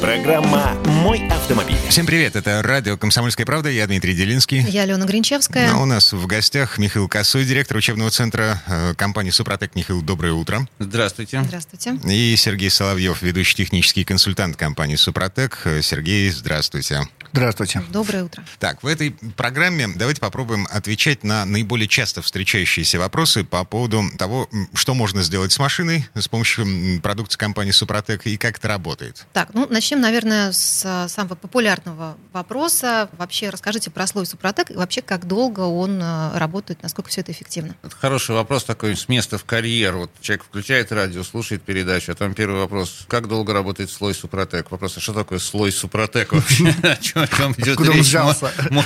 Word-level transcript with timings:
Программа 0.00 0.74
«Мой 0.84 1.26
автомобиль». 1.28 1.76
Всем 1.88 2.04
привет, 2.06 2.36
это 2.36 2.62
радио 2.62 2.96
«Комсомольская 2.96 3.46
правда», 3.46 3.70
я 3.70 3.86
Дмитрий 3.86 4.14
Делинский. 4.14 4.60
Я 4.60 4.82
Алена 4.82 5.06
Гринчевская. 5.06 5.72
А 5.72 5.78
у 5.78 5.86
нас 5.86 6.12
в 6.12 6.26
гостях 6.26 6.78
Михаил 6.78 7.08
Косой, 7.08 7.44
директор 7.44 7.76
учебного 7.76 8.10
центра 8.10 8.62
э, 8.66 8.94
компании 8.94 9.30
«Супротек». 9.30 9.74
Михаил, 9.74 10.02
доброе 10.02 10.34
утро. 10.34 10.68
Здравствуйте. 10.78 11.42
Здравствуйте. 11.42 11.98
И 12.04 12.36
Сергей 12.36 12.70
Соловьев, 12.70 13.22
ведущий 13.22 13.56
технический 13.56 14.04
консультант 14.04 14.56
компании 14.56 14.96
«Супротек». 14.96 15.60
Э, 15.64 15.80
Сергей, 15.82 16.30
здравствуйте. 16.30 17.08
Здравствуйте. 17.32 17.82
Доброе 17.90 18.24
утро. 18.24 18.44
Так, 18.58 18.82
в 18.82 18.86
этой 18.86 19.10
программе 19.36 19.88
давайте 19.94 20.20
попробуем 20.20 20.66
отвечать 20.70 21.22
на 21.22 21.44
наиболее 21.44 21.86
часто 21.86 22.22
встречающиеся 22.22 22.98
вопросы 22.98 23.44
по 23.44 23.62
поводу 23.64 24.04
того, 24.16 24.48
что 24.72 24.94
можно 24.94 25.22
сделать 25.22 25.52
с 25.52 25.58
машиной 25.58 26.08
с 26.14 26.28
помощью 26.28 26.66
продукции 27.02 27.36
компании 27.36 27.72
«Супротек» 27.72 28.26
и 28.26 28.36
как 28.36 28.56
это 28.58 28.68
работает. 28.68 29.26
Так, 29.32 29.50
ну 29.52 29.66
начнем, 29.68 29.85
наверное, 29.94 30.52
с 30.52 30.82
а, 30.84 31.08
самого 31.08 31.34
популярного 31.34 32.16
вопроса. 32.32 33.08
Вообще 33.16 33.50
расскажите 33.50 33.90
про 33.90 34.06
слой 34.06 34.26
Супротек 34.26 34.70
и 34.70 34.74
вообще 34.74 35.02
как 35.02 35.26
долго 35.26 35.60
он 35.60 36.00
а, 36.02 36.36
работает, 36.38 36.82
насколько 36.82 37.10
все 37.10 37.20
это 37.20 37.32
эффективно. 37.32 37.76
Это 37.82 37.94
хороший 37.94 38.34
вопрос 38.34 38.64
такой 38.64 38.96
с 38.96 39.08
места 39.08 39.38
в 39.38 39.44
карьер. 39.44 39.96
Вот 39.96 40.10
человек 40.20 40.44
включает 40.44 40.90
радио, 40.92 41.22
слушает 41.22 41.62
передачу, 41.62 42.12
а 42.12 42.14
там 42.14 42.34
первый 42.34 42.60
вопрос, 42.60 43.04
как 43.08 43.28
долго 43.28 43.52
работает 43.52 43.90
слой 43.90 44.14
Супротек? 44.14 44.70
Вопрос, 44.70 44.96
а 44.96 45.00
что 45.00 45.12
такое 45.12 45.38
слой 45.38 45.70
Супротек 45.70 46.32
вообще? 46.32 46.74
О 46.82 46.96
чем, 46.96 47.52
идет 47.56 47.80
речь? 47.80 48.14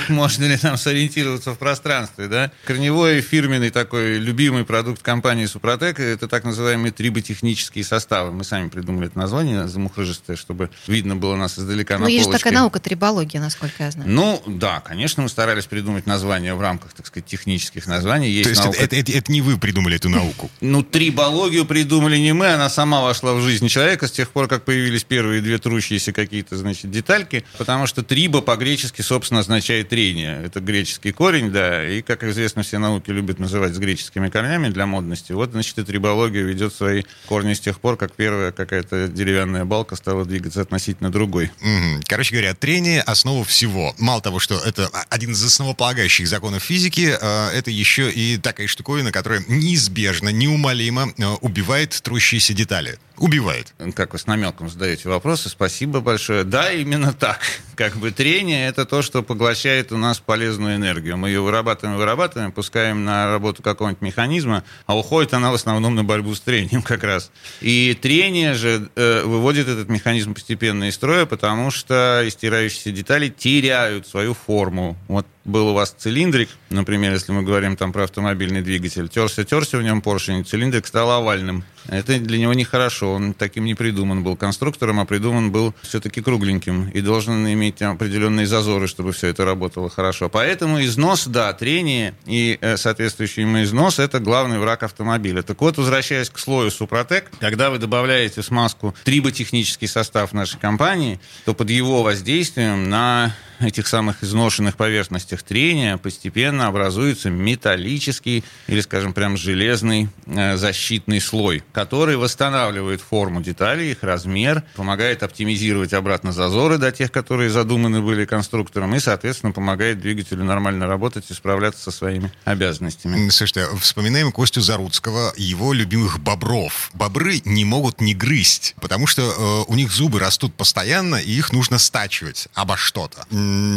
Можно 0.09 0.45
ли 0.45 0.59
нам 0.61 0.77
сориентироваться 0.77 1.53
в 1.53 1.57
пространстве, 1.57 2.27
да? 2.27 2.51
Корневой 2.65 3.21
фирменный 3.21 3.69
такой 3.69 4.17
любимый 4.17 4.65
продукт 4.65 5.01
компании 5.01 5.45
Супротек– 5.45 5.99
это 5.99 6.27
так 6.27 6.43
называемые 6.43 6.91
триботехнические 6.91 7.83
составы. 7.83 8.31
Мы 8.31 8.43
сами 8.43 8.69
придумали 8.69 9.07
это 9.07 9.17
название 9.17 9.67
замухрыжистое, 9.67 10.35
чтобы 10.35 10.69
видно 10.91 11.15
было 11.15 11.35
нас 11.35 11.57
издалека 11.57 11.97
Ну, 11.97 12.05
на 12.05 12.07
есть 12.09 12.19
же 12.21 12.25
полочке. 12.25 12.43
такая 12.43 12.59
наука 12.59 12.79
трибология, 12.79 13.39
насколько 13.41 13.83
я 13.83 13.91
знаю. 13.91 14.09
Ну, 14.09 14.43
да, 14.45 14.79
конечно, 14.81 15.23
мы 15.23 15.29
старались 15.29 15.65
придумать 15.65 16.05
названия 16.05 16.53
в 16.53 16.61
рамках, 16.61 16.93
так 16.93 17.07
сказать, 17.07 17.25
технических 17.25 17.87
названий. 17.87 18.29
Есть 18.29 18.43
То 18.43 18.49
есть 18.49 18.61
это, 18.61 18.67
наука- 18.69 18.83
это- 18.83 18.95
это- 18.97 19.11
это 19.17 19.31
не 19.31 19.41
вы 19.41 19.57
придумали 19.57 19.95
эту 19.95 20.09
науку? 20.09 20.49
Ну, 20.61 20.83
трибологию 20.83 21.65
придумали 21.65 22.17
не 22.17 22.33
мы, 22.33 22.47
она 22.53 22.69
сама 22.69 23.01
вошла 23.01 23.33
в 23.33 23.41
жизнь 23.41 23.67
человека 23.67 24.07
с 24.07 24.11
тех 24.11 24.29
пор, 24.31 24.47
как 24.47 24.63
появились 24.65 25.03
первые 25.03 25.41
две 25.41 25.57
трущиеся 25.57 26.11
какие-то, 26.13 26.57
значит, 26.57 26.91
детальки, 26.91 27.43
потому 27.57 27.87
что 27.87 28.03
триба 28.03 28.41
по-гречески, 28.41 29.01
собственно, 29.01 29.39
означает 29.39 29.89
трение. 29.89 30.41
Это 30.45 30.59
греческий 30.59 31.11
корень, 31.11 31.51
да, 31.51 31.87
и, 31.87 32.01
как 32.01 32.23
известно, 32.23 32.63
все 32.63 32.77
науки 32.77 33.09
любят 33.11 33.39
называть 33.39 33.73
с 33.73 33.77
греческими 33.77 34.29
корнями 34.29 34.69
для 34.69 34.85
модности. 34.85 35.31
Вот, 35.31 35.51
значит, 35.51 35.77
и 35.79 35.83
трибология 35.83 36.41
ведет 36.43 36.73
свои 36.73 37.03
корни 37.27 37.53
с 37.53 37.59
тех 37.59 37.79
пор, 37.79 37.97
как 37.97 38.13
первая 38.13 38.51
какая-то 38.51 39.07
деревянная 39.07 39.65
балка 39.65 39.95
стала 39.95 40.25
двигаться 40.25 40.61
относительно 40.61 40.80
другой. 41.09 41.51
Мгм. 41.61 42.01
Короче 42.05 42.31
говоря, 42.31 42.53
трение— 42.53 43.01
основа 43.05 43.43
всего. 43.43 43.93
Мало 43.97 44.21
того, 44.21 44.39
что 44.39 44.57
это 44.57 44.89
один 45.09 45.31
из 45.31 45.43
основополагающих 45.43 46.27
законов 46.27 46.63
физики, 46.63 47.15
э, 47.19 47.49
это 47.53 47.71
еще 47.71 48.11
и 48.11 48.37
такая 48.37 48.67
штуковина, 48.67 49.11
которая 49.11 49.43
неизбежно, 49.47 50.29
неумолимо 50.29 51.13
э, 51.17 51.25
убивает 51.41 51.91
трущиеся 52.01 52.53
детали. 52.53 52.97
Убивает. 53.21 53.75
как 53.95 54.13
вы 54.13 54.19
с 54.19 54.25
намеком 54.25 54.67
задаете 54.67 55.07
вопросы, 55.07 55.47
спасибо 55.47 55.99
большое. 55.99 56.43
Да, 56.43 56.71
именно 56.71 57.13
так. 57.13 57.39
Как 57.75 57.95
бы 57.95 58.11
трение– 58.11 58.67
это 58.69 58.85
то, 58.85 59.01
что 59.01 59.21
поглощает 59.21 59.91
у 59.91 59.97
нас 59.97 60.19
полезную 60.19 60.75
энергию. 60.75 61.17
Мы 61.17 61.29
ее 61.29 61.41
вырабатываем, 61.41 61.97
вырабатываем, 61.97 62.51
пускаем 62.51 63.05
на 63.05 63.27
работу 63.27 63.61
какого-нибудь 63.61 64.01
механизма, 64.01 64.63
а 64.87 64.97
уходит 64.97 65.33
она 65.33 65.51
в 65.51 65.53
основном 65.53 65.95
на 65.95 66.03
борьбу 66.03 66.33
с 66.33 66.41
трением 66.41 66.81
как 66.83 67.03
раз. 67.03 67.31
И 67.59 67.97
трение 67.99 68.55
же 68.55 68.89
э, 68.95 69.23
выводит 69.23 69.67
этот 69.67 69.87
механизм 69.87 70.33
постепенно 70.33 70.85
из 70.85 70.95
строя, 70.95 71.27
потому 71.27 71.69
что 71.69 72.23
истирающиеся 72.25 72.91
детали 72.91 73.29
теряют 73.29 74.07
свою 74.07 74.33
форму. 74.33 74.97
Вот 75.07 75.27
был 75.45 75.69
у 75.69 75.73
вас 75.73 75.95
цилиндрик, 75.97 76.49
например, 76.69 77.13
если 77.13 77.31
мы 77.31 77.43
говорим 77.43 77.75
там 77.75 77.91
про 77.91 78.03
автомобильный 78.03 78.61
двигатель, 78.61 79.07
терся-терся 79.09 79.77
в 79.77 79.83
нем 79.83 80.01
поршень, 80.01 80.45
цилиндрик 80.45 80.85
стал 80.85 81.11
овальным. 81.11 81.63
Это 81.87 82.19
для 82.19 82.37
него 82.37 82.53
нехорошо, 82.53 83.13
он 83.13 83.33
таким 83.33 83.65
не 83.65 83.73
придуман 83.73 84.23
был 84.23 84.35
конструктором, 84.35 84.99
а 84.99 85.05
придуман 85.05 85.51
был 85.51 85.73
все-таки 85.81 86.21
кругленьким 86.21 86.89
и 86.89 87.01
должен 87.01 87.47
иметь 87.51 87.81
определенные 87.81 88.45
зазоры, 88.45 88.87
чтобы 88.87 89.13
все 89.13 89.27
это 89.27 89.45
работало 89.45 89.89
хорошо. 89.89 90.29
Поэтому 90.29 90.83
износ, 90.83 91.25
да, 91.25 91.51
трение 91.53 92.13
и 92.25 92.57
э, 92.61 92.77
соответствующий 92.77 93.41
ему 93.41 93.63
износ– 93.63 93.99
это 93.99 94.19
главный 94.19 94.59
враг 94.59 94.83
автомобиля. 94.83 95.41
Так 95.41 95.59
вот, 95.61 95.77
возвращаясь 95.77 96.29
к 96.29 96.37
слою 96.37 96.69
Супротек, 96.69 97.31
когда 97.39 97.71
вы 97.71 97.79
добавляете 97.79 98.43
смазку 98.43 98.95
триботехнический 99.03 99.87
состав 99.87 100.33
нашей 100.33 100.59
компании, 100.59 101.19
то 101.45 101.53
под 101.53 101.69
его 101.69 102.03
воздействием 102.03 102.89
на 102.89 103.35
этих 103.61 103.87
самых 103.87 104.23
изношенных 104.23 104.77
поверхностях 104.77 105.43
трения 105.43 105.97
постепенно 105.97 106.67
образуется 106.67 107.29
металлический 107.29 108.43
или, 108.67 108.81
скажем, 108.81 109.13
прям 109.13 109.37
железный 109.37 110.09
э, 110.25 110.57
защитный 110.57 111.21
слой, 111.21 111.63
который 111.71 112.17
восстанавливает 112.17 113.01
форму 113.01 113.41
деталей, 113.41 113.91
их 113.91 114.03
размер, 114.03 114.63
помогает 114.75 115.23
оптимизировать 115.23 115.93
обратно 115.93 116.31
зазоры 116.31 116.77
до 116.77 116.91
тех, 116.91 117.11
которые 117.11 117.49
задуманы 117.49 118.01
были 118.01 118.25
конструктором, 118.25 118.95
и, 118.95 118.99
соответственно, 118.99 119.51
помогает 119.51 119.99
двигателю 119.99 120.43
нормально 120.43 120.87
работать 120.87 121.29
и 121.29 121.33
справляться 121.33 121.83
со 121.83 121.91
своими 121.91 122.31
обязанностями. 122.45 123.29
Слушайте, 123.29 123.67
вспоминаем 123.79 124.31
Костю 124.31 124.61
Заруцкого, 124.61 125.33
его 125.37 125.73
любимых 125.73 126.19
бобров. 126.19 126.91
Бобры 126.93 127.41
не 127.45 127.65
могут 127.65 128.01
не 128.01 128.13
грызть, 128.13 128.75
потому 128.81 129.07
что 129.07 129.21
э, 129.21 129.71
у 129.71 129.75
них 129.75 129.91
зубы 129.91 130.19
растут 130.19 130.53
постоянно, 130.53 131.15
и 131.15 131.31
их 131.31 131.51
нужно 131.51 131.77
стачивать 131.77 132.47
обо 132.53 132.77
что-то. 132.77 133.25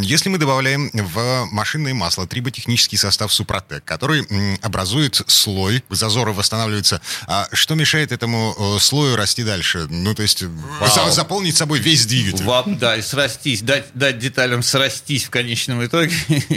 Если 0.03 0.29
мы 0.29 0.39
добавляем 0.39 0.91
в 0.93 1.47
машинное 1.51 1.95
масло 1.95 2.27
триботехнический 2.27 2.99
состав 2.99 3.33
Супротек, 3.33 3.85
который 3.85 4.27
образует 4.63 5.21
слой, 5.27 5.83
зазоры 5.91 6.33
восстанавливаются, 6.33 7.01
а 7.27 7.49
что 7.53 7.75
мешает 7.75 8.13
этому 8.13 8.55
э, 8.77 8.81
слою 8.81 9.17
расти 9.17 9.43
дальше? 9.43 9.87
Ну, 9.89 10.15
то 10.15 10.23
есть 10.23 10.43
э, 10.43 10.49
за- 10.87 11.11
заполнить 11.11 11.57
собой 11.57 11.79
весь 11.81 12.07
двигатель. 12.07 12.45
Вап, 12.45 12.69
да, 12.79 12.97
и 12.97 13.03
срастись, 13.03 13.63
дать, 13.63 13.87
дать 13.95 14.19
деталям 14.19 14.63
срастись 14.63 15.25
в 15.25 15.31
конечном 15.31 15.85
итоге. 15.85 16.15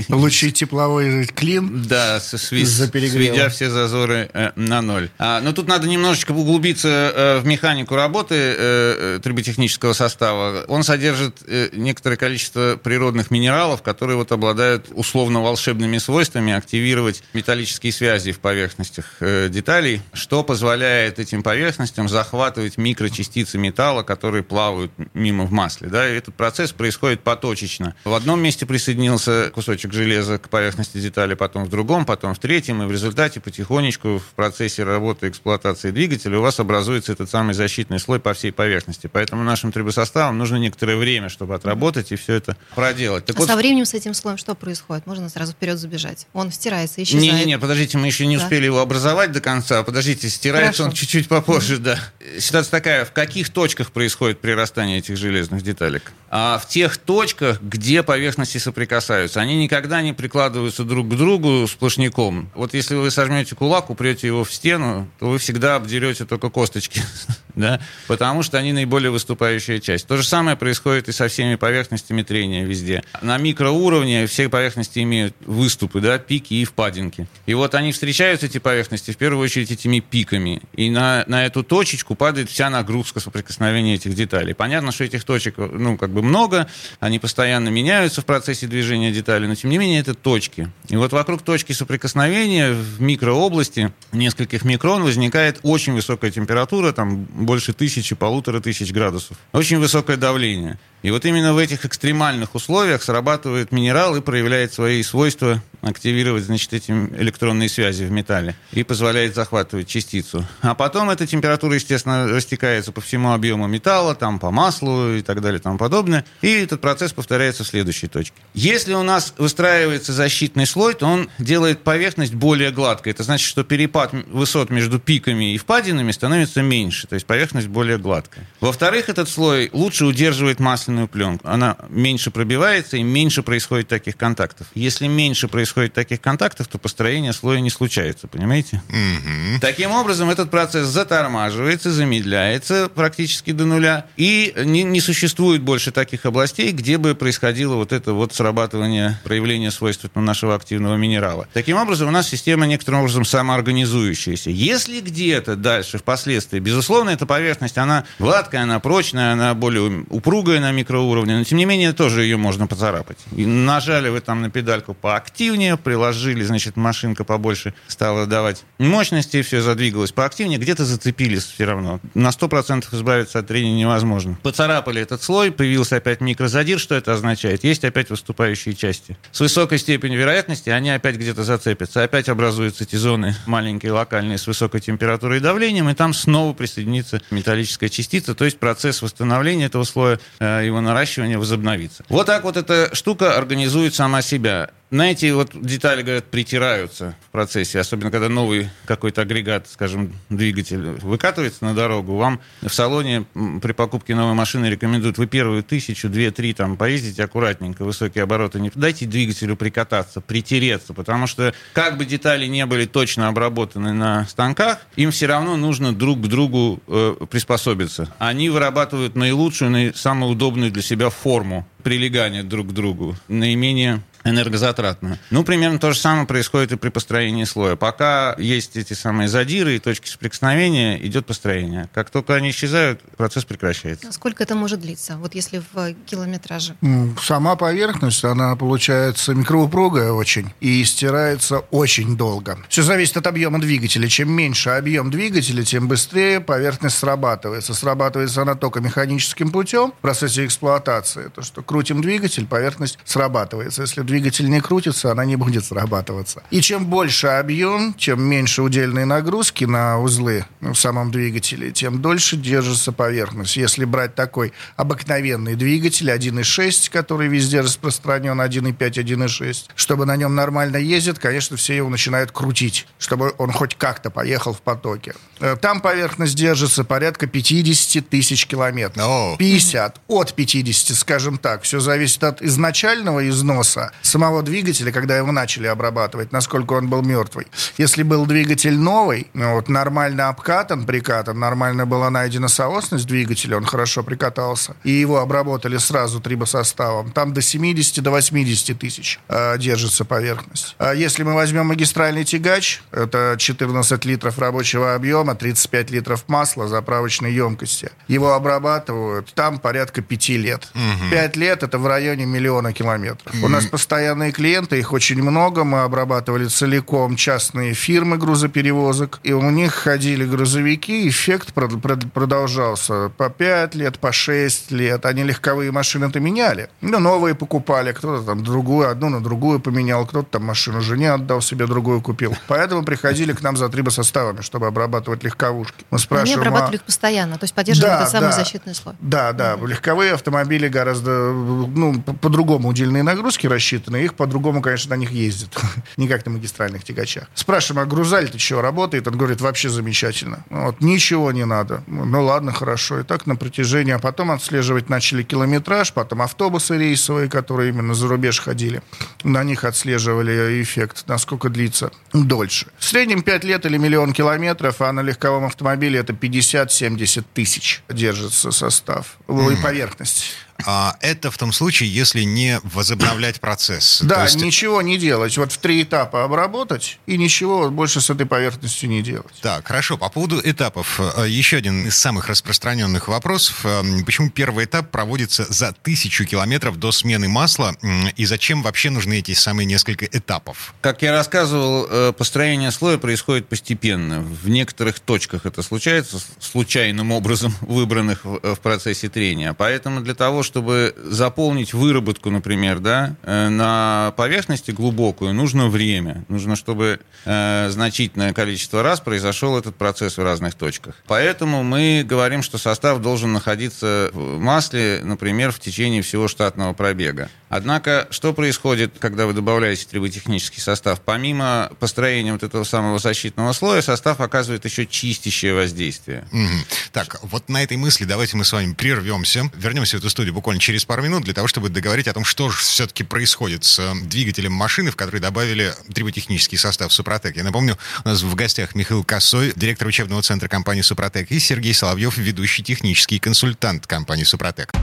Получить 0.08 0.56
тепловой 0.56 1.26
клин. 1.28 1.84
Да, 1.84 2.20
сведя 2.20 3.50
все 3.50 3.70
зазоры 3.70 4.30
э, 4.34 4.52
на 4.56 4.82
ноль. 4.82 5.10
А, 5.18 5.42
но 5.42 5.54
тут 5.54 5.68
надо 5.68 5.88
немножечко 5.88 6.32
углубиться 6.32 6.88
э, 6.88 7.40
в 7.40 7.46
механику 7.46 7.96
работы 7.96 8.36
э, 8.38 9.20
триботехнического 9.24 9.94
состава. 9.94 10.66
Он 10.68 10.84
содержит 10.84 11.38
некоторое 11.74 12.18
количество 12.18 12.78
природных 12.78 12.97
минералов, 13.30 13.82
которые 13.82 14.18
вот 14.18 14.32
обладают 14.32 14.88
условно 14.92 15.42
волшебными 15.42 15.98
свойствами 15.98 16.54
активировать 16.54 17.24
металлические 17.34 17.92
связи 17.92 18.32
в 18.32 18.40
поверхностях 18.40 19.18
э, 19.20 19.50
деталей, 19.50 20.02
что 20.14 20.44
позволяет 20.44 21.20
этим 21.20 21.44
поверхностям 21.44 22.10
захватывать 22.10 22.78
микрочастицы 22.78 23.58
металла, 23.58 24.04
которые 24.04 24.44
плавают 24.44 24.92
мимо 25.14 25.46
в 25.46 25.52
масле. 25.52 25.90
Да? 25.90 26.08
И 26.10 26.16
этот 26.16 26.36
процесс 26.36 26.72
происходит 26.72 27.22
поточечно. 27.22 27.96
В 28.04 28.14
одном 28.14 28.42
месте 28.42 28.66
присоединился 28.66 29.52
кусочек 29.54 29.94
железа 29.94 30.38
к 30.38 30.50
поверхности 30.50 30.98
детали, 30.98 31.34
потом 31.34 31.66
в 31.66 31.70
другом, 31.70 32.06
потом 32.06 32.34
в 32.34 32.40
третьем, 32.40 32.84
и 32.84 32.86
в 32.86 32.92
результате 32.92 33.40
потихонечку 33.40 34.20
в 34.20 34.36
процессе 34.36 34.84
работы 34.84 35.30
эксплуатации 35.30 35.92
двигателя 35.92 36.40
у 36.40 36.42
вас 36.42 36.60
образуется 36.60 37.12
этот 37.12 37.30
самый 37.30 37.54
защитный 37.54 38.00
слой 38.00 38.20
по 38.20 38.34
всей 38.34 38.52
поверхности. 38.52 39.08
Поэтому 39.12 39.44
нашим 39.44 39.72
трибосоставам 39.72 40.38
нужно 40.38 40.58
некоторое 40.58 40.98
время, 40.98 41.30
чтобы 41.30 41.56
отработать 41.56 42.12
и 42.12 42.16
все 42.16 42.34
это 42.34 42.58
проделать. 42.88 43.26
Так 43.26 43.36
А 43.36 43.40
вот, 43.40 43.48
со 43.50 43.56
временем 43.56 43.86
с 43.86 43.94
этим 43.94 44.14
слоем 44.14 44.38
что 44.38 44.56
происходит? 44.56 45.06
Можно 45.08 45.30
сразу 45.30 45.54
вперед 45.54 45.78
забежать. 45.78 46.28
Он 46.34 46.52
стирается, 46.52 47.02
исчезает. 47.04 47.24
Не-не-не, 47.24 47.60
подождите, 47.60 47.98
мы 47.98 48.08
еще 48.08 48.26
не 48.26 48.38
Да. 48.38 48.44
успели 48.44 48.66
его 48.66 48.80
образовать 48.80 49.32
до 49.32 49.42
конца. 49.42 49.84
Подождите, 49.84 50.30
стирается 50.30 50.84
Хорошо. 50.84 50.90
он 50.90 50.92
чуть-чуть 50.96 51.28
попозже, 51.28 51.78
да. 51.78 52.00
Ситуация 52.40 52.72
такая, 52.72 53.06
в 53.06 53.12
каких 53.12 53.50
точках 53.50 53.92
происходит 53.92 54.40
прирастание 54.40 55.00
этих 55.00 55.18
железных 55.18 55.62
деталек? 55.64 56.12
А 56.30 56.60
в 56.60 56.68
тех 56.68 56.98
точках, 56.98 57.62
где 57.62 58.04
поверхности 58.04 58.58
соприкасаются. 58.58 59.40
Они 59.40 59.56
никогда 59.58 60.02
не 60.02 60.14
прикладываются 60.14 60.84
друг 60.84 61.08
к 61.08 61.16
другу 61.16 61.66
сплошняком. 61.68 62.50
Вот 62.54 62.74
если 62.74 62.96
вы 62.96 63.12
сожмете 63.12 63.56
кулак, 63.56 63.90
упрете 63.90 64.28
его 64.28 64.44
в 64.44 64.54
стену, 64.54 65.10
то 65.20 65.30
вы 65.30 65.38
всегда 65.40 65.76
обдерете 65.76 66.26
только 66.26 66.50
косточки 66.50 67.02
да, 67.56 67.80
потому 68.08 68.44
что 68.44 68.58
они 68.58 68.74
наиболее 68.74 69.10
выступающая 69.12 69.80
часть. 69.80 70.06
То 70.08 70.18
же 70.18 70.24
самое 70.24 70.58
происходит 70.58 71.08
и 71.08 71.12
со 71.12 71.28
всеми 71.30 71.56
поверхностями 71.56 72.24
трения 72.24 72.66
везде. 72.78 73.04
На 73.22 73.38
микроуровне 73.38 74.28
все 74.28 74.50
поверхности 74.50 75.00
имеют 75.00 75.36
выступы, 75.46 76.00
да, 76.00 76.18
пики 76.18 76.54
и 76.54 76.66
впадинки. 76.66 77.28
И 77.46 77.54
вот 77.54 77.76
они 77.76 77.92
встречаются, 77.92 78.46
эти 78.46 78.60
поверхности, 78.60 79.12
в 79.12 79.18
первую 79.18 79.44
очередь 79.44 79.72
этими 79.72 80.00
пиками. 80.00 80.62
И 80.74 80.90
на, 80.90 81.24
на 81.28 81.46
эту 81.46 81.64
точечку 81.64 82.16
падает 82.16 82.50
вся 82.50 82.70
нагрузка 82.70 83.20
соприкосновения 83.20 83.96
этих 83.96 84.14
деталей. 84.14 84.54
Понятно, 84.54 84.92
что 84.92 85.04
этих 85.04 85.24
точек, 85.24 85.56
ну, 85.58 85.98
как 85.98 86.12
бы 86.12 86.22
много, 86.22 86.68
они 87.00 87.20
постоянно 87.20 87.70
меняются 87.70 88.22
в 88.22 88.26
процессе 88.26 88.68
движения 88.68 89.12
деталей, 89.12 89.48
но 89.48 89.56
тем 89.56 89.70
не 89.70 89.78
менее 89.78 90.00
это 90.00 90.14
точки. 90.14 90.72
И 90.90 90.96
вот 90.96 91.12
вокруг 91.12 91.42
точки 91.42 91.74
соприкосновения 91.74 92.72
в 92.72 93.02
микрообласти 93.02 93.92
нескольких 94.12 94.64
микрон 94.64 95.04
возникает 95.04 95.60
очень 95.64 95.94
высокая 95.94 96.32
температура, 96.32 96.92
там 96.92 97.24
больше 97.24 97.74
тысячи, 97.74 98.16
полутора 98.16 98.60
тысяч 98.60 98.92
градусов. 98.92 99.38
Очень 99.52 99.80
высокое 99.80 100.18
давление. 100.18 100.80
И 101.04 101.12
вот 101.12 101.26
именно 101.26 101.54
в 101.54 101.58
этих 101.58 101.86
экстремальных 101.86 102.56
условиях 102.56 102.67
срабатывает 103.02 103.72
минерал 103.72 104.16
и 104.16 104.22
проявляет 104.22 104.74
свои 104.74 105.02
свойства 105.04 105.62
активировать, 105.82 106.44
значит, 106.44 106.74
эти 106.74 106.92
электронные 106.92 107.70
связи 107.70 108.04
в 108.04 108.12
металле 108.12 108.56
и 108.72 108.84
позволяет 108.84 109.36
захватывать 109.36 109.88
частицу. 109.88 110.46
А 110.62 110.76
потом 110.76 111.10
эта 111.10 111.28
температура, 111.28 111.76
естественно, 111.76 112.28
растекается 112.28 112.92
по 112.92 113.02
всему 113.02 113.32
объему 113.32 113.68
металла, 113.68 114.16
там, 114.16 114.40
по 114.40 114.52
маслу 114.52 115.14
и 115.14 115.22
так 115.22 115.42
далее 115.42 115.60
тому 115.60 115.78
подобное. 115.78 116.26
И 116.42 116.52
этот 116.52 116.82
процесс 116.82 117.14
повторяется 117.14 117.64
в 117.64 117.68
следующей 117.68 118.08
точке. 118.08 118.36
Если 118.54 118.94
у 118.94 119.04
нас 119.04 119.34
выстраивается 119.38 120.14
защитный 120.14 120.66
слой, 120.66 120.94
то 120.94 121.06
он 121.06 121.30
делает 121.38 121.84
поверхность 121.84 122.34
более 122.34 122.72
гладкой. 122.72 123.14
Это 123.14 123.24
значит, 123.24 123.48
что 123.48 123.64
перепад 123.64 124.14
высот 124.28 124.70
между 124.70 125.00
пиками 125.00 125.54
и 125.54 125.58
впадинами 125.58 126.12
становится 126.12 126.62
меньше, 126.62 127.08
то 127.08 127.14
есть 127.14 127.26
поверхность 127.26 127.68
более 127.68 127.98
гладкая. 127.98 128.48
Во-вторых, 128.60 129.10
этот 129.10 129.30
слой 129.30 129.70
лучше 129.74 130.06
удерживает 130.06 130.60
масляную 130.60 131.08
пленку. 131.08 131.48
Она 131.48 131.78
меньше 131.90 132.32
пробивается 132.32 132.57
и 132.98 133.04
меньше 133.04 133.44
происходит 133.44 133.88
таких 133.88 134.18
контактов. 134.18 134.68
Если 134.74 135.08
меньше 135.08 135.48
происходит 135.48 135.94
таких 135.94 136.22
контактов, 136.22 136.68
то 136.68 136.78
построение 136.78 137.34
слоя 137.34 137.60
не 137.60 137.70
случается, 137.70 138.28
понимаете? 138.28 138.82
Мгм. 138.90 139.60
Таким 139.62 139.92
образом, 139.92 140.30
этот 140.30 140.52
процесс 140.52 140.88
затормаживается, 140.88 141.92
замедляется 141.92 142.90
практически 142.94 143.52
до 143.52 143.66
нуля, 143.66 144.06
и 144.18 144.54
не, 144.66 144.84
не 144.84 145.02
существует 145.02 145.62
больше 145.62 145.92
таких 145.92 146.26
областей, 146.26 146.72
где 146.72 146.98
бы 146.98 147.16
происходило 147.16 147.76
вот 147.76 147.92
это 147.92 148.14
вот 148.14 148.34
срабатывание, 148.34 149.20
проявление 149.24 149.72
свойств 149.72 150.06
нашего 150.16 150.56
активного 150.56 150.96
минерала. 150.96 151.48
Таким 151.54 151.78
образом, 151.78 152.08
у 152.08 152.12
нас 152.12 152.28
система 152.28 152.66
некоторым 152.66 153.02
образом 153.02 153.26
самоорганизующаяся. 153.26 154.50
Если 154.50 155.00
где-то 155.00 155.56
дальше, 155.56 155.98
впоследствии, 155.98 156.60
безусловно, 156.60 157.12
эта 157.12 157.26
поверхность, 157.26 157.78
она 157.78 158.06
гладкая, 158.20 158.64
она 158.64 158.80
прочная, 158.80 159.34
она 159.34 159.54
более 159.54 160.06
упругая 160.10 160.60
на 160.60 160.72
микроуровне, 160.72 161.38
но 161.38 161.44
тем 161.44 161.58
не 161.58 161.66
менее 161.66 161.94
тоже 161.94 162.24
ее 162.24 162.38
можно 162.38 162.47
поцарапать. 162.68 163.18
И 163.36 163.46
нажали 163.46 164.10
вы 164.10 164.22
там 164.22 164.42
на 164.42 164.50
педальку 164.50 164.94
поактивнее, 164.94 165.78
приложили, 165.78 166.44
значит, 166.44 166.78
машинка 166.78 167.24
побольше 167.24 167.74
стала 167.88 168.26
давать 168.26 168.64
мощности, 168.78 169.42
все 169.42 169.62
задвигалось 169.62 170.12
поактивнее, 170.12 170.60
где-то 170.60 170.86
зацепились 170.86 171.44
все 171.44 171.66
равно. 171.66 172.00
На 172.14 172.30
100% 172.30 172.86
избавиться 172.94 173.40
от 173.40 173.48
трения 173.48 173.76
невозможно. 173.76 174.38
Поцарапали 174.44 175.02
этот 175.02 175.22
слой, 175.24 175.52
появился 175.52 175.98
опять 175.98 176.22
микрозадир, 176.22 176.80
что 176.80 176.96
это 176.96 177.14
означает? 177.14 177.64
Есть 177.64 177.84
опять 177.84 178.10
выступающие 178.10 178.76
части. 178.76 179.18
С 179.32 179.40
высокой 179.40 179.78
степенью 179.78 180.20
вероятности 180.20 180.70
они 180.70 180.90
опять 180.90 181.16
где-то 181.16 181.44
зацепятся, 181.44 182.04
опять 182.04 182.30
образуются 182.30 182.84
эти 182.84 182.96
зоны 182.96 183.36
маленькие, 183.46 183.92
локальные, 183.92 184.38
с 184.38 184.48
высокой 184.48 184.82
температурой 184.82 185.38
и 185.38 185.42
давлением, 185.42 185.90
и 185.90 185.94
там 185.94 186.14
снова 186.14 186.54
присоединится 186.54 187.22
металлическая 187.32 187.90
частица, 187.90 188.36
то 188.36 188.46
есть 188.46 188.60
процесс 188.60 189.02
восстановления 189.02 189.66
этого 189.66 189.84
слоя, 189.84 190.20
э, 190.40 190.64
его 190.66 190.82
наращивания 190.82 191.38
возобновится. 191.38 192.04
Вот 192.10 192.30
так 192.38 192.44
вот 192.44 192.56
эта 192.56 192.94
штука 192.94 193.36
организует 193.36 193.96
сама 193.96 194.22
себя. 194.22 194.70
На 194.90 195.12
эти 195.12 195.32
вот 195.32 195.52
детали, 195.54 196.02
говорят, 196.02 196.26
притираются 196.26 197.18
в 197.28 197.32
процессе, 197.32 197.78
особенно 197.78 198.10
когда 198.10 198.30
новый 198.30 198.70
какой-то 198.86 199.24
агрегат, 199.24 199.68
скажем, 199.70 200.14
двигатель 200.30 200.80
выкатывается 200.80 201.66
на 201.66 201.74
дорогу, 201.74 202.16
вам 202.16 202.40
в 202.62 202.70
салоне 202.70 203.26
при 203.62 203.74
покупке 203.74 204.16
новой 204.16 204.34
машины 204.34 204.68
рекомендуют 204.68 205.18
вы 205.18 205.28
первую 205.28 205.62
тысячу, 205.64 206.08
две, 206.08 206.32
три 206.32 206.54
там 206.54 206.78
поездите 206.78 207.22
аккуратненько, 207.26 207.84
высокие 207.84 208.24
обороты, 208.24 208.62
не 208.62 208.72
дайте 208.74 209.06
двигателю 209.06 209.58
прикататься, 209.58 210.22
притереться, 210.22 210.94
потому 210.94 211.28
что 211.28 211.54
как 211.74 211.98
бы 211.98 212.06
детали 212.06 212.46
не 212.46 212.66
были 212.66 212.86
точно 212.86 213.28
обработаны 213.28 213.92
на 213.92 214.26
станках, 214.26 214.80
им 214.96 215.12
все 215.12 215.26
равно 215.26 215.58
нужно 215.58 215.94
друг 215.94 216.22
к 216.22 216.28
другу 216.28 216.82
э, 216.88 217.16
приспособиться. 217.30 218.14
Они 218.20 218.50
вырабатывают 218.50 219.16
наилучшую, 219.16 219.70
наи- 219.70 219.94
самую 219.94 220.32
удобную 220.32 220.72
для 220.72 220.82
себя 220.82 221.10
форму 221.10 221.68
прилегания 221.84 222.44
друг 222.44 222.70
к 222.70 222.72
другу, 222.72 223.16
наименее 223.28 224.02
энергозатратную. 224.30 225.18
Ну, 225.30 225.44
примерно 225.44 225.80
то 225.80 225.92
же 225.92 226.00
самое 226.00 226.28
происходит 226.28 226.72
и 226.72 226.78
при 226.78 226.90
построении 226.90 227.44
слоя. 227.44 227.76
Пока 227.76 228.36
есть 228.38 228.78
эти 228.78 228.94
самые 228.94 229.28
задиры 229.28 229.76
и 229.76 229.80
точки 229.80 230.08
соприкосновения, 230.08 230.98
идет 231.06 231.26
построение. 231.26 231.90
Как 231.94 232.10
только 232.10 232.36
они 232.36 232.52
исчезают, 232.52 233.02
процесс 233.16 233.46
прекращается. 233.46 234.12
Сколько 234.12 234.44
это 234.44 234.56
может 234.56 234.82
длиться? 234.82 235.18
Вот 235.18 235.36
если 235.36 235.62
в 235.74 235.94
километраже. 236.06 236.76
Ну, 236.82 237.16
Сама 237.22 237.56
поверхность, 237.56 238.24
она 238.24 238.56
получается 238.56 239.34
микроупругая 239.34 240.12
очень 240.12 240.54
и 240.60 240.84
стирается 240.84 241.60
очень 241.72 242.18
долго. 242.18 242.58
Все 242.70 242.84
зависит 242.84 243.18
от 243.18 243.28
объема 243.28 243.60
двигателя. 243.60 244.08
Чем 244.08 244.32
меньше 244.32 244.70
объем 244.72 245.12
двигателя, 245.12 245.64
тем 245.64 245.88
быстрее 245.88 246.40
поверхность 246.40 246.98
срабатывается. 246.98 247.74
Срабатывается 247.74 248.42
она 248.42 248.56
только 248.56 248.80
механическим 248.80 249.52
путем 249.52 249.92
в 249.92 250.02
процессе 250.02 250.46
эксплуатации. 250.46 251.30
То, 251.30 251.42
что 251.42 251.62
крутим 251.62 252.02
двигатель, 252.02 252.46
поверхность 252.46 252.98
срабатывается. 253.06 253.82
Если 253.82 254.02
двигатель 254.02 254.17
не 254.20 254.62
крутится, 254.62 255.12
она 255.12 255.26
не 255.26 255.36
будет 255.36 255.66
срабатываться. 255.66 256.44
И 256.52 256.62
чем 256.62 256.86
больше 256.86 257.28
объем, 257.28 257.94
тем 257.94 258.22
меньше 258.22 258.62
удельные 258.62 259.06
нагрузки 259.06 259.66
на 259.66 260.00
узлы 260.00 260.46
в 260.62 260.76
самом 260.76 261.12
двигателе, 261.12 261.72
тем 261.72 262.02
дольше 262.02 262.38
держится 262.38 262.92
поверхность. 262.92 263.58
Если 263.58 263.86
брать 263.86 264.16
такой 264.16 264.54
обыкновенный 264.76 265.56
двигатель 265.56 266.10
1.6, 266.10 266.90
который 266.92 267.28
везде 267.28 267.62
распространен, 267.62 268.40
1.5, 268.40 268.78
1.6, 268.78 269.66
чтобы 269.76 270.06
на 270.06 270.16
нем 270.16 270.36
нормально 270.36 270.78
ездит, 270.78 271.20
конечно, 271.20 271.58
все 271.58 271.76
его 271.76 271.90
начинают 271.90 272.32
крутить, 272.32 272.88
чтобы 273.00 273.34
он 273.38 273.52
хоть 273.52 273.76
как-то 273.76 274.10
поехал 274.10 274.54
в 274.54 274.62
потоке. 274.62 275.14
Э, 275.40 275.56
Там 275.60 275.82
поверхность 275.82 276.36
держится 276.36 276.84
порядка 276.84 277.28
50 277.28 278.08
тысяч 278.10 278.48
километров. 278.48 279.04
О. 279.06 279.36
50, 279.38 280.02
от 280.08 280.34
50, 280.34 280.98
скажем 280.98 281.38
так. 281.38 281.64
Все 281.64 281.80
зависит 281.80 282.24
от 282.24 282.42
изначального 282.42 283.28
износа 283.30 283.92
самого 284.08 284.42
двигателя, 284.42 284.92
когда 284.92 285.18
его 285.18 285.32
начали 285.32 285.68
обрабатывать, 285.68 286.32
насколько 286.32 286.74
он 286.74 286.90
был 286.90 287.02
мертвый. 287.02 287.48
Если 287.78 288.04
был 288.04 288.26
двигатель 288.26 288.78
новый, 288.78 289.28
вот, 289.34 289.70
нормально 289.70 290.30
обкатан, 290.30 290.86
прикатан, 290.86 291.40
нормально 291.40 291.86
была 291.86 292.10
найдена 292.10 292.48
соосность 292.48 293.06
двигателя, 293.08 293.58
он 293.58 293.66
хорошо 293.66 294.04
прикатался, 294.04 294.76
и 294.84 294.92
его 294.92 295.20
обработали 295.20 295.78
сразу 295.78 296.20
трибосоставом, 296.20 297.12
там 297.12 297.34
до 297.34 297.42
70, 297.42 298.04
до 298.04 298.12
80 298.12 298.80
тысяч 298.80 299.20
э, 299.28 299.58
держится 299.58 300.06
поверхность. 300.06 300.76
А 300.80 300.94
если 300.94 301.24
мы 301.24 301.34
возьмем 301.34 301.68
магистральный 301.68 302.24
тягач, 302.24 302.82
это 302.92 303.36
14 303.38 304.06
литров 304.06 304.40
рабочего 304.40 304.96
объема, 304.96 305.36
35 305.36 305.92
литров 305.92 306.24
масла 306.28 306.68
заправочной 306.68 307.34
емкости, 307.34 307.92
его 308.08 308.34
обрабатывают 308.34 309.34
там 309.34 309.60
порядка 309.60 310.02
5 310.02 310.30
лет. 310.30 310.68
5 311.12 311.36
лет 311.36 311.64
это 311.64 311.78
в 311.78 311.88
районе 311.88 312.26
миллиона 312.26 312.74
километров. 312.74 313.34
У 313.44 313.48
нас 313.48 313.66
постоянные 313.92 314.34
клиенты, 314.34 314.78
их 314.80 314.92
очень 314.92 315.24
много, 315.24 315.64
мы 315.64 315.80
обрабатывали 315.84 316.46
целиком 316.48 317.16
частные 317.16 317.74
фирмы 317.74 318.18
грузоперевозок, 318.18 319.22
и 319.24 319.32
у 319.32 319.50
них 319.50 319.74
ходили 319.74 320.26
грузовики, 320.26 321.08
эффект 321.08 321.54
прод- 321.56 321.80
прод- 321.80 322.10
продолжался 322.10 323.10
по 323.16 323.30
5 323.30 323.76
лет, 323.76 323.98
по 324.00 324.12
6 324.12 324.72
лет. 324.72 325.06
Они 325.06 325.24
легковые 325.24 325.72
машины-то 325.72 326.20
меняли. 326.20 326.68
Ну, 326.82 327.00
новые 327.00 327.34
покупали, 327.34 327.94
кто-то 327.94 328.24
там 328.26 328.44
другую, 328.44 328.90
одну 328.92 329.08
на 329.08 329.22
другую 329.22 329.62
поменял, 329.62 330.06
кто-то 330.06 330.28
там 330.32 330.44
машину 330.44 330.82
жене 330.82 331.14
отдал, 331.14 331.40
себе 331.42 331.66
другую 331.66 332.02
купил. 332.02 332.36
Поэтому 332.50 332.84
приходили 332.84 333.32
к 333.32 333.42
нам 333.42 333.56
за 333.56 333.70
трибосоставами, 333.70 334.42
чтобы 334.42 334.68
обрабатывать 334.68 335.24
легковушки. 335.24 335.86
Мы 335.92 335.96
Они 335.96 336.04
спрашиваем, 336.04 336.40
а- 336.40 336.42
обрабатывали 336.42 336.76
их 336.76 336.84
постоянно, 336.84 337.38
то 337.38 337.46
есть 337.46 337.54
поддерживали 337.54 337.90
Да, 337.92 337.98
этот 338.00 338.10
самый 338.12 338.30
да. 338.32 338.36
защитный 338.36 338.76
слой. 338.76 338.96
да, 339.00 339.32
да, 339.32 339.56
легковые 339.66 340.12
автомобили 340.12 340.68
гораздо, 340.68 341.32
ну, 341.32 342.02
по- 342.02 342.12
по-другому 342.14 342.68
удельные 342.68 343.04
нагрузки 343.04 343.48
рассчитаны. 343.48 343.77
Рассчитаны. 343.78 344.04
Их 344.04 344.14
по-другому, 344.16 344.62
конечно, 344.62 344.96
на 344.96 345.00
них 345.00 345.12
ездят. 345.12 345.56
Не 345.98 346.08
как 346.08 346.26
на 346.26 346.32
магистральных 346.32 346.84
тягачах. 346.84 347.28
Спрашиваем, 347.34 347.86
а 347.86 347.90
грузаль-то 347.90 348.40
что, 348.40 348.62
работает? 348.62 349.08
Он 349.08 349.18
говорит, 349.18 349.42
вообще 349.42 349.70
замечательно. 349.70 350.44
Вот, 350.50 350.82
ничего 350.82 351.32
не 351.32 351.46
надо. 351.46 351.84
Ну 351.88 352.24
ладно, 352.24 352.52
хорошо. 352.52 353.00
И 353.00 353.04
так 353.04 353.26
на 353.28 353.36
протяжении. 353.36 353.94
А 353.94 354.00
потом 354.00 354.32
отслеживать 354.32 354.90
начали 354.90 355.24
километраж, 355.24 355.94
потом 355.94 356.22
автобусы 356.22 356.78
рейсовые, 356.78 357.30
которые 357.30 357.70
именно 357.70 357.94
за 357.94 358.08
рубеж 358.08 358.40
ходили. 358.40 358.82
На 359.24 359.44
них 359.44 359.64
отслеживали 359.64 360.62
эффект, 360.62 361.04
насколько 361.08 361.50
длится 361.50 361.92
дольше. 362.14 362.68
В 362.78 362.84
среднем 362.84 363.22
5 363.22 363.44
лет 363.44 363.66
или 363.66 363.78
миллион 363.78 364.14
километров, 364.14 364.82
а 364.82 364.92
на 364.92 365.02
легковом 365.02 365.46
автомобиле 365.46 366.00
это 366.00 366.14
50-70 366.14 367.24
тысяч 367.34 367.84
держится 367.90 368.52
состав 368.52 369.18
mm. 369.28 369.54
и 369.54 369.62
поверхность. 369.62 370.47
А, 370.66 370.98
это 371.02 371.32
в 371.32 371.38
том 371.38 371.52
случае, 371.52 371.94
если 371.94 372.22
не 372.24 372.60
возобновлять 372.64 373.40
процесс. 373.40 374.02
Да, 374.04 374.24
есть... 374.24 374.42
ничего 374.42 374.82
не 374.82 374.98
делать. 374.98 375.38
Вот 375.38 375.52
в 375.52 375.58
три 375.58 375.84
этапа 375.84 376.24
обработать 376.24 377.00
и 377.06 377.18
ничего 377.18 377.70
больше 377.70 378.02
с 378.02 378.10
этой 378.10 378.26
поверхностью 378.26 378.90
не 378.90 379.02
делать. 379.02 379.34
Так, 379.42 379.68
хорошо. 379.68 379.98
По 379.98 380.10
поводу 380.10 380.42
этапов. 380.44 381.00
Э, 381.00 381.28
еще 381.28 381.58
один 381.58 381.88
из 381.88 381.98
самых 381.98 382.28
распространенных 382.28 383.08
вопросов. 383.08 383.66
Э, 383.66 383.84
почему 384.06 384.30
первый 384.30 384.66
этап 384.66 384.90
проводится 384.90 385.46
за 385.50 385.74
тысячу 385.74 386.26
километров 386.26 386.78
до 386.78 386.92
смены 386.92 387.28
масла? 387.28 387.76
И 388.16 388.26
зачем 388.26 388.64
вообще 388.64 388.90
нужны 388.90 389.20
эти 389.20 389.34
самые 389.34 389.66
несколько 389.66 390.06
этапов? 390.06 390.74
Как 390.82 391.02
я 391.02 391.12
рассказывал, 391.12 391.88
э, 391.90 392.14
построение 392.14 392.72
слоя 392.72 392.98
происходит 392.98 393.48
постепенно. 393.48 394.22
В 394.22 394.50
некоторых 394.50 395.00
точках 395.00 395.46
это 395.46 395.62
случается 395.62 396.20
случайным 396.40 397.12
образом, 397.12 397.54
выбранных 397.62 398.26
в 398.26 398.56
процессе 398.56 399.10
трения. 399.10 399.54
Поэтому 399.54 400.02
для 400.02 400.16
того, 400.16 400.44
чтобы 400.48 400.96
заполнить 401.04 401.74
выработку, 401.74 402.32
например, 402.32 402.80
да, 402.80 403.16
э, 403.22 403.50
на 403.50 404.14
поверхности 404.18 404.72
глубокую, 404.72 405.34
нужно 405.34 405.68
время. 405.68 406.26
Нужно, 406.30 406.56
чтобы 406.56 407.00
э, 407.26 407.70
значительное 407.70 408.34
количество 408.34 408.82
раз 408.82 409.00
произошел 409.00 409.58
этот 409.58 409.76
процесс 409.76 410.18
в 410.18 410.24
разных 410.24 410.56
точках. 410.56 410.96
Поэтому 411.06 411.64
мы 411.64 412.04
говорим, 412.04 412.42
что 412.42 412.58
состав 412.58 413.02
должен 413.02 413.34
находиться 413.34 414.10
в 414.14 414.40
масле, 414.40 415.02
например, 415.04 415.52
в 415.52 415.60
течение 415.60 416.02
всего 416.02 416.28
штатного 416.28 416.74
пробега. 416.74 417.30
Однако, 417.50 418.08
что 418.10 418.34
происходит, 418.34 418.96
когда 419.00 419.26
вы 419.26 419.34
добавляете 419.34 419.86
триботехнический 419.86 420.62
состав? 420.62 421.02
Помимо 421.02 421.72
построения 421.80 422.34
вот 422.34 422.44
этого 422.44 422.64
самого 422.64 423.00
защитного 423.00 423.54
слоя, 423.54 423.82
состав 423.82 424.20
оказывает 424.20 424.66
еще 424.66 424.86
чистящее 424.86 425.54
воздействие. 425.54 426.28
Mm-hmm. 426.32 426.90
Так, 426.92 427.20
вот 427.24 427.48
на 427.50 427.64
этой 427.64 427.78
мысли 427.78 428.06
давайте 428.06 428.38
мы 428.38 428.44
с 428.44 428.52
вами 428.52 428.74
прервемся, 428.74 429.50
вернемся 429.56 429.98
в 429.98 430.00
эту 430.00 430.10
студию 430.10 430.34
буквально 430.38 430.62
через 430.62 430.86
пару 430.86 431.02
минут 431.02 431.24
для 431.24 431.34
того, 431.34 431.48
чтобы 431.48 431.70
договорить 431.70 432.08
о 432.08 432.14
том, 432.14 432.24
что 432.24 432.52
же 432.52 432.60
все-таки 432.60 433.04
происходит 433.04 433.64
с 433.64 433.80
э, 433.80 433.94
двигателем 434.04 434.52
машины, 434.52 434.92
в 434.92 434.96
которой 434.96 435.18
добавили 435.20 435.74
триботехнический 435.92 436.60
состав 436.60 436.94
Супротек. 436.94 437.36
Я 437.36 437.44
напомню, 437.44 437.76
у 438.06 438.08
нас 438.08 438.22
в 438.22 438.36
гостях 438.36 438.76
Михаил 438.76 439.04
Косой, 439.04 439.52
директор 439.56 439.88
учебного 439.88 440.22
центра 440.22 440.48
компании 440.48 440.84
Супротек, 440.84 441.32
и 441.32 441.40
Сергей 441.40 441.74
Соловьев, 441.74 442.18
ведущий 442.18 442.62
технический 442.62 443.18
консультант 443.18 443.88
компании 443.88 444.26
Супротек. 444.26 444.74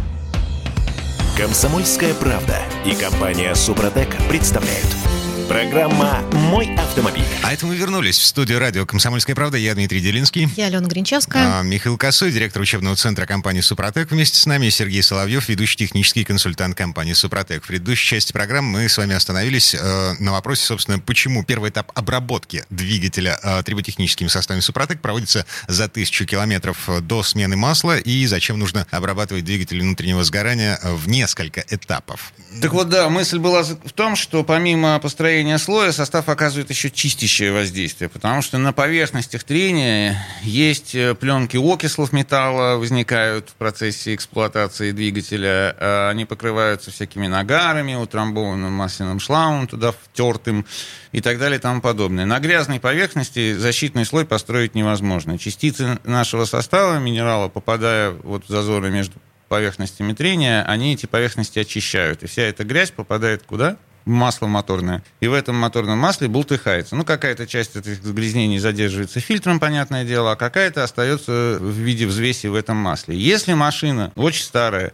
Комсомольская 1.37 2.15
правда 2.15 2.61
и 2.85 2.97
компания 2.97 3.55
Супротек 3.55 4.09
представляют– 4.29 4.89
Программа 5.49 6.23
«Мой 6.33 6.75
автомобиль». 6.77 7.25
А 7.43 7.53
это 7.53 7.67
мы 7.67 7.77
вернулись 7.77 8.19
в 8.19 8.25
студию 8.25 8.59
радио 8.59 8.87
«Комсомольская 8.87 9.37
правда». 9.37 9.59
Я 9.59 9.75
Дмитрий 9.75 10.01
Делинский. 10.01 10.49
Я 10.57 10.67
Алена 10.67 10.89
Гринчевская. 10.89 11.61
А, 11.61 11.63
Михаил 11.63 11.99
Косой, 11.99 12.33
директор 12.33 12.63
учебного 12.63 12.97
центра 12.97 13.27
компании 13.27 13.61
«Супротек». 13.61 14.11
Вместе 14.11 14.39
с 14.39 14.47
нами 14.47 14.71
Сергей 14.71 15.03
Соловьев, 15.03 15.51
ведущий 15.51 15.77
технический 15.77 16.25
консультант 16.25 16.79
компании 16.79 17.13
«Супротек». 17.13 17.63
В 17.63 17.67
предыдущей 17.67 18.07
части 18.07 18.33
программы 18.33 18.81
мы 18.81 18.89
с 18.89 18.97
вами 18.97 19.15
остановились 19.15 19.75
э, 19.79 20.15
на 20.19 20.33
вопросе, 20.33 20.65
собственно, 20.65 20.99
почему 20.99 21.45
первый 21.45 21.69
этап 21.69 21.93
обработки 21.95 22.65
двигателя 22.71 23.39
э, 23.43 23.63
триботехническими 23.65 24.29
составами 24.29 24.63
«Супротек» 24.63 25.03
проводится 25.03 25.45
за 25.69 25.89
тысячу 25.89 26.25
километров 26.25 26.89
до 27.03 27.23
смены 27.23 27.57
масла 27.57 27.99
и 27.99 28.25
зачем 28.25 28.59
нужно 28.59 28.87
обрабатывать 28.91 29.45
двигатель 29.45 29.81
внутреннего 29.83 30.25
сгорания 30.25 30.81
в 30.83 31.07
несколько 31.07 31.63
этапов. 31.69 32.33
Так 32.63 32.73
вот, 32.73 32.89
да, 32.89 33.11
мысль 33.11 33.39
была 33.39 33.63
в 33.63 33.93
том, 33.93 34.17
что 34.17 34.43
помимо 34.43 34.99
построения 35.01 35.34
строения 35.35 35.59
слоя 35.59 35.91
состав 35.91 36.29
оказывает 36.29 36.71
еще 36.71 36.93
чистящее 36.93 37.51
воздействие, 37.51 38.09
потому 38.09 38.41
что 38.41 38.57
на 38.57 38.73
поверхностях 38.73 39.43
трения 39.43 40.25
есть 40.43 40.95
э, 40.95 41.17
пленки 41.17 41.57
окислов 41.57 42.13
металла, 42.13 42.77
возникают 42.77 43.49
в 43.49 43.55
процессе 43.55 44.15
эксплуатации 44.15 44.93
двигателя, 44.93 45.75
а 45.77 46.11
они 46.11 46.25
покрываются 46.25 46.93
всякими 46.93 47.27
нагарами, 47.27 47.97
утрамбованным 47.97 48.73
масляным 48.73 49.19
шламом 49.19 49.67
туда 49.67 49.91
втертым 49.91 50.67
и 51.11 51.21
так 51.21 51.41
далее 51.41 51.59
и 51.59 51.61
тому 51.61 51.81
подобное. 51.81 52.27
На 52.27 52.39
грязной 52.39 52.79
поверхности 52.79 53.55
защитный 53.55 54.05
слой 54.05 54.27
построить 54.27 54.77
невозможно. 54.77 55.37
Частицы 55.37 55.99
нашего 56.05 56.45
состава, 56.45 57.01
минерала, 57.01 57.49
попадая 57.49 58.11
вот 58.11 58.45
в 58.45 58.49
зазоры 58.49 58.93
между 58.93 59.15
поверхностями 59.49 60.13
трения, 60.13 60.63
они 60.63 60.95
эти 60.95 61.07
поверхности 61.07 61.59
очищают. 61.59 62.23
И 62.23 62.29
вся 62.29 62.43
эта 62.43 62.63
грязь 62.63 62.93
попадает 62.93 63.43
куда? 63.43 63.79
Масло 64.05 64.47
моторное, 64.47 65.03
и 65.21 65.29
в 65.29 65.33
этом 65.33 65.57
моторном 65.57 65.99
масле 65.99 66.29
бултыхается. 66.29 66.97
Ну, 66.97 67.05
какая-то 67.05 67.47
часть 67.47 67.77
этих 67.77 68.03
загрязнений 68.03 68.59
задерживается 68.59 69.21
фильтром, 69.21 69.61
понятное 69.61 70.05
дело, 70.05 70.33
а 70.33 70.37
какая-то 70.37 70.85
остается 70.85 71.59
в 71.61 71.73
виде 71.73 72.07
взвеси 72.07 72.49
в 72.49 72.55
этом 72.55 72.77
масле. 72.77 73.17
Если 73.17 73.55
машина 73.55 74.13
очень 74.15 74.45
старая, 74.45 74.93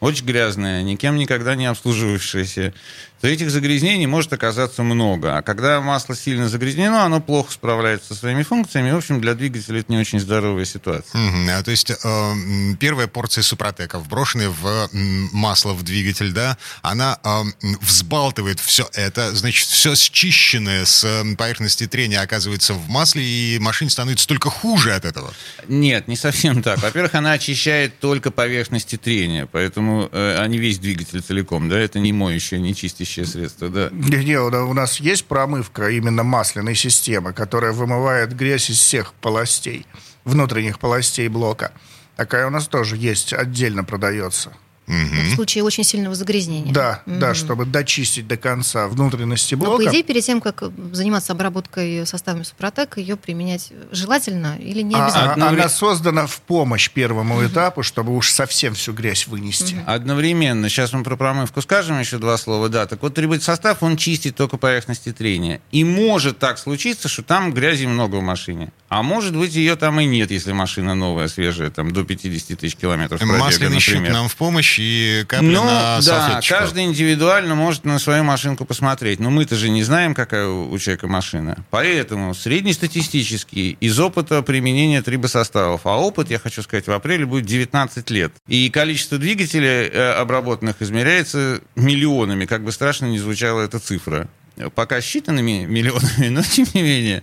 очень 0.00 0.26
грязная, 0.26 0.82
никем 0.82 1.16
никогда 1.16 1.54
не 1.54 1.66
обслуживавшаяся, 1.66 2.74
то 3.22 3.28
этих 3.28 3.52
загрязнений 3.52 4.06
может 4.06 4.32
оказаться 4.32 4.82
много. 4.82 5.38
А 5.38 5.42
когда 5.42 5.80
масло 5.80 6.16
сильно 6.16 6.48
загрязнено, 6.48 7.04
оно 7.04 7.20
плохо 7.20 7.52
справляется 7.52 8.08
со 8.08 8.14
своими 8.16 8.42
функциями. 8.42 8.90
В 8.90 8.96
общем, 8.96 9.20
для 9.20 9.34
двигателя 9.34 9.78
это 9.78 9.92
не 9.92 9.98
очень 9.98 10.18
здоровая 10.18 10.64
ситуация. 10.64 11.28
Угу. 11.28 11.36
А, 11.52 11.62
то 11.62 11.70
есть 11.70 11.92
э, 11.92 12.34
первая 12.80 13.06
порция 13.06 13.42
супротека, 13.42 14.00
вброшенная 14.00 14.48
в 14.48 14.88
масло 15.32 15.72
в 15.72 15.84
двигатель, 15.84 16.32
да, 16.32 16.58
она 16.82 17.16
э, 17.22 17.42
взбалтывает 17.80 18.58
все 18.58 18.88
это, 18.92 19.32
значит, 19.36 19.68
все 19.68 19.94
счищенное 19.94 20.84
с 20.84 21.06
поверхности 21.38 21.86
трения 21.86 22.22
оказывается 22.22 22.74
в 22.74 22.88
масле, 22.88 23.22
и 23.22 23.56
машине 23.60 23.90
становится 23.90 24.26
только 24.26 24.50
хуже 24.50 24.94
от 24.94 25.04
этого. 25.04 25.32
Нет, 25.68 26.08
не 26.08 26.16
совсем 26.16 26.60
так. 26.60 26.82
Во-первых, 26.82 27.14
она 27.14 27.30
очищает 27.30 28.00
только 28.00 28.32
поверхности 28.32 28.96
трения, 28.96 29.46
поэтому 29.46 30.08
э, 30.10 30.38
а 30.40 30.44
не 30.48 30.58
весь 30.58 30.80
двигатель 30.80 31.22
целиком, 31.22 31.68
да, 31.68 31.78
это 31.78 32.00
не 32.00 32.12
моющее, 32.12 32.58
не 32.58 32.74
чистящее 32.74 33.11
чистящее 33.12 33.26
средство, 33.26 33.68
да. 33.68 33.88
Где 33.90 34.38
у 34.38 34.72
нас 34.72 35.00
есть 35.00 35.26
промывка 35.26 35.90
именно 35.90 36.22
масляной 36.22 36.74
системы, 36.74 37.32
которая 37.32 37.72
вымывает 37.72 38.34
грязь 38.34 38.70
из 38.70 38.78
всех 38.78 39.12
полостей, 39.14 39.86
внутренних 40.24 40.78
полостей 40.78 41.28
блока. 41.28 41.72
Такая 42.16 42.46
у 42.46 42.50
нас 42.50 42.68
тоже 42.68 42.96
есть, 42.96 43.32
отдельно 43.32 43.84
продается. 43.84 44.52
Угу. 44.88 44.96
В 44.96 45.34
случае 45.36 45.64
очень 45.64 45.84
сильного 45.84 46.14
загрязнения. 46.14 46.72
Да, 46.72 47.02
угу. 47.06 47.16
да, 47.18 47.34
чтобы 47.34 47.64
дочистить 47.64 48.26
до 48.26 48.36
конца 48.36 48.88
внутренности 48.88 49.54
блока. 49.54 49.72
Но, 49.72 49.78
по 49.78 49.90
идее, 49.90 50.02
перед 50.02 50.24
тем, 50.24 50.40
как 50.40 50.64
заниматься 50.92 51.32
обработкой 51.32 52.04
составами 52.06 52.42
Супротек, 52.42 52.98
ее 52.98 53.16
применять 53.16 53.72
желательно 53.92 54.58
или 54.58 54.82
не 54.82 54.94
а, 54.94 55.04
обязательно? 55.04 55.46
А, 55.46 55.50
она 55.50 55.68
создана 55.68 56.26
в 56.26 56.40
помощь 56.40 56.90
первому 56.90 57.36
угу. 57.36 57.46
этапу, 57.46 57.82
чтобы 57.82 58.16
уж 58.16 58.30
совсем 58.30 58.74
всю 58.74 58.92
грязь 58.92 59.26
вынести. 59.28 59.74
Угу. 59.74 59.82
Одновременно. 59.86 60.68
Сейчас 60.68 60.92
мы 60.92 61.04
про 61.04 61.16
промывку 61.16 61.62
скажем 61.62 62.00
еще 62.00 62.18
два 62.18 62.36
слова. 62.36 62.68
Да, 62.68 62.86
так 62.86 63.02
вот 63.02 63.14
требует 63.14 63.42
состав, 63.42 63.82
он 63.82 63.96
чистит 63.96 64.36
только 64.36 64.56
поверхности 64.56 65.12
трения. 65.12 65.60
И 65.70 65.84
может 65.84 66.38
так 66.38 66.58
случиться, 66.58 67.08
что 67.08 67.22
там 67.22 67.52
грязи 67.52 67.86
много 67.86 68.16
в 68.16 68.22
машине. 68.22 68.72
А 68.92 69.02
может 69.02 69.34
быть, 69.34 69.54
ее 69.54 69.76
там 69.76 69.98
и 70.00 70.04
нет, 70.04 70.30
если 70.30 70.52
машина 70.52 70.94
новая, 70.94 71.26
свежая, 71.26 71.70
там 71.70 71.92
до 71.92 72.04
50 72.04 72.58
тысяч 72.58 72.76
километров 72.76 73.20
пробега, 73.20 73.38
Масляный 73.38 73.76
например. 73.76 74.04
щуп 74.04 74.12
нам 74.12 74.28
в 74.28 74.36
помощь 74.36 74.78
и 74.78 75.24
капли 75.26 75.46
ну, 75.46 75.64
на 75.64 75.98
да, 76.02 76.40
каждый 76.46 76.84
индивидуально 76.84 77.54
может 77.54 77.86
на 77.86 77.98
свою 77.98 78.22
машинку 78.22 78.66
посмотреть. 78.66 79.18
Но 79.18 79.30
мы-то 79.30 79.56
же 79.56 79.70
не 79.70 79.82
знаем, 79.82 80.14
какая 80.14 80.46
у 80.46 80.78
человека 80.78 81.06
машина. 81.06 81.64
Поэтому 81.70 82.34
среднестатистический 82.34 83.78
из 83.80 83.98
опыта 83.98 84.42
применения 84.42 85.00
трибосоставов, 85.00 85.86
а 85.86 85.96
опыт, 85.96 86.28
я 86.28 86.38
хочу 86.38 86.60
сказать, 86.60 86.86
в 86.86 86.92
апреле 86.92 87.24
будет 87.24 87.46
19 87.46 88.10
лет. 88.10 88.34
И 88.46 88.68
количество 88.68 89.16
двигателей 89.16 89.88
э, 89.88 90.12
обработанных 90.20 90.82
измеряется 90.82 91.62
миллионами, 91.76 92.44
как 92.44 92.62
бы 92.62 92.70
страшно 92.72 93.06
ни 93.06 93.16
звучала 93.16 93.62
эта 93.62 93.78
цифра. 93.78 94.28
Пока 94.74 94.98
считанными 94.98 95.64
миллионами, 95.64 96.28
но 96.28 96.42
тем 96.42 96.66
не 96.74 96.82
менее. 96.82 97.22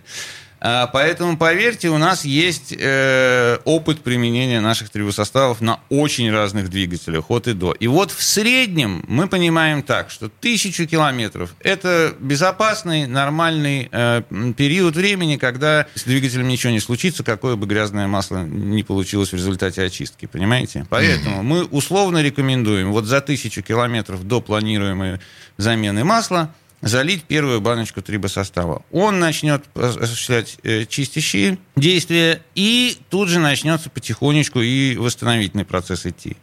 А, 0.61 0.87
Поэтому, 0.87 1.37
поверьте, 1.37 1.89
у 1.89 1.97
нас 1.97 2.25
есть 2.25 2.73
э, 2.77 3.59
опыт 3.63 4.01
применения 4.01 4.59
наших 4.59 4.89
трибосоставов 4.89 5.61
на 5.61 5.79
очень 5.89 6.31
разных 6.31 6.69
двигателях, 6.69 7.29
от 7.29 7.47
и 7.47 7.53
до. 7.53 7.71
И 7.71 7.87
вот 7.87 8.11
в 8.11 8.21
среднем 8.21 9.03
мы 9.07 9.27
понимаем 9.27 9.83
так, 9.83 10.09
что 10.09 10.29
тысячу 10.29 10.85
километров– 10.87 11.55
это 11.61 12.13
безопасный, 12.19 13.07
нормальный 13.07 13.87
э, 13.91 14.23
период 14.57 14.95
времени, 14.95 15.37
когда 15.37 15.87
с 15.95 16.03
двигателем 16.03 16.47
ничего 16.47 16.71
не 16.73 16.79
случится, 16.79 17.23
какое 17.23 17.55
бы 17.55 17.65
грязное 17.65 18.07
масло 18.07 18.43
не 18.43 18.83
получилось 18.83 19.29
в 19.29 19.35
результате 19.35 19.81
очистки, 19.83 20.25
понимаете? 20.25 20.85
Поэтому 20.89 21.43
мы 21.43 21.63
условно 21.63 22.21
рекомендуем 22.21 22.91
вот 22.91 23.05
за 23.05 23.21
тысячу 23.21 23.61
километров 23.61 24.27
до 24.27 24.41
планируемой 24.41 25.19
замены 25.57 26.03
масла 26.03 26.53
залить 26.81 27.23
первую 27.23 27.61
баночку 27.61 28.01
трибосостава. 28.01 28.83
Он 28.91 29.19
начнет 29.19 29.63
осуществлять 29.75 30.57
э, 30.63 30.85
чистящие 30.85 31.57
действия, 31.75 32.41
и 32.55 32.97
тут 33.09 33.29
же 33.29 33.39
начнется 33.39 33.89
потихонечку 33.89 34.61
и 34.61 34.95
восстановительный 34.97 35.65
процесс 35.65 36.05
идти. 36.05 36.37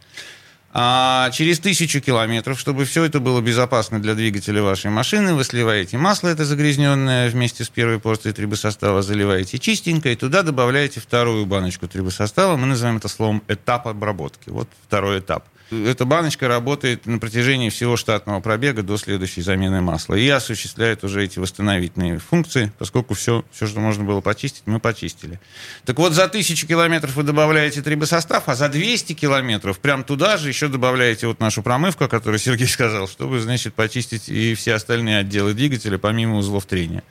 А 0.79 1.31
через 1.31 1.57
тысячу 1.59 2.01
километров, 2.01 2.59
чтобы 2.59 2.85
все 2.85 3.03
это 3.03 3.19
было 3.19 3.41
безопасно 3.41 3.99
для 3.99 4.13
двигателя 4.13 4.61
вашей 4.61 4.91
машины, 4.91 5.33
вы 5.33 5.43
сливаете 5.43 5.97
масло, 5.97 6.27
это 6.27 6.45
загрязненное, 6.45 7.31
вместе 7.31 7.63
с 7.63 7.69
первой 7.69 7.99
порцией 7.99 8.35
трибосостава, 8.35 9.01
заливаете 9.01 9.57
чистенько, 9.57 10.09
и 10.09 10.15
туда 10.15 10.43
добавляете 10.43 10.99
вторую 10.99 11.47
баночку 11.47 11.87
трибосостава. 11.87 12.57
Мы 12.57 12.67
называем 12.67 12.97
это 12.97 13.07
словом 13.07 13.41
этап 13.47 13.87
обработки. 13.87 14.49
Вот 14.49 14.69
второй 14.85 15.19
этап. 15.19 15.45
Эта 15.69 16.05
баночка 16.05 16.47
работает 16.47 17.05
на 17.05 17.19
протяжении 17.19 17.69
всего 17.69 17.97
штатного 17.97 18.39
пробега 18.39 18.83
до 18.83 18.97
следующей 18.97 19.41
замены 19.41 19.81
масла. 19.81 20.15
И 20.15 20.27
осуществляет 20.29 21.03
уже 21.03 21.23
эти 21.25 21.39
восстановительные 21.39 22.19
функции, 22.19 22.71
поскольку 22.77 23.15
все, 23.15 23.43
все, 23.51 23.67
что 23.67 23.79
можно 23.79 24.05
было 24.05 24.21
почистить, 24.21 24.63
мы 24.65 24.79
почистили. 24.79 25.39
Так 25.85 25.97
вот, 25.97 26.13
за 26.13 26.29
тысячу 26.29 26.67
километров 26.67 27.15
вы 27.15 27.23
добавляете 27.23 27.81
трибосостав, 27.81 28.47
а 28.47 28.55
за 28.55 28.69
200 28.69 29.13
километров 29.13 29.79
прям 29.79 30.03
туда 30.05 30.37
же 30.37 30.47
еще 30.47 30.69
добавляете 30.69 31.27
вот 31.27 31.39
нашу 31.41 31.61
промывку, 31.63 32.05
о 32.05 32.07
которой 32.07 32.39
Сергей 32.39 32.67
сказал, 32.67 33.07
чтобы, 33.07 33.41
значит, 33.41 33.73
почистить 33.73 34.29
и 34.29 34.55
все 34.55 34.73
остальные 34.75 35.19
отделы 35.19 35.53
двигателя, 35.53 35.97
помимо 35.97 36.37
узлов 36.37 36.65
трения. 36.65 37.03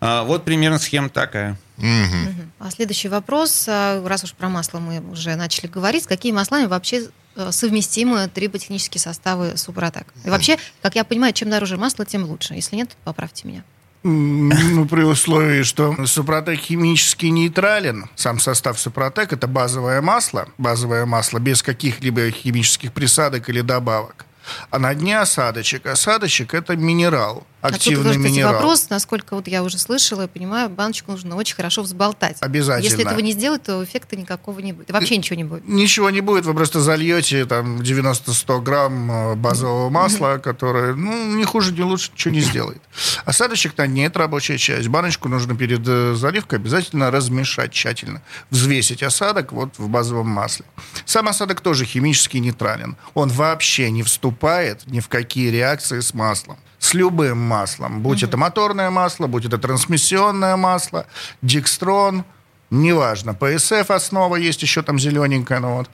А, 0.00 0.24
Вот 0.24 0.44
примерно 0.44 0.80
схема 0.80 1.08
такая. 1.08 1.56
Мгм. 1.76 2.50
А 2.58 2.70
следующий 2.72 3.08
вопрос, 3.08 3.66
а, 3.68 4.04
раз 4.04 4.24
уж 4.24 4.32
про 4.32 4.48
масло 4.48 4.80
мы 4.80 5.00
уже 5.12 5.36
начали 5.36 5.68
говорить, 5.68 6.02
с 6.02 6.06
какими 6.08 6.34
маслами 6.34 6.66
вообще 6.66 7.08
э, 7.36 7.52
совместимы 7.52 8.28
триботехнические 8.28 9.00
составы 9.00 9.56
Супротек? 9.56 10.06
И 10.24 10.30
вообще, 10.30 10.58
как 10.82 10.94
я 10.94 11.04
понимаю, 11.04 11.32
чем 11.32 11.50
дороже 11.50 11.76
масло, 11.76 12.04
тем 12.04 12.24
лучше. 12.24 12.54
Если 12.54 12.76
нет, 12.76 12.96
поправьте 13.04 13.48
меня. 13.48 13.64
Ну, 14.04 14.86
при 14.86 15.02
условии, 15.02 15.62
что 15.62 16.06
Супротек 16.06 16.58
химически 16.58 17.26
нейтрален. 17.26 18.06
Сам 18.16 18.40
состав 18.40 18.80
Супротек– 18.80 19.32
это 19.34 19.46
базовое 19.46 20.00
масло, 20.02 20.48
базовое 20.58 21.06
масло 21.06 21.38
без 21.38 21.62
каких-либо 21.62 22.30
химических 22.30 22.92
присадок 22.92 23.48
или 23.48 23.60
добавок. 23.60 24.26
А 24.70 24.80
на 24.80 24.92
дне 24.94 25.20
осадочек. 25.20 25.86
Осадочек– 25.86 26.52
это 26.54 26.74
минерал, 26.76 27.46
активный 27.62 28.10
Отсюда, 28.10 28.10
кстати, 28.10 28.32
минерал. 28.32 28.52
вопрос, 28.54 28.90
насколько 28.90 29.36
вот 29.36 29.46
я 29.46 29.62
уже 29.62 29.78
слышала 29.78 30.24
и 30.24 30.26
понимаю, 30.26 30.68
баночку 30.68 31.12
нужно 31.12 31.36
очень 31.36 31.54
хорошо 31.54 31.82
взболтать. 31.82 32.36
Обязательно. 32.40 32.84
Если 32.84 33.04
этого 33.04 33.20
не 33.20 33.32
сделать, 33.32 33.62
то 33.62 33.82
эффекта 33.82 34.16
никакого 34.16 34.58
не 34.58 34.72
будет. 34.72 34.90
И 34.90 34.92
Вообще 34.92 35.16
ничего 35.16 35.36
не 35.36 35.44
будет. 35.44 35.66
Ничего 35.68 36.10
не 36.10 36.20
будет, 36.20 36.44
вы 36.44 36.54
просто 36.54 36.80
зальете 36.80 37.44
там 37.46 37.80
90-100 37.80 38.62
грамм 38.62 39.10
э, 39.10 39.34
базового 39.36 39.90
масла, 39.90 40.38
которое, 40.38 40.94
ну, 40.94 41.36
не 41.36 41.44
хуже, 41.44 41.72
не 41.72 41.82
лучше, 41.82 42.10
ничего 42.12 42.34
не 42.34 42.40
сделает. 42.40 42.82
Осадочек 43.24 43.78
на 43.78 43.86
дне– 43.86 44.06
это 44.06 44.18
рабочая 44.18 44.58
часть. 44.58 44.88
Баночку 44.88 45.28
нужно 45.28 45.56
перед 45.56 45.86
э, 45.86 46.14
заливкой 46.14 46.58
обязательно 46.58 47.12
размешать 47.12 47.70
тщательно. 47.70 48.22
Взвесить 48.50 49.04
осадок 49.04 49.52
вот 49.52 49.78
в 49.78 49.88
базовом 49.88 50.28
масле. 50.28 50.64
Сам 51.04 51.28
осадок 51.28 51.60
тоже 51.60 51.84
химически 51.84 52.38
нейтрален. 52.38 52.96
Он 53.14 53.28
вообще 53.28 53.90
не 53.90 54.02
вступает 54.02 54.86
ни 54.86 54.98
в 54.98 55.08
какие 55.08 55.48
реакции 55.50 56.00
с 56.00 56.12
маслом. 56.12 56.58
С 56.82 56.94
любым 56.94 57.38
маслом. 57.38 58.02
Будь 58.02 58.24
это 58.24 58.36
моторное 58.36 58.90
масло, 58.90 59.28
будь 59.28 59.44
это 59.44 59.56
трансмиссионное 59.56 60.56
масло, 60.56 61.06
декстрон, 61.40 62.24
неважно. 62.70 63.34
ПСФ 63.34 63.88
основа 63.88 64.34
есть 64.34 64.62
еще 64.62 64.82
там 64.82 64.98
зелененькая, 64.98 65.60
ну 65.60 65.76
вот. 65.76 65.88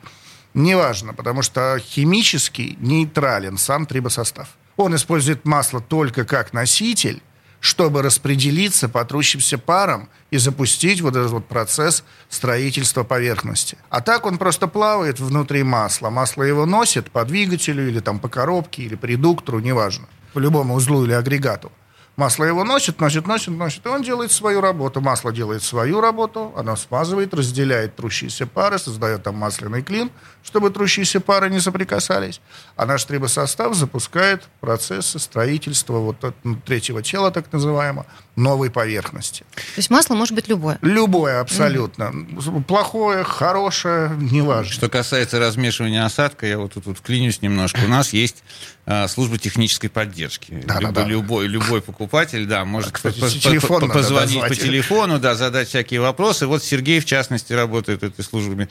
Неважно, 0.54 1.12
потому 1.12 1.42
что 1.42 1.78
химически 1.78 2.78
нейтрален 2.80 3.58
сам 3.58 3.84
трибосостав. 3.84 4.48
Он 4.78 4.96
использует 4.96 5.44
масло 5.44 5.82
только 5.82 6.24
как 6.24 6.54
носитель, 6.54 7.20
чтобы 7.60 8.00
распределиться 8.00 8.88
по 8.88 9.04
трущимся 9.04 9.58
парам 9.58 10.08
и 10.30 10.38
запустить 10.38 11.02
вот 11.02 11.16
этот 11.16 11.32
вот 11.32 11.46
процесс 11.46 12.02
строительства 12.30 13.04
поверхности. 13.04 13.76
А 13.90 14.00
так 14.00 14.24
он 14.24 14.38
просто 14.38 14.66
плавает 14.68 15.20
внутри 15.20 15.64
масла. 15.64 16.08
Масло 16.08 16.44
его 16.44 16.64
носит 16.64 17.10
по 17.10 17.26
двигателю 17.26 17.86
или 17.86 18.00
там 18.00 18.18
по 18.18 18.30
коробке 18.30 18.84
или 18.84 18.94
по 18.94 19.04
редуктору, 19.04 19.58
неважно, 19.58 20.08
по 20.32 20.38
любому 20.38 20.74
узлу 20.74 21.04
или 21.04 21.12
агрегату. 21.12 21.70
Масло 22.16 22.42
его 22.42 22.64
носит, 22.64 22.98
носит, 23.00 23.28
носит, 23.28 23.50
носит, 23.56 23.86
и 23.86 23.88
он 23.88 24.02
делает 24.02 24.32
свою 24.32 24.60
работу. 24.60 25.00
Масло 25.00 25.30
делает 25.32 25.62
свою 25.62 26.00
работу, 26.00 26.52
оно 26.56 26.74
смазывает, 26.74 27.32
разделяет 27.32 27.94
трущиеся 27.94 28.44
пары, 28.48 28.80
создает 28.80 29.22
там 29.22 29.36
масляный 29.36 29.82
клин, 29.84 30.10
чтобы 30.42 30.70
трущиеся 30.70 31.20
пары 31.20 31.48
не 31.48 31.60
соприкасались. 31.60 32.40
А 32.74 32.86
наш 32.86 33.04
трибосостав 33.04 33.72
запускает 33.76 34.48
процессы 34.58 35.20
строительства 35.20 35.98
вот 35.98 36.24
от- 36.24 36.34
ну, 36.42 36.56
третьего 36.56 37.04
тела, 37.04 37.30
так 37.30 37.52
называемого, 37.52 38.04
новой 38.34 38.70
поверхности. 38.72 39.44
То 39.54 39.60
есть 39.76 39.88
масло 39.90 40.16
может 40.16 40.34
быть 40.34 40.48
любое. 40.48 40.80
Любое 40.82 41.40
абсолютно. 41.40 42.12
Плохое, 42.66 43.22
хорошее, 43.22 44.10
неважно. 44.18 44.72
Что 44.72 44.88
касается 44.88 45.38
размешивания 45.38 46.04
осадка, 46.04 46.46
я 46.48 46.58
вот 46.58 46.72
тут 46.74 46.86
вот 46.86 46.98
вклинюсь 46.98 47.42
немножко. 47.42 47.78
У 47.84 47.88
нас 47.88 48.12
есть 48.12 48.42
а, 48.90 49.06
служба 49.06 49.36
технической 49.36 49.90
поддержки. 49.90 50.62
Да-да-да. 50.64 51.04
Любой, 51.04 51.46
любой, 51.46 51.46
любой 51.46 51.82
покупатель, 51.82 52.46
да, 52.46 52.64
может 52.64 52.92
Кстати, 52.92 53.20
по- 53.60 53.80
по- 53.80 53.86
позвонить 53.86 54.40
по 54.40 54.54
телефону, 54.54 55.18
да, 55.18 55.34
задать 55.34 55.68
всякие 55.68 56.00
вопросы. 56.00 56.46
Вот 56.46 56.64
Сергей, 56.64 57.00
в 57.00 57.04
частности, 57.04 57.52
работает 57.52 58.02
этой 58.02 58.24
службе 58.24 58.64
э, 58.64 58.68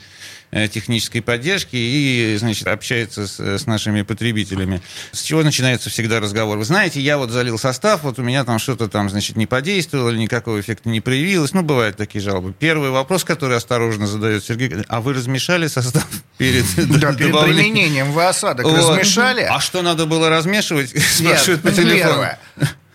технической 0.50 1.22
поддержки 1.22 1.76
и, 1.76 2.36
значит, 2.38 2.66
общается 2.68 3.26
с, 3.26 3.38
с 3.38 3.66
нашими 3.66 4.02
потребителями. 4.02 4.80
С 5.12 5.22
чего 5.22 5.42
начинается 5.42 5.90
всегда 5.90 6.20
разговор? 6.20 6.58
Вы 6.58 6.64
знаете, 6.64 7.00
я 7.00 7.18
вот 7.18 7.30
залил 7.30 7.58
состав, 7.58 8.02
вот 8.02 8.18
у 8.18 8.22
меня 8.22 8.44
там 8.44 8.58
что-то 8.58 8.88
там, 8.88 9.10
значит, 9.10 9.36
не 9.36 9.46
подействовало, 9.46 10.10
никакого 10.10 10.60
эффекта 10.60 10.88
не 10.88 11.00
проявилось. 11.00 11.52
Ну, 11.52 11.62
бывают 11.62 11.96
такие 11.96 12.22
жалобы. 12.22 12.54
Первый 12.58 12.90
вопрос, 12.90 13.24
который 13.24 13.56
осторожно 13.56 14.06
задает 14.06 14.44
Сергей, 14.44 14.84
а 14.88 15.00
вы 15.00 15.14
размешали 15.14 15.66
состав 15.66 16.06
перед 16.38 16.64
применением 16.74 18.12
вы 18.12 18.24
осадок 18.26 18.66
размешали. 18.66 19.42
А 19.42 19.60
что 19.60 19.82
надо 19.82 20.06
было 20.06 20.28
размешивать? 20.28 20.90
Спрашивают 21.02 21.62
по 21.62 21.68
это 21.68 21.82
телефону. 21.82 22.26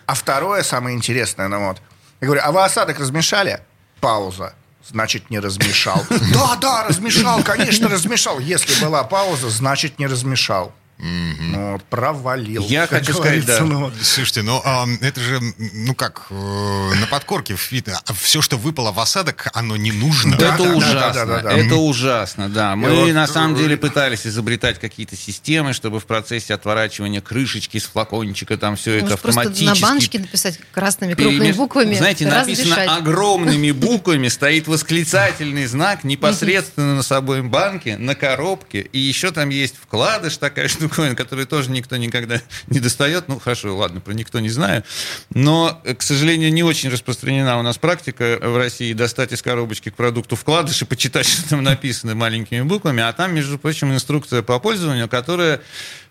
А 0.06 0.14
второе, 0.14 0.62
самое 0.62 0.96
интересное, 0.96 1.48
ну 1.48 1.68
вот. 1.68 1.78
Я 2.20 2.26
говорю, 2.26 2.42
а 2.44 2.52
вы 2.52 2.64
осадок 2.64 2.98
размешали? 2.98 3.60
Пауза. 4.00 4.54
Значит, 4.88 5.30
не 5.30 5.38
размешал. 5.38 6.04
Да, 6.32 6.56
да, 6.56 6.84
размешал, 6.84 7.42
конечно, 7.42 7.88
размешал. 7.88 8.38
Если 8.38 8.84
была 8.84 9.04
пауза, 9.04 9.48
значит, 9.50 9.98
не 9.98 10.06
размешал. 10.06 10.72
Ну, 10.98 11.72
вот, 11.72 11.84
провалил. 11.84 12.64
Я 12.66 12.86
как 12.86 13.00
хочу 13.00 13.14
сказать, 13.14 13.44
да. 13.44 13.60
ну. 13.60 13.92
Слушайте, 14.00 14.42
ну 14.42 14.62
а, 14.64 14.86
это 15.00 15.20
же, 15.20 15.40
ну 15.58 15.94
как, 15.94 16.26
э, 16.30 16.34
на 16.34 17.06
подкорке 17.08 17.56
видно, 17.70 18.00
все, 18.14 18.40
что 18.40 18.56
выпало 18.56 18.92
в 18.92 19.00
осадок, 19.00 19.50
оно 19.54 19.76
не 19.76 19.90
нужно. 19.90 20.36
Да, 20.36 20.54
это 20.54 20.64
да, 20.64 20.74
ужасно. 20.76 21.12
да, 21.12 21.26
да, 21.26 21.42
да. 21.42 21.52
Это 21.52 21.74
ужасно, 21.76 22.48
да. 22.48 22.76
Мы 22.76 22.90
вот, 22.94 23.12
на 23.12 23.26
самом 23.26 23.56
э, 23.56 23.58
деле 23.58 23.76
пытались 23.76 24.24
изобретать 24.24 24.78
какие-то 24.78 25.16
системы, 25.16 25.72
чтобы 25.72 25.98
в 25.98 26.06
процессе 26.06 26.54
отворачивания 26.54 27.20
крышечки 27.20 27.78
с 27.78 27.84
флакончика 27.84 28.56
там 28.56 28.76
все 28.76 28.94
это 28.94 29.04
Может, 29.04 29.20
просто 29.20 29.40
автоматически 29.40 29.82
на 29.82 29.88
баночке 29.88 30.18
написать 30.20 30.60
красными 30.72 31.14
крупными 31.14 31.48
перемеш- 31.48 31.56
буквами. 31.56 31.94
Знаете, 31.94 32.26
написано 32.26 32.76
разрешать. 32.76 32.98
огромными 32.98 33.70
буквами, 33.72 34.28
стоит 34.28 34.68
восклицательный 34.68 35.66
знак 35.66 36.04
непосредственно 36.04 36.94
на 36.94 37.02
собой 37.02 37.42
банке, 37.42 37.96
на 37.96 38.14
коробке. 38.14 38.80
И 38.80 38.98
еще 38.98 39.32
там 39.32 39.48
есть 39.48 39.74
вкладыш, 39.76 40.36
такая 40.36 40.68
штуковина, 40.88 41.14
которую 41.14 41.46
тоже 41.46 41.70
никто 41.70 41.96
никогда 41.96 42.40
не 42.68 42.80
достает. 42.80 43.28
Ну, 43.28 43.38
хорошо, 43.38 43.76
ладно, 43.76 44.00
про 44.00 44.12
никто 44.12 44.40
не 44.40 44.48
знаю. 44.48 44.84
Но, 45.30 45.80
э, 45.84 45.94
к 45.94 46.02
сожалению, 46.02 46.52
не 46.52 46.62
очень 46.62 46.90
распространена 46.90 47.58
у 47.58 47.62
нас 47.62 47.78
практика 47.78 48.38
в 48.40 48.56
России 48.56 48.92
достать 48.92 49.32
из 49.32 49.42
коробочки 49.42 49.90
к 49.90 49.94
продукту 49.94 50.36
вкладыш 50.36 50.82
и 50.82 50.84
почитать, 50.84 51.26
что 51.28 51.48
там 51.48 51.62
написано 51.62 52.14
маленькими 52.14 52.62
буквами. 52.62 53.02
А 53.02 53.12
там, 53.12 53.34
между 53.34 53.58
прочим, 53.58 53.92
инструкция 53.92 54.42
по 54.42 54.58
пользованию, 54.58 55.08
которая 55.08 55.60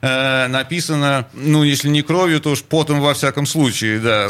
э, 0.03 0.47
написана, 0.47 1.27
ну, 1.33 1.63
если 1.63 1.87
не 1.87 2.01
кровью, 2.01 2.41
то 2.41 2.51
уж 2.51 2.63
потом 2.63 2.99
во 2.99 3.13
всяком 3.13 3.45
случае, 3.45 3.99
да, 3.99 4.27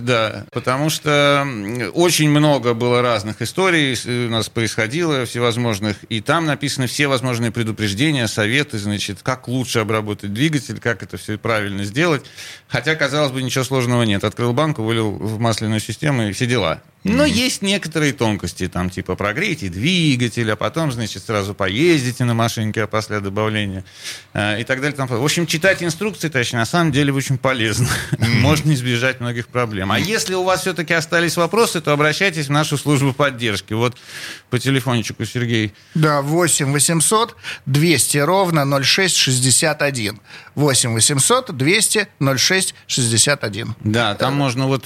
да. 0.00 0.44
Потому 0.50 0.90
что 0.90 1.46
очень 1.94 2.28
много 2.28 2.74
было 2.74 3.02
разных 3.02 3.40
историй 3.40 3.96
э, 4.04 4.26
у 4.26 4.30
нас 4.30 4.48
происходило, 4.48 5.24
всевозможных, 5.24 5.96
и 6.08 6.20
там 6.20 6.44
написаны 6.46 6.88
все 6.88 7.06
возможные 7.06 7.52
предупреждения, 7.52 8.26
советы, 8.26 8.78
значит, 8.78 9.20
как 9.22 9.46
лучше 9.46 9.78
обработать 9.78 10.34
двигатель, 10.34 10.80
как 10.80 11.02
это 11.04 11.16
все 11.16 11.38
правильно 11.38 11.84
сделать. 11.84 12.24
Хотя, 12.66 12.96
казалось 12.96 13.30
бы, 13.30 13.42
ничего 13.42 13.64
сложного 13.64 14.02
нет. 14.02 14.24
Открыл 14.24 14.52
банку, 14.52 14.82
вылил 14.82 15.12
в 15.12 15.38
масляную 15.38 15.80
систему 15.80 16.28
и 16.28 16.32
все 16.32 16.46
дела. 16.46 16.82
Но 17.04 17.24
есть 17.24 17.62
некоторые 17.62 18.12
тонкости, 18.12 18.68
там, 18.68 18.88
типа, 18.88 19.16
прогрейте 19.16 19.68
двигатель, 19.68 20.50
а 20.52 20.56
потом, 20.56 20.92
значит, 20.92 21.24
сразу 21.24 21.52
поездите 21.52 22.24
на 22.24 22.34
машинке, 22.34 22.84
а 22.84 22.86
после 22.86 23.18
добавления 23.18 23.84
э, 24.34 24.60
и 24.60 24.64
так 24.64 24.80
далее. 24.80 24.96
Там. 24.96 25.08
В 25.08 25.24
общем, 25.24 25.46
читать 25.46 25.82
инструкции, 25.82 26.28
точнее, 26.28 26.60
на 26.60 26.64
самом 26.64 26.92
деле 26.92 27.12
очень 27.12 27.38
полезно. 27.38 27.88
Можно 28.18 28.72
избежать 28.74 29.20
многих 29.20 29.48
проблем. 29.48 29.90
А 29.90 29.98
если 29.98 30.34
у 30.34 30.44
вас 30.44 30.60
все-таки 30.60 30.94
остались 30.94 31.36
вопросы, 31.36 31.80
то 31.80 31.92
обращайтесь 31.92 32.46
в 32.46 32.50
нашу 32.50 32.78
службу 32.78 33.12
поддержки. 33.12 33.72
Вот 33.72 33.96
по 34.50 34.60
телефончику 34.60 35.24
Сергей. 35.24 35.74
Да, 35.94 36.22
8 36.22 36.72
800 36.72 37.34
200 37.66 38.18
ровно 38.18 38.64
0661. 38.64 40.20
8 40.54 40.94
800 40.94 41.56
200 41.56 42.08
0661. 42.36 43.74
Да, 43.80 44.14
там 44.14 44.34
можно 44.34 44.66
вот 44.66 44.84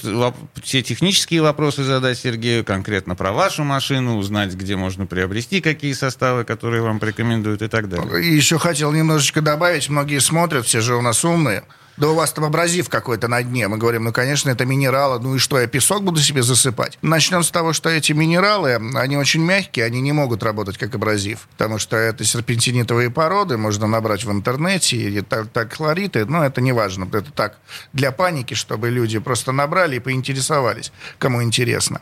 все 0.63 0.81
технические 0.81 1.41
вопросы 1.41 1.83
задать 1.83 2.06
Сергею, 2.15 2.63
конкретно 2.63 3.15
про 3.15 3.31
вашу 3.31 3.63
машину, 3.63 4.17
узнать, 4.17 4.53
где 4.53 4.75
можно 4.75 5.05
приобрести 5.05 5.61
какие 5.61 5.93
составы, 5.93 6.43
которые 6.43 6.81
вам 6.81 6.99
порекомендуют 6.99 7.61
и 7.61 7.67
так 7.67 7.89
далее. 7.89 8.23
И 8.23 8.35
еще 8.35 8.57
хотел 8.59 8.91
немножечко 8.91 9.41
добавить, 9.41 9.89
многие 9.89 10.19
смотрят, 10.19 10.65
все 10.65 10.81
же 10.81 10.95
у 10.95 11.01
нас 11.01 11.23
умные, 11.23 11.63
да 11.97 12.09
у 12.09 12.13
вас 12.13 12.31
там 12.31 12.45
абразив 12.45 12.89
какой-то 12.89 13.27
на 13.27 13.41
дне. 13.43 13.67
Мы 13.67 13.77
говорим, 13.77 14.03
ну, 14.03 14.13
конечно, 14.13 14.49
это 14.49 14.65
минералы. 14.65 15.19
Ну 15.19 15.35
и 15.35 15.39
что, 15.39 15.59
я 15.59 15.67
песок 15.67 16.03
буду 16.03 16.19
себе 16.19 16.43
засыпать? 16.43 16.97
Начнем 17.01 17.43
с 17.43 17.51
того, 17.51 17.73
что 17.73 17.89
эти 17.89 18.13
минералы, 18.13 18.79
они 18.95 19.17
очень 19.17 19.43
мягкие, 19.43 19.85
они 19.85 19.99
не 20.01 20.11
могут 20.11 20.43
работать 20.43 20.77
как 20.77 20.93
абразив. 20.95 21.47
Потому 21.57 21.79
что 21.79 21.97
это 21.97 22.23
серпентинитовые 22.23 23.09
породы, 23.09 23.57
можно 23.57 23.87
набрать 23.87 24.23
в 24.23 24.31
интернете, 24.31 24.97
и 24.97 25.21
так, 25.21 25.49
так 25.49 25.73
хлориты, 25.73 26.25
но 26.25 26.45
это 26.45 26.61
не 26.61 26.71
важно. 26.71 27.05
Это 27.05 27.31
так, 27.31 27.57
для 27.93 28.11
паники, 28.11 28.53
чтобы 28.53 28.89
люди 28.89 29.17
просто 29.19 29.51
набрали 29.51 29.95
и 29.95 29.99
поинтересовались, 29.99 30.91
кому 31.17 31.41
интересно. 31.41 32.01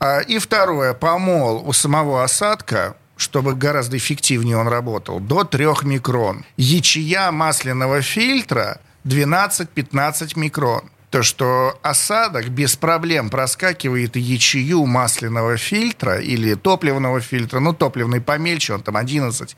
А, 0.00 0.20
и 0.20 0.38
второе, 0.38 0.92
помол 0.92 1.62
у 1.66 1.72
самого 1.72 2.24
осадка 2.24 2.96
чтобы 3.16 3.54
гораздо 3.54 3.98
эффективнее 3.98 4.56
он 4.56 4.66
работал, 4.66 5.20
до 5.20 5.44
3 5.44 5.66
микрон. 5.82 6.46
Ячея 6.56 7.30
масляного 7.30 8.00
фильтра 8.00 8.80
12-15 9.04 10.38
микрон. 10.38 10.82
То, 11.10 11.24
что 11.24 11.76
осадок 11.82 12.50
без 12.50 12.76
проблем 12.76 13.30
проскакивает 13.30 14.14
ячею 14.14 14.86
масляного 14.86 15.56
фильтра 15.56 16.20
или 16.20 16.54
топливного 16.54 17.20
фильтра, 17.20 17.58
ну, 17.58 17.72
топливный 17.72 18.20
помельче, 18.20 18.74
он 18.74 18.82
там 18.82 18.96
11-10 18.96 19.54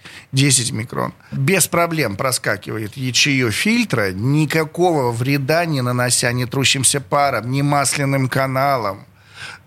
микрон, 0.73 1.13
без 1.31 1.67
проблем 1.67 2.17
проскакивает 2.17 2.97
ячею 2.97 3.53
фильтра, 3.53 4.13
никакого 4.13 5.13
вреда 5.13 5.67
не 5.67 5.83
нанося 5.83 6.33
ни 6.33 6.47
трущимся 6.47 7.03
паром, 7.03 7.51
ни 7.51 7.61
масляным 7.61 8.31
каналом, 8.31 9.05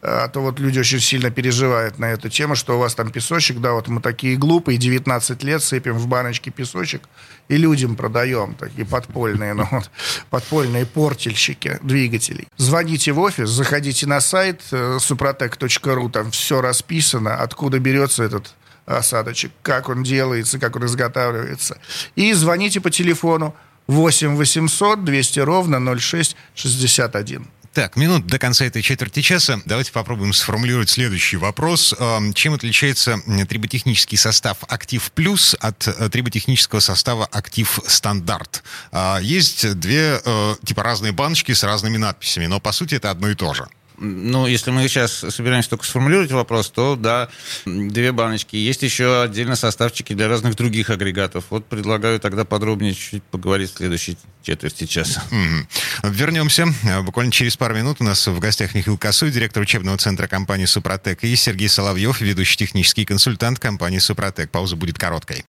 а 0.01 0.27
то 0.27 0.41
вот 0.41 0.59
люди 0.59 0.79
очень 0.79 0.99
сильно 0.99 1.31
переживают 1.31 1.99
на 1.99 2.05
эту 2.05 2.29
тему, 2.29 2.55
что 2.55 2.75
у 2.75 2.79
вас 2.79 2.95
там 2.95 3.11
песочек, 3.11 3.59
да, 3.59 3.73
вот 3.73 3.87
мы 3.87 4.01
такие 4.01 4.37
глупые, 4.37 4.77
19 4.77 5.43
лет 5.43 5.63
сыпем 5.63 5.97
в 5.97 6.07
баночки 6.07 6.49
песочек 6.49 7.03
и 7.47 7.57
людям 7.57 7.95
продаем, 7.95 8.55
такие 8.55 8.85
подпольные, 8.85 9.53
ну, 9.53 9.67
вот, 9.71 9.89
подпольные 10.29 10.85
портельщики 10.85 11.79
двигателей. 11.81 12.47
Звоните 12.57 13.11
в 13.11 13.19
офис, 13.19 13.49
заходите 13.49 14.07
на 14.07 14.21
сайт 14.21 14.61
э, 14.71 14.97
suprotec.ru, 14.99 16.11
там 16.11 16.31
все 16.31 16.61
расписано, 16.61 17.35
откуда 17.35 17.79
берется 17.79 18.23
этот 18.23 18.55
осадочек, 18.85 19.51
как 19.61 19.89
он 19.89 20.03
делается, 20.03 20.59
как 20.59 20.75
он 20.75 20.85
изготавливается. 20.85 21.79
И 22.15 22.33
звоните 22.33 22.81
по 22.81 22.89
телефону 22.91 23.55
8 23.87 24.35
800 24.35 25.03
200 25.03 25.39
ровно 25.39 25.79
0661. 25.97 27.47
Так, 27.75 27.97
минут 27.97 28.25
до 28.25 28.39
конца 28.39 28.63
этой 28.63 28.81
четверти 28.81 29.21
часа. 29.21 29.59
Давайте 29.65 29.91
попробуем 29.91 30.31
сформулировать 30.31 30.89
следующий 30.89 31.35
вопрос. 31.35 31.93
Эм, 31.99 32.33
чем 32.33 32.53
отличается 32.53 33.19
триботехнический 33.49 34.17
состав 34.17 34.59
«Актив 34.69 35.11
Плюс» 35.11 35.57
от 35.59 35.85
э, 35.85 36.07
триботехнического 36.07 36.79
состава 36.79 37.25
«Актив 37.25 37.81
Стандарт»? 37.85 38.63
А, 38.93 39.19
есть 39.19 39.77
две, 39.77 40.21
э, 40.23 40.55
типа, 40.63 40.83
разные 40.83 41.11
баночки 41.11 41.51
с 41.51 41.63
разными 41.63 41.97
надписями, 41.97 42.45
но, 42.45 42.61
по 42.61 42.71
сути, 42.71 42.95
это 42.95 43.11
одно 43.11 43.27
и 43.27 43.35
то 43.35 43.53
же. 43.53 43.67
Ну, 43.97 44.47
если 44.47 44.71
мы 44.71 44.88
сейчас 44.88 45.12
собираемся 45.12 45.69
только 45.69 45.86
сформулировать 45.86 46.31
вопрос, 46.31 46.69
то 46.69 46.95
да, 46.95 47.29
две 47.65 48.12
баночки. 48.12 48.55
Есть 48.55 48.84
еще 48.84 49.23
отдельно 49.23 49.55
составчики 49.55 50.13
для 50.13 50.27
разных 50.27 50.55
других 50.55 50.89
агрегатов. 50.89 51.45
Вот 51.49 51.65
предлагаю 51.65 52.19
тогда 52.19 52.45
подробнее 52.45 52.93
чуть-чуть 52.93 53.23
поговорить 53.23 53.73
в 53.73 53.77
следующей 53.77 54.17
четверти 54.43 54.86
часа. 54.86 55.23
Mm-hmm. 55.31 56.12
Вернемся. 56.12 56.67
Буквально 57.03 57.31
через 57.31 57.58
пару 57.58 57.75
минут 57.75 57.97
у 57.99 58.03
нас 58.03 58.27
в 58.27 58.39
гостях 58.39 58.75
Михаил 58.75 58.97
Косой, 58.97 59.31
директор 59.31 59.63
учебного 59.63 59.97
центра 59.97 60.27
компании 60.27 60.65
«Супротек», 60.65 61.23
и 61.23 61.36
Сергей 61.36 61.69
Соловьев, 61.69 62.21
ведущий 62.21 62.58
технический 62.58 63.05
консультант 63.05 63.60
компании 63.60 63.99
«Супротек». 63.99 64.51
Пауза 64.51 64.75
будет 64.75 64.97
короткой. 64.97 65.45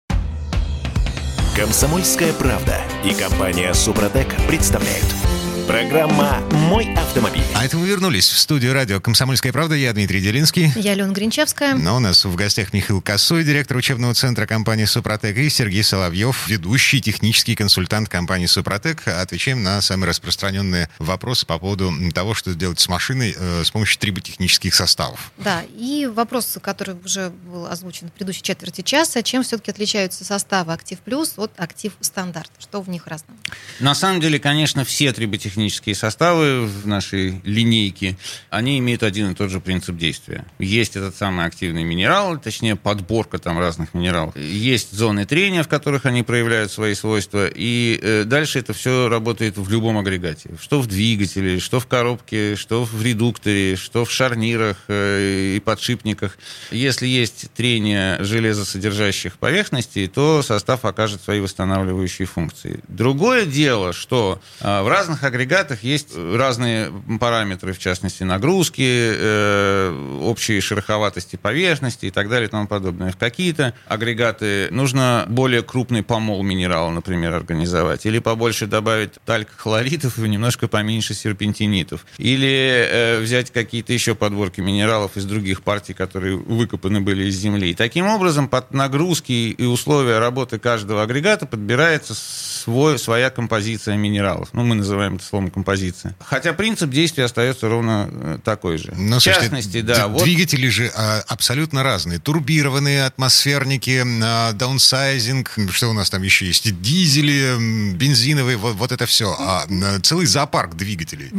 Комсомольская 1.55 2.33
правда 2.33 2.81
и 3.05 3.13
компания 3.13 3.73
«Супротек» 3.73 4.27
представляют– 4.47 5.05
Программа 5.67 6.41
«Мой 6.51 6.93
автомобиль». 6.93 7.41
А 7.55 7.63
это 7.63 7.77
мы 7.77 7.87
вернулись 7.87 8.27
в 8.27 8.37
студию 8.37 8.73
радио 8.73 8.99
«Комсомольская 8.99 9.53
правда». 9.53 9.75
Я 9.75 9.93
Дмитрий 9.93 10.19
Делинский. 10.19 10.73
Я 10.75 10.91
Алена 10.91 11.13
Гринчевская. 11.13 11.75
Но 11.75 11.95
у 11.95 11.99
нас 11.99 12.25
в 12.25 12.35
гостях 12.35 12.73
Михаил 12.73 13.01
Косой, 13.01 13.45
директор 13.45 13.77
учебного 13.77 14.13
центра 14.13 14.45
компании 14.45 14.83
«Супротек», 14.83 15.37
и 15.37 15.47
Сергей 15.49 15.83
Соловьев, 15.83 16.49
ведущий 16.49 16.99
технический 16.99 17.55
консультант 17.55 18.09
компании 18.09 18.47
«Супротек». 18.47 19.07
Отвечаем 19.07 19.63
на 19.63 19.79
самые 19.81 20.09
распространенные 20.09 20.89
вопросы 20.99 21.45
по 21.45 21.57
поводу 21.57 21.93
того, 22.13 22.33
что 22.33 22.53
делать 22.53 22.81
с 22.81 22.89
машиной 22.89 23.33
э, 23.37 23.63
с 23.63 23.71
помощью 23.71 23.99
триботехнических 23.99 24.75
составов. 24.75 25.31
Да, 25.37 25.61
и 25.77 26.09
вопрос, 26.13 26.57
который 26.61 26.95
уже 27.05 27.29
был 27.29 27.67
озвучен 27.67 28.09
в 28.09 28.11
предыдущей 28.11 28.41
четверти 28.41 28.81
часа, 28.81 29.23
чем 29.23 29.43
все-таки 29.43 29.71
отличаются 29.71 30.25
составы 30.25 30.73
«Актив 30.73 30.99
Плюс» 30.99 31.35
от 31.37 31.53
«Актив 31.57 31.93
Стандарт»? 32.01 32.51
Что 32.59 32.81
в 32.81 32.89
них 32.89 33.07
разного? 33.07 33.39
На 33.79 33.95
самом 33.95 34.19
деле, 34.19 34.39
конечно, 34.39 34.83
все 34.83 35.13
триботехнические 35.13 35.52
технические 35.53 35.93
составы 35.93 36.65
в 36.65 36.87
нашей 36.87 37.39
линейке, 37.43 38.17
они 38.49 38.79
имеют 38.79 39.03
один 39.03 39.31
и 39.31 39.35
тот 39.35 39.51
же 39.51 39.59
принцип 39.59 39.97
действия. 39.97 40.45
Есть 40.57 40.95
этот 40.95 41.15
самый 41.15 41.45
активный 41.45 41.83
минерал, 41.83 42.39
точнее 42.39 42.75
подборка 42.75 43.37
там 43.37 43.59
разных 43.59 43.93
минералов. 43.93 44.35
Есть 44.35 44.93
зоны 44.93 45.25
трения, 45.25 45.61
в 45.61 45.67
которых 45.67 46.07
они 46.07 46.23
проявляют 46.23 46.71
свои 46.71 46.95
свойства, 46.95 47.47
и 47.47 47.99
э, 48.01 48.23
дальше 48.23 48.59
это 48.59 48.73
все 48.73 49.09
работает 49.09 49.57
в 49.57 49.69
любом 49.69 49.99
агрегате. 49.99 50.49
Что 50.59 50.81
в 50.81 50.87
двигателе, 50.87 51.59
что 51.59 51.79
в 51.79 51.85
коробке, 51.85 52.55
что 52.55 52.83
в 52.83 53.03
редукторе, 53.03 53.75
что 53.75 54.05
в 54.05 54.11
шарнирах 54.11 54.77
э, 54.87 55.57
и 55.57 55.59
подшипниках. 55.59 56.37
Если 56.71 57.05
есть 57.05 57.51
трение 57.53 58.23
железосодержащих 58.23 59.37
поверхностей, 59.37 60.07
то 60.07 60.41
состав 60.41 60.83
окажет 60.83 61.21
свои 61.21 61.39
восстанавливающие 61.39 62.25
функции. 62.25 62.79
Другое 62.87 63.45
дело, 63.45 63.93
что 63.93 64.41
э, 64.59 64.81
в 64.81 64.87
разных 64.87 65.23
агрегатах 65.23 65.42
агрегатах 65.43 65.83
есть 65.83 66.15
разные 66.15 66.91
параметры, 67.19 67.73
в 67.73 67.79
частности, 67.79 68.23
нагрузки, 68.23 68.81
э, 68.81 70.19
общей 70.21 70.59
шероховатости 70.61 71.35
поверхности 71.35 72.05
и 72.05 72.11
так 72.11 72.29
далее 72.29 72.47
и 72.47 72.51
тому 72.51 72.67
подобное. 72.67 73.11
В 73.11 73.17
какие-то 73.17 73.73
агрегаты 73.87 74.69
нужно 74.71 75.25
более 75.27 75.61
крупный 75.61 76.01
помол 76.01 76.43
минерала, 76.43 76.89
например, 76.91 77.33
организовать, 77.33 78.05
или 78.05 78.19
побольше 78.19 78.67
добавить 78.67 79.13
талькохлоритов 79.25 80.17
и 80.17 80.29
немножко 80.29 80.67
поменьше 80.67 81.13
серпентинитов. 81.13 82.05
Или 82.17 82.87
э, 82.89 83.19
взять 83.19 83.51
какие-то 83.51 83.91
еще 83.91 84.15
подборки 84.15 84.61
минералов 84.61 85.17
из 85.17 85.25
других 85.25 85.61
партий, 85.61 85.93
которые 85.93 86.37
выкопаны 86.37 87.01
были 87.01 87.25
из 87.25 87.35
земли. 87.35 87.71
И 87.71 87.75
таким 87.75 88.07
образом, 88.07 88.47
под 88.47 88.73
нагрузки 88.73 89.31
и 89.31 89.65
условия 89.65 90.19
работы 90.19 90.57
каждого 90.57 91.03
агрегата 91.03 91.45
подбирается 91.45 92.13
свой, 92.15 92.97
своя 92.97 93.29
композиция 93.29 93.97
минералов. 93.97 94.49
Ну, 94.53 94.63
мы 94.63 94.75
называем 94.75 95.15
это 95.15 95.25
словом 95.33 95.49
композиция. 95.49 96.15
Хотя 96.23 96.53
принцип 96.53 96.91
действия 96.91 97.23
остается 97.23 97.67
ровно 97.67 98.07
э, 98.11 98.37
такой 98.43 98.77
же. 98.77 98.93
Но, 98.95 99.17
в 99.17 99.23
частности, 99.23 99.81
да. 99.81 100.07
Вот... 100.07 100.23
Двигатели 100.23 100.67
же 100.67 100.91
а, 100.95 101.23
абсолютно 101.27 101.81
разные. 101.81 102.19
Турбированные 102.19 103.05
атмосферники, 103.05 104.05
а, 104.23 104.51
даунсайзинг, 104.51 105.57
что 105.71 105.89
у 105.89 105.93
нас 105.93 106.11
там 106.11 106.21
еще 106.21 106.45
есть? 106.45 106.79
Дизели, 106.79 107.95
бензиновые, 107.95 108.57
вот, 108.57 108.75
вот 108.75 108.91
это 108.91 109.07
все. 109.07 109.35
А, 109.39 109.65
целый 110.03 110.27
зоопарк 110.27 110.75
двигателей. 110.75 111.31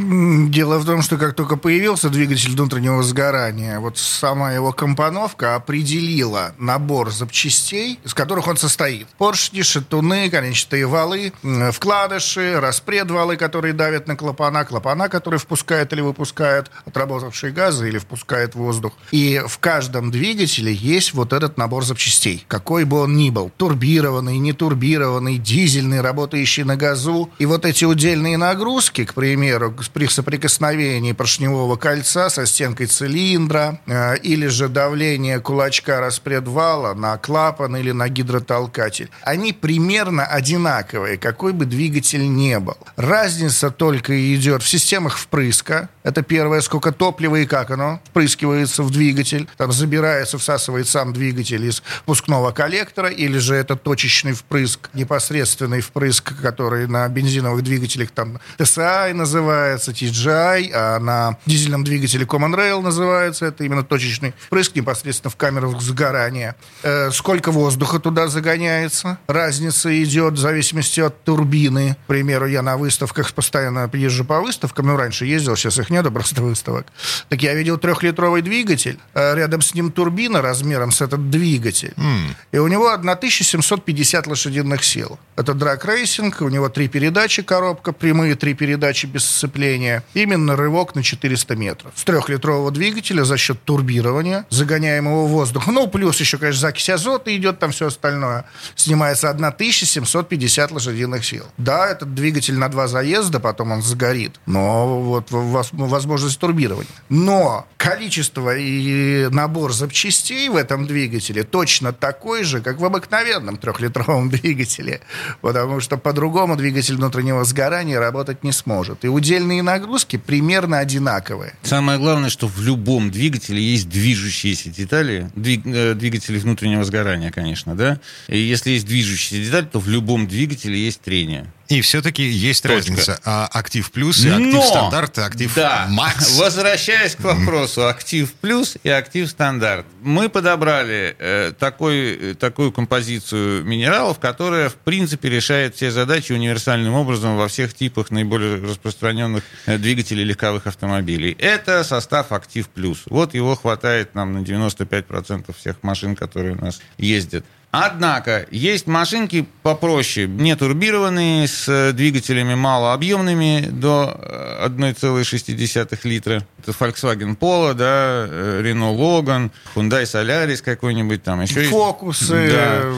Дело 0.51 0.79
в 0.79 0.85
том, 0.85 1.01
что 1.01 1.15
как 1.15 1.33
только 1.33 1.55
появился 1.55 2.09
двигатель 2.09 2.51
внутреннего 2.51 3.01
сгорания, 3.01 3.79
вот 3.79 3.97
сама 3.97 4.51
его 4.51 4.73
компоновка 4.73 5.55
определила 5.55 6.53
набор 6.57 7.13
запчастей, 7.13 7.97
из 8.03 8.13
которых 8.13 8.47
он 8.47 8.57
состоит. 8.57 9.07
Поршни, 9.17 9.61
шатуны, 9.61 10.29
конечные 10.29 10.85
валы, 10.85 11.31
вкладыши, 11.71 12.59
распредвалы, 12.59 13.37
которые 13.37 13.73
давят 13.85 14.07
на 14.07 14.15
клапана, 14.15 14.65
клапана, 14.65 15.09
которые 15.09 15.39
впускают 15.39 15.93
или 15.93 16.01
выпускают 16.01 16.71
отработавшие 16.85 17.53
газы 17.53 17.87
или 17.87 17.99
впускают 17.99 18.55
воздух. 18.55 18.93
И 19.11 19.43
в 19.47 19.59
каждом 19.59 20.09
двигателе 20.09 20.73
есть 20.73 21.13
вот 21.13 21.33
этот 21.33 21.57
набор 21.57 21.85
запчастей, 21.85 22.43
какой 22.47 22.83
бы 22.83 22.97
он 23.01 23.15
ни 23.15 23.29
был. 23.29 23.51
Турбированный, 23.57 24.39
нетурбированный, 24.39 25.37
дизельный, 25.37 26.01
работающий 26.01 26.63
на 26.63 26.75
газу. 26.75 27.29
И 27.37 27.45
вот 27.45 27.63
эти 27.65 27.85
удельные 27.85 28.37
нагрузки, 28.37 29.05
к 29.05 29.13
примеру, 29.13 29.75
при 29.93 30.07
соприкосновении 30.07 31.11
поршневого 31.11 31.75
кольца 31.75 32.29
со 32.31 32.47
стенкой 32.47 32.87
цилиндра 32.87 33.79
э, 33.85 34.17
или 34.17 34.47
же 34.47 34.67
давление 34.67 35.39
кулачка 35.39 35.99
распредвала 35.99 36.95
на 36.95 37.17
клапан 37.17 37.75
или 37.75 37.91
на 37.91 38.09
гидротолкатель, 38.09 39.11
они 39.21 39.53
примерно 39.53 40.25
одинаковые, 40.25 41.17
какой 41.17 41.53
бы 41.53 41.65
двигатель 41.65 42.27
не 42.27 42.59
был. 42.59 42.77
Разница 42.95 43.74
только 43.77 44.35
идет 44.35 44.63
в 44.63 44.67
системах 44.67 45.17
впрыска. 45.17 45.89
Это 46.03 46.21
первое, 46.21 46.61
сколько 46.61 46.91
топлива 46.91 47.37
и 47.37 47.45
как 47.45 47.71
оно 47.71 47.99
впрыскивается 48.09 48.83
в 48.83 48.91
двигатель. 48.91 49.47
Там 49.57 49.71
забирается, 49.71 50.37
всасывает 50.37 50.87
сам 50.87 51.13
двигатель 51.13 51.65
из 51.65 51.83
пускного 52.05 52.51
коллектора, 52.51 53.09
или 53.09 53.37
же 53.37 53.55
это 53.55 53.75
точечный 53.75 54.33
впрыск, 54.33 54.89
непосредственный 54.93 55.81
впрыск, 55.81 56.33
который 56.41 56.87
на 56.87 57.07
бензиновых 57.07 57.63
двигателях 57.63 58.11
там 58.11 58.39
TSI 58.57 59.13
называется, 59.13 59.91
TGI, 59.91 60.71
а 60.73 60.99
на 60.99 61.37
дизельном 61.45 61.83
двигателе 61.83 62.25
Common 62.25 62.55
Rail 62.55 62.81
называется. 62.81 63.45
Это 63.47 63.63
именно 63.63 63.83
точечный 63.83 64.33
впрыск 64.47 64.75
непосредственно 64.75 65.31
в 65.31 65.35
камерах 65.35 65.81
сгорания. 65.81 66.55
Э, 66.83 67.11
сколько 67.11 67.51
воздуха 67.51 67.99
туда 67.99 68.27
загоняется? 68.27 69.17
Разница 69.27 70.03
идет 70.03 70.33
в 70.33 70.37
зависимости 70.37 70.99
от 70.99 71.23
турбины. 71.23 71.97
К 72.05 72.07
примеру, 72.07 72.45
я 72.45 72.61
на 72.61 72.77
выставках 72.77 73.33
постоянно 73.33 73.64
езжу 73.93 74.25
по 74.25 74.41
выставкам, 74.41 74.87
ну, 74.87 74.97
раньше 74.97 75.25
ездил, 75.25 75.55
сейчас 75.55 75.79
их 75.79 75.89
нету 75.89 76.11
просто 76.11 76.41
выставок. 76.41 76.87
Так 77.29 77.41
я 77.41 77.53
видел 77.53 77.77
трехлитровый 77.77 78.41
двигатель, 78.41 78.99
э, 79.13 79.35
рядом 79.35 79.61
с 79.61 79.73
ним 79.73 79.91
турбина 79.91 80.41
размером 80.41 80.91
с 80.91 81.01
этот 81.01 81.29
двигатель, 81.29 81.93
mm. 81.97 82.35
и 82.51 82.57
у 82.57 82.67
него 82.67 82.89
1750 82.89 84.27
лошадиных 84.27 84.83
сил. 84.83 85.19
Это 85.35 85.53
драг-рейсинг, 85.53 86.41
у 86.41 86.49
него 86.49 86.69
три 86.69 86.87
передачи 86.87 87.41
коробка, 87.41 87.91
прямые 87.91 88.35
три 88.35 88.53
передачи 88.53 89.05
без 89.05 89.25
сцепления. 89.25 90.03
Именно 90.13 90.55
рывок 90.55 90.95
на 90.95 91.03
400 91.03 91.55
метров. 91.55 91.91
С 91.95 92.03
трехлитрового 92.03 92.71
двигателя 92.71 93.23
за 93.23 93.37
счет 93.37 93.61
турбирования, 93.63 94.45
загоняемого 94.49 95.27
воздуха, 95.27 95.71
ну, 95.71 95.87
плюс 95.87 96.19
еще, 96.19 96.37
конечно, 96.37 96.61
закись 96.61 96.89
азота 96.89 97.35
идет, 97.35 97.59
там 97.59 97.71
все 97.71 97.87
остальное, 97.87 98.45
снимается 98.75 99.29
1750 99.29 100.71
лошадиных 100.71 101.25
сил. 101.25 101.45
Да, 101.57 101.87
этот 101.87 102.13
двигатель 102.13 102.57
на 102.57 102.69
два 102.69 102.87
заезда, 102.87 103.39
потом 103.39 103.54
он 103.59 103.81
загорит, 103.81 104.39
но 104.45 105.01
вот 105.01 105.27
возможность 105.31 106.39
турбирования. 106.39 106.89
Но 107.09 107.67
количество 107.77 108.55
и 108.55 109.27
набор 109.29 109.73
запчастей 109.73 110.49
в 110.49 110.55
этом 110.55 110.87
двигателе 110.87 111.43
точно 111.43 111.93
такой 111.93 112.43
же, 112.43 112.61
как 112.61 112.79
в 112.79 112.85
обыкновенном 112.85 113.57
трехлитровом 113.57 114.29
двигателе, 114.35 115.01
потому 115.41 115.79
что 115.79 115.97
по-другому 115.97 116.55
двигатель 116.55 116.95
внутреннего 116.95 117.43
сгорания 117.43 117.99
работать 117.99 118.43
не 118.43 118.51
сможет. 118.51 119.05
И 119.05 119.07
удельные 119.07 119.61
нагрузки 119.61 120.17
примерно 120.17 120.79
одинаковые. 120.79 121.53
Самое 121.63 121.99
главное, 121.99 122.29
что 122.29 122.47
в 122.47 122.61
любом 122.61 123.11
двигателе 123.11 123.61
есть 123.61 123.89
движущиеся 123.89 124.69
детали, 124.69 125.29
э, 125.35 125.93
двигатели 125.93 126.37
внутреннего 126.39 126.83
сгорания, 126.83 127.31
конечно, 127.31 127.75
да. 127.75 127.99
И 128.27 128.37
если 128.37 128.71
есть 128.71 128.85
движущиеся 128.85 129.43
детали, 129.43 129.65
то 129.65 129.79
в 129.79 129.87
любом 129.87 130.27
двигателе 130.27 130.77
есть 130.79 131.01
трение. 131.01 131.51
И 131.67 131.81
все-таки 131.81 132.23
есть 132.23 132.63
Точка. 132.63 132.75
разница. 132.75 133.19
А, 133.25 133.47
актив 133.51 133.89
плюс 133.91 134.23
и 134.23 134.29
актив 134.29 134.53
Но, 134.53 134.61
стандарт, 134.61 135.17
и 135.17 135.21
актив 135.21 135.53
да, 135.55 135.87
макс. 135.89 136.37
Возвращаясь 136.37 137.15
к 137.15 137.21
вопросу 137.21 137.87
актив 137.87 138.31
плюс 138.33 138.77
и 138.83 138.89
актив 138.89 139.29
стандарт. 139.29 139.85
Мы 140.01 140.29
подобрали 140.29 141.15
э, 141.17 141.53
такой, 141.57 142.35
такую 142.35 142.71
композицию 142.71 143.63
минералов, 143.63 144.19
которая, 144.19 144.69
в 144.69 144.75
принципе, 144.75 145.29
решает 145.29 145.75
все 145.75 145.89
задачи 145.89 146.33
универсальным 146.33 146.93
образом 146.93 147.35
во 147.35 147.47
всех 147.47 147.73
типах 147.73 148.11
наиболее 148.11 148.57
распространенных 148.57 149.43
э, 149.65 149.77
двигателей 149.77 150.23
легковых 150.23 150.67
автомобилей. 150.67 151.35
Это 151.39 151.83
состав 151.83 152.31
актив 152.31 152.69
плюс. 152.69 153.03
Вот 153.07 153.33
его 153.33 153.55
хватает 153.55 154.13
нам 154.13 154.33
на 154.33 154.39
95% 154.39 155.55
всех 155.57 155.77
машин, 155.81 156.15
которые 156.15 156.55
у 156.55 156.61
нас 156.63 156.79
ездят. 156.97 157.43
Однако 157.71 158.47
есть 158.51 158.87
машинки 158.87 159.45
попроще, 159.61 160.27
не 160.27 160.55
турбированные, 160.55 161.47
с 161.47 161.67
э, 161.67 161.91
двигателями 161.91 162.55
малообъемными 162.55 163.67
до 163.69 164.17
1,6 164.65 165.87
э, 165.91 166.07
литра. 166.07 166.45
Это 166.59 166.71
Volkswagen 166.71 167.37
Polo, 167.37 167.73
да, 167.73 168.27
э, 168.29 168.61
Renault 168.63 168.97
Logan, 168.97 169.51
Hyundai 169.75 170.03
Solaris 170.03 170.61
какой-нибудь 170.63 171.23
там 171.23 171.41
еще. 171.41 171.63
Фокусы. 171.63 172.49
Да 172.49 172.93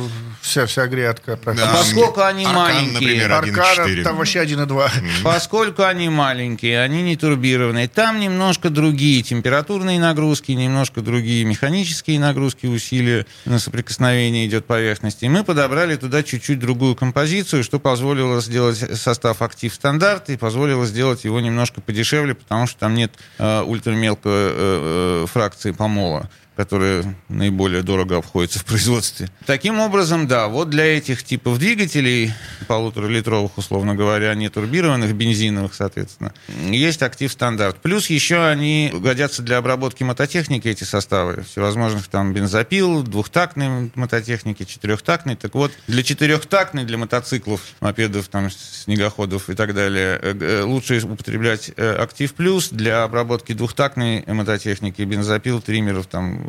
вся, 0.47 0.65
вся 0.65 0.87
грядка. 0.87 1.37
Да, 1.45 1.73
поскольку 1.73 2.21
они 2.21 2.45
Аркан, 2.45 2.55
маленькие. 2.55 2.93
Например, 2.93 3.31
Аркан, 3.33 4.03
там 4.03 4.17
вообще 4.17 4.43
1,2. 4.43 4.89
Поскольку 5.23 5.83
они 5.83 6.09
маленькие, 6.09 6.81
они 6.81 7.03
не 7.03 7.15
турбированные, 7.15 7.87
там 7.87 8.19
немножко 8.19 8.69
другие 8.69 9.21
температурные 9.21 9.99
нагрузки, 9.99 10.51
немножко 10.51 11.01
другие 11.01 11.45
механические 11.45 12.19
нагрузки, 12.19 12.65
усилия 12.65 13.25
на 13.45 13.59
соприкосновение 13.59 14.47
идет 14.47 14.65
поверхности. 14.65 15.25
И 15.25 15.29
мы 15.29 15.43
подобрали 15.43 15.95
туда 15.95 16.23
чуть-чуть 16.23 16.59
другую 16.59 16.95
композицию, 16.95 17.63
что 17.63 17.79
позволило 17.79 18.41
сделать 18.41 18.77
состав 18.99 19.41
актив 19.41 19.73
стандарт 19.73 20.29
и 20.29 20.37
позволило 20.37 20.85
сделать 20.85 21.25
его 21.25 21.39
немножко 21.39 21.81
подешевле, 21.81 22.33
потому 22.33 22.67
что 22.67 22.79
там 22.79 22.95
нет 22.95 23.11
э, 23.37 23.61
ультрамелкой 23.61 24.31
э, 24.33 25.23
э, 25.23 25.25
фракции 25.27 25.71
помола 25.71 26.29
которые 26.57 27.15
наиболее 27.29 27.83
дорого 27.83 28.17
обходятся 28.17 28.57
в 28.57 28.65
производстве. 28.65 29.29
Таким 29.45 29.79
образом, 29.79 30.27
да, 30.27 30.47
вот 30.47 30.71
для 30.71 30.85
этих 30.97 31.23
типов 31.23 31.59
двигателей, 31.59 32.33
полуторалитровых, 32.67 33.59
условно 33.59 33.93
говоря, 33.93 34.33
не 34.33 34.49
турбированных, 34.49 35.13
бензиновых, 35.13 35.75
соответственно, 35.75 36.33
есть 36.69 37.03
актив 37.03 37.31
стандарт. 37.31 37.77
Плюс 37.83 38.09
еще 38.09 38.43
они 38.43 38.91
годятся 38.91 39.43
для 39.43 39.57
обработки 39.57 40.03
мототехники, 40.03 40.67
эти 40.67 40.83
составы, 40.83 41.43
всевозможных 41.43 42.07
там 42.07 42.33
бензопил, 42.33 43.03
двухтактной 43.03 43.91
мототехники, 43.93 44.63
четырехтактной. 44.63 45.35
Так 45.35 45.53
вот, 45.53 45.71
для 45.85 46.01
четырехтактной, 46.01 46.85
для 46.85 46.97
мотоциклов, 46.97 47.61
мопедов, 47.81 48.29
там, 48.29 48.49
снегоходов 48.49 49.51
и 49.51 49.53
так 49.53 49.75
далее, 49.75 50.19
э, 50.19 50.35
э, 50.39 50.63
лучше 50.63 50.99
употреблять 51.03 51.71
э, 51.77 51.95
актив 51.97 52.33
плюс 52.33 52.69
для 52.69 53.03
обработки 53.03 53.53
двухтактной 53.53 54.23
мототехники, 54.25 55.03
бензопил, 55.03 55.61
триммеров, 55.61 56.07
там, 56.07 56.46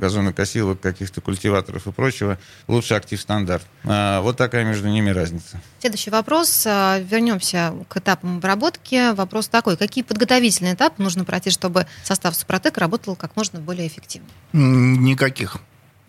газонокосилок, 0.00 0.80
каких-то 0.80 1.20
культиваторов 1.20 1.86
и 1.86 1.92
прочего, 1.92 2.38
лучше 2.68 2.94
актив 2.94 3.20
стандарт. 3.20 3.66
А, 3.84 4.20
вот 4.20 4.36
такая 4.36 4.64
между 4.64 4.88
ними 4.88 5.10
разница. 5.10 5.60
Следующий 5.80 6.10
вопрос. 6.10 6.64
А, 6.66 6.98
вернемся 6.98 7.74
к 7.88 7.96
этапам 7.96 8.38
обработки. 8.38 9.12
Вопрос 9.14 9.48
такой. 9.48 9.76
Какие 9.76 10.04
подготовительные 10.04 10.74
этапы 10.74 11.02
нужно 11.02 11.24
пройти, 11.24 11.50
чтобы 11.50 11.86
состав 12.02 12.34
Супротек 12.34 12.78
работал 12.78 13.16
как 13.16 13.36
можно 13.36 13.60
более 13.60 13.86
эффективно? 13.86 14.28
Никаких. 14.52 15.56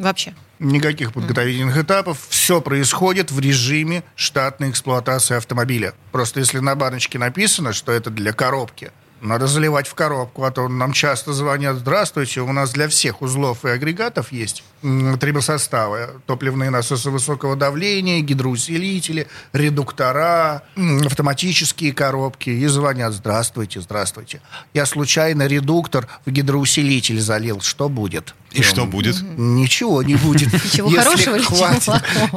Вообще? 0.02 0.34
Никаких 0.58 1.14
подготовительных 1.14 1.78
mm. 1.78 1.84
этапов. 1.84 2.26
Все 2.30 2.60
происходит 2.60 3.32
в 3.32 3.40
режиме 3.40 4.04
штатной 4.16 4.72
эксплуатации 4.72 5.38
автомобиля. 5.38 5.94
Просто 6.12 6.40
если 6.40 6.58
на 6.58 6.76
баночке 6.76 7.20
написано, 7.20 7.72
что 7.72 7.92
это 7.92 8.10
для 8.10 8.34
коробки, 8.34 8.92
надо 9.22 9.48
заливать 9.48 9.88
в 9.88 9.94
коробку, 9.94 10.44
а 10.44 10.52
то 10.52 10.68
нам 10.68 10.94
часто 10.94 11.34
звонят, 11.34 11.78
здравствуйте, 11.78 12.42
у 12.42 12.52
нас 12.52 12.72
для 12.72 12.88
всех 12.88 13.22
узлов 13.22 13.66
и 13.66 13.70
агрегатов 13.70 14.32
есть 14.32 14.64
трибосоставы, 14.82 16.22
топливные 16.26 16.72
насосы 16.72 17.10
высокого 17.12 17.56
давления, 17.56 18.22
гидроусилители, 18.22 19.28
редуктора, 19.54 20.64
автоматические 21.06 21.94
коробки, 21.94 22.50
и 22.50 22.66
звонят, 22.68 23.14
здравствуйте, 23.14 23.80
здравствуйте. 23.82 24.42
Я 24.74 24.86
случайно 24.86 25.46
редуктор 25.48 26.08
в 26.26 26.32
гидроусилитель 26.32 27.20
залил, 27.20 27.62
что 27.62 27.90
будет? 27.90 28.34
И 28.52 28.62
что 28.62 28.86
будет? 28.86 29.22
Ничего 29.38 30.04
не 30.04 30.16
будет. 30.16 30.52
Ничего 30.66 30.90
хорошего 30.90 31.36
или 31.36 31.44
хватит, 31.44 31.94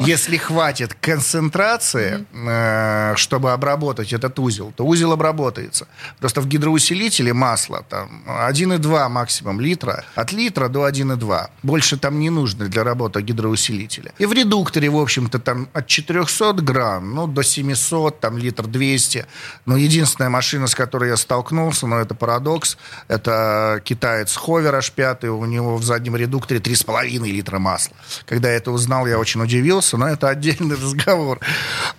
Если 0.07 0.37
хватит 0.37 0.94
концентрации, 0.94 2.24
э, 2.33 3.16
чтобы 3.16 3.53
обработать 3.53 4.12
этот 4.12 4.38
узел, 4.38 4.72
то 4.77 4.85
узел 4.87 5.12
обработается. 5.12 5.87
Просто 6.20 6.40
в 6.40 6.46
гидроусилителе 6.46 7.33
масло 7.33 7.85
там 7.88 8.22
1,2 8.27 9.09
максимум 9.09 9.61
литра, 9.61 10.05
от 10.14 10.33
литра 10.33 10.68
до 10.68 10.88
1,2. 10.88 11.48
Больше 11.62 11.96
там 11.96 12.20
не 12.20 12.31
нужно 12.31 12.66
для 12.66 12.85
работы 12.85 13.20
гидроусилителя. 13.20 14.12
И 14.18 14.27
в 14.27 14.33
редукторе, 14.33 14.90
в 14.90 14.96
общем-то, 14.96 15.38
там 15.38 15.68
от 15.72 15.87
400 15.87 16.53
грамм, 16.62 17.14
ну, 17.14 17.27
до 17.27 17.42
700, 17.42 18.20
там, 18.20 18.38
литр 18.38 18.66
200. 18.66 19.27
Но 19.66 19.77
единственная 19.77 20.31
машина, 20.31 20.66
с 20.66 20.74
которой 20.74 21.11
я 21.11 21.16
столкнулся, 21.16 21.87
но 21.87 21.98
это 21.98 22.14
парадокс, 22.14 22.77
это 23.09 23.81
китаец 23.85 24.37
Ховер 24.37 24.74
H5, 24.77 25.27
у 25.27 25.44
него 25.44 25.77
в 25.77 25.83
заднем 25.85 26.03
заднем 26.04 26.16
редукторе 26.16 26.60
3,5 26.60 27.26
литра 27.30 27.58
масла. 27.58 27.96
Когда 28.26 28.50
я 28.50 28.56
это 28.56 28.70
узнал, 28.72 29.06
я 29.06 29.18
очень 29.18 29.40
удивился, 29.40 29.96
но 29.96 30.06
это 30.06 30.28
отдельный 30.28 30.76
разговор. 30.82 31.40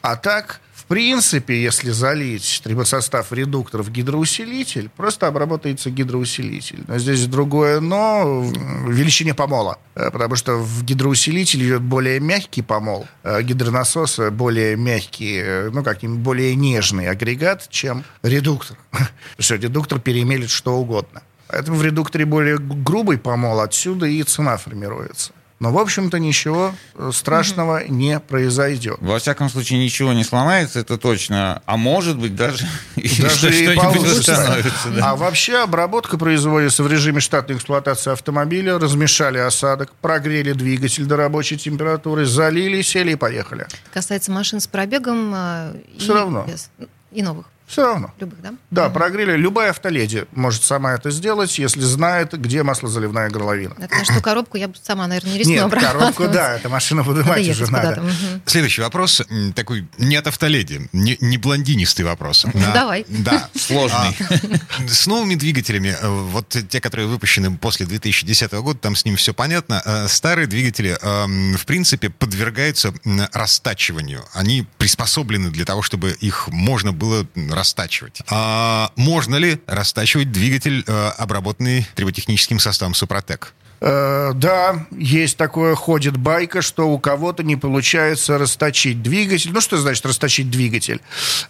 А 0.02 0.16
так, 0.16 0.62
В 0.76 0.88
принципе, 0.88 1.64
если 1.64 1.90
залить 1.90 2.62
трибосостав 2.64 3.32
редуктор 3.32 3.82
в 3.82 3.90
гидроусилитель, 3.90 4.90
просто 4.96 5.26
обработается 5.26 5.90
гидроусилитель. 5.90 6.84
Но 6.88 7.00
здесь 7.00 7.26
другое 7.26 7.80
но 7.80 8.42
в 8.42 8.92
величине 8.92 9.34
помола. 9.34 9.80
Э, 9.96 10.12
потому 10.12 10.36
что 10.36 10.58
в 10.58 10.84
гидроусилитель 10.84 11.64
идет 11.66 11.82
более 11.82 12.20
мягкий 12.20 12.62
помол, 12.62 13.08
а 13.24 13.42
гидронасос 13.42 14.20
более 14.32 14.76
мягкий, 14.76 15.42
э, 15.44 15.70
ну, 15.74 15.84
как 15.84 16.04
более 16.04 16.56
нежный 16.56 17.10
агрегат, 17.10 17.68
чем 17.70 18.04
редуктор. 18.22 18.78
Потому 18.92 19.10
что 19.40 19.56
редуктор 19.56 20.00
перемелит 20.00 20.52
что 20.52 20.78
угодно. 20.78 21.24
Поэтому 21.56 21.78
в 21.78 21.84
редукторе 21.84 22.26
более 22.26 22.58
грубый 22.58 23.18
помол, 23.18 23.62
отсюда 23.62 24.08
и 24.08 24.22
цена 24.24 24.58
формируется. 24.58 25.32
Но, 25.62 25.72
в 25.72 25.78
общем-то, 25.78 26.20
ничего 26.20 26.76
э, 26.96 27.12
страшного 27.14 27.80
угу. 27.80 27.94
не 27.94 28.20
произойдет. 28.20 28.98
Во 29.00 29.20
всяком 29.20 29.48
случае, 29.48 29.82
ничего 29.82 30.12
не 30.12 30.26
сломается, 30.26 30.80
это 30.80 30.98
точно. 30.98 31.62
А 31.66 31.78
может 31.78 32.20
быть, 32.20 32.36
даже, 32.36 32.68
даже 33.22 33.56
и 33.58 33.74
получится. 33.74 34.62
Да. 34.98 35.12
А 35.12 35.16
вообще 35.16 35.64
обработка 35.64 36.18
производится 36.18 36.84
в 36.84 36.92
режиме 36.92 37.22
штатной 37.22 37.56
эксплуатации 37.56 38.12
автомобиля. 38.12 38.78
Размешали 38.78 39.38
осадок, 39.38 39.94
прогрели 40.02 40.52
двигатель 40.52 41.06
до 41.06 41.16
рабочей 41.16 41.56
температуры, 41.56 42.26
залили, 42.26 42.82
сели 42.82 43.14
и 43.14 43.16
поехали. 43.16 43.66
Касается 43.94 44.30
машин 44.34 44.60
с 44.60 44.68
пробегом 44.68 45.32
э, 45.34 45.74
Все 45.98 46.12
и 46.12 46.16
равно. 46.16 46.44
Без, 46.46 46.70
и 47.14 47.22
новых. 47.22 47.46
Все 47.68 47.84
равно. 47.84 48.14
Любых, 48.20 48.42
да? 48.42 48.54
Да, 48.70 48.86
угу. 48.86 48.94
прогрели. 48.94 49.36
Любая 49.36 49.72
автоледи 49.72 50.26
может 50.34 50.64
сама 50.64 50.94
это 50.94 51.10
сделать, 51.10 51.58
если 51.58 51.82
знает, 51.82 52.34
где 52.34 52.64
маслозаливная 52.64 53.30
горловина. 53.30 53.76
Это 53.80 53.96
на 53.96 54.06
что 54.06 54.22
коробку 54.22 54.58
я 54.58 54.68
бы 54.68 54.76
сама, 54.82 55.08
наверное, 55.08 55.34
не 55.34 55.40
рискнула 55.40 55.70
Нет, 55.70 55.80
коробку, 55.80 56.28
да, 56.28 56.56
это 56.56 56.70
машина 56.70 57.04
поднимать 57.04 57.48
уже 57.50 57.72
надо. 57.72 58.02
Угу. 58.02 58.42
Следующий 58.46 58.82
вопрос, 58.82 59.22
такой 59.56 59.88
не 59.98 60.16
от 60.16 60.28
автоледи, 60.28 60.90
не, 60.94 61.18
не 61.20 61.38
блондинистый 61.38 62.06
вопрос. 62.06 62.46
Ну, 62.54 62.62
давай. 62.74 63.06
Да. 63.08 63.50
Сложный. 63.56 64.16
А, 64.20 64.88
с 64.88 65.08
новыми 65.08 65.36
двигателями, 65.36 65.96
э, 66.00 66.08
вот 66.08 66.56
те, 66.70 66.82
которые 66.82 67.08
выпущены 67.08 67.58
после 67.58 67.86
2010 67.86 68.52
года, 68.54 68.80
там 68.80 68.96
с 68.96 69.06
ним 69.06 69.16
все 69.16 69.34
понятно. 69.34 69.82
Э, 69.86 70.08
старые 70.08 70.48
двигатели, 70.48 70.98
эм, 71.02 71.58
в 71.58 71.66
принципе, 71.66 72.10
подвергаются 72.10 72.94
растачиванию. 73.34 74.24
Они 74.34 74.68
приспособлены 74.78 75.50
для 75.50 75.66
того, 75.66 75.82
чтобы 75.82 76.12
их 76.12 76.48
можно 76.50 76.92
было 76.92 77.26
растачивать. 77.56 78.22
А 78.30 78.92
можно 78.96 79.36
ли 79.36 79.62
растачивать 79.68 80.32
двигатель, 80.32 80.84
э, 80.86 81.08
обработанный 81.18 81.88
триботехническим 81.96 82.60
составом 82.60 82.94
Супротек? 82.94 83.54
Э, 83.82 84.32
да, 84.34 84.86
есть 84.92 85.38
такое, 85.38 85.76
ходит 85.76 86.18
байка, 86.18 86.62
что 86.62 86.90
у 86.90 87.00
кого-то 87.00 87.44
не 87.44 87.56
получается 87.56 88.38
расточить 88.38 89.02
двигатель. 89.02 89.52
Ну, 89.52 89.62
что 89.62 89.78
значит 89.78 90.06
расточить 90.06 90.50
двигатель? 90.50 91.02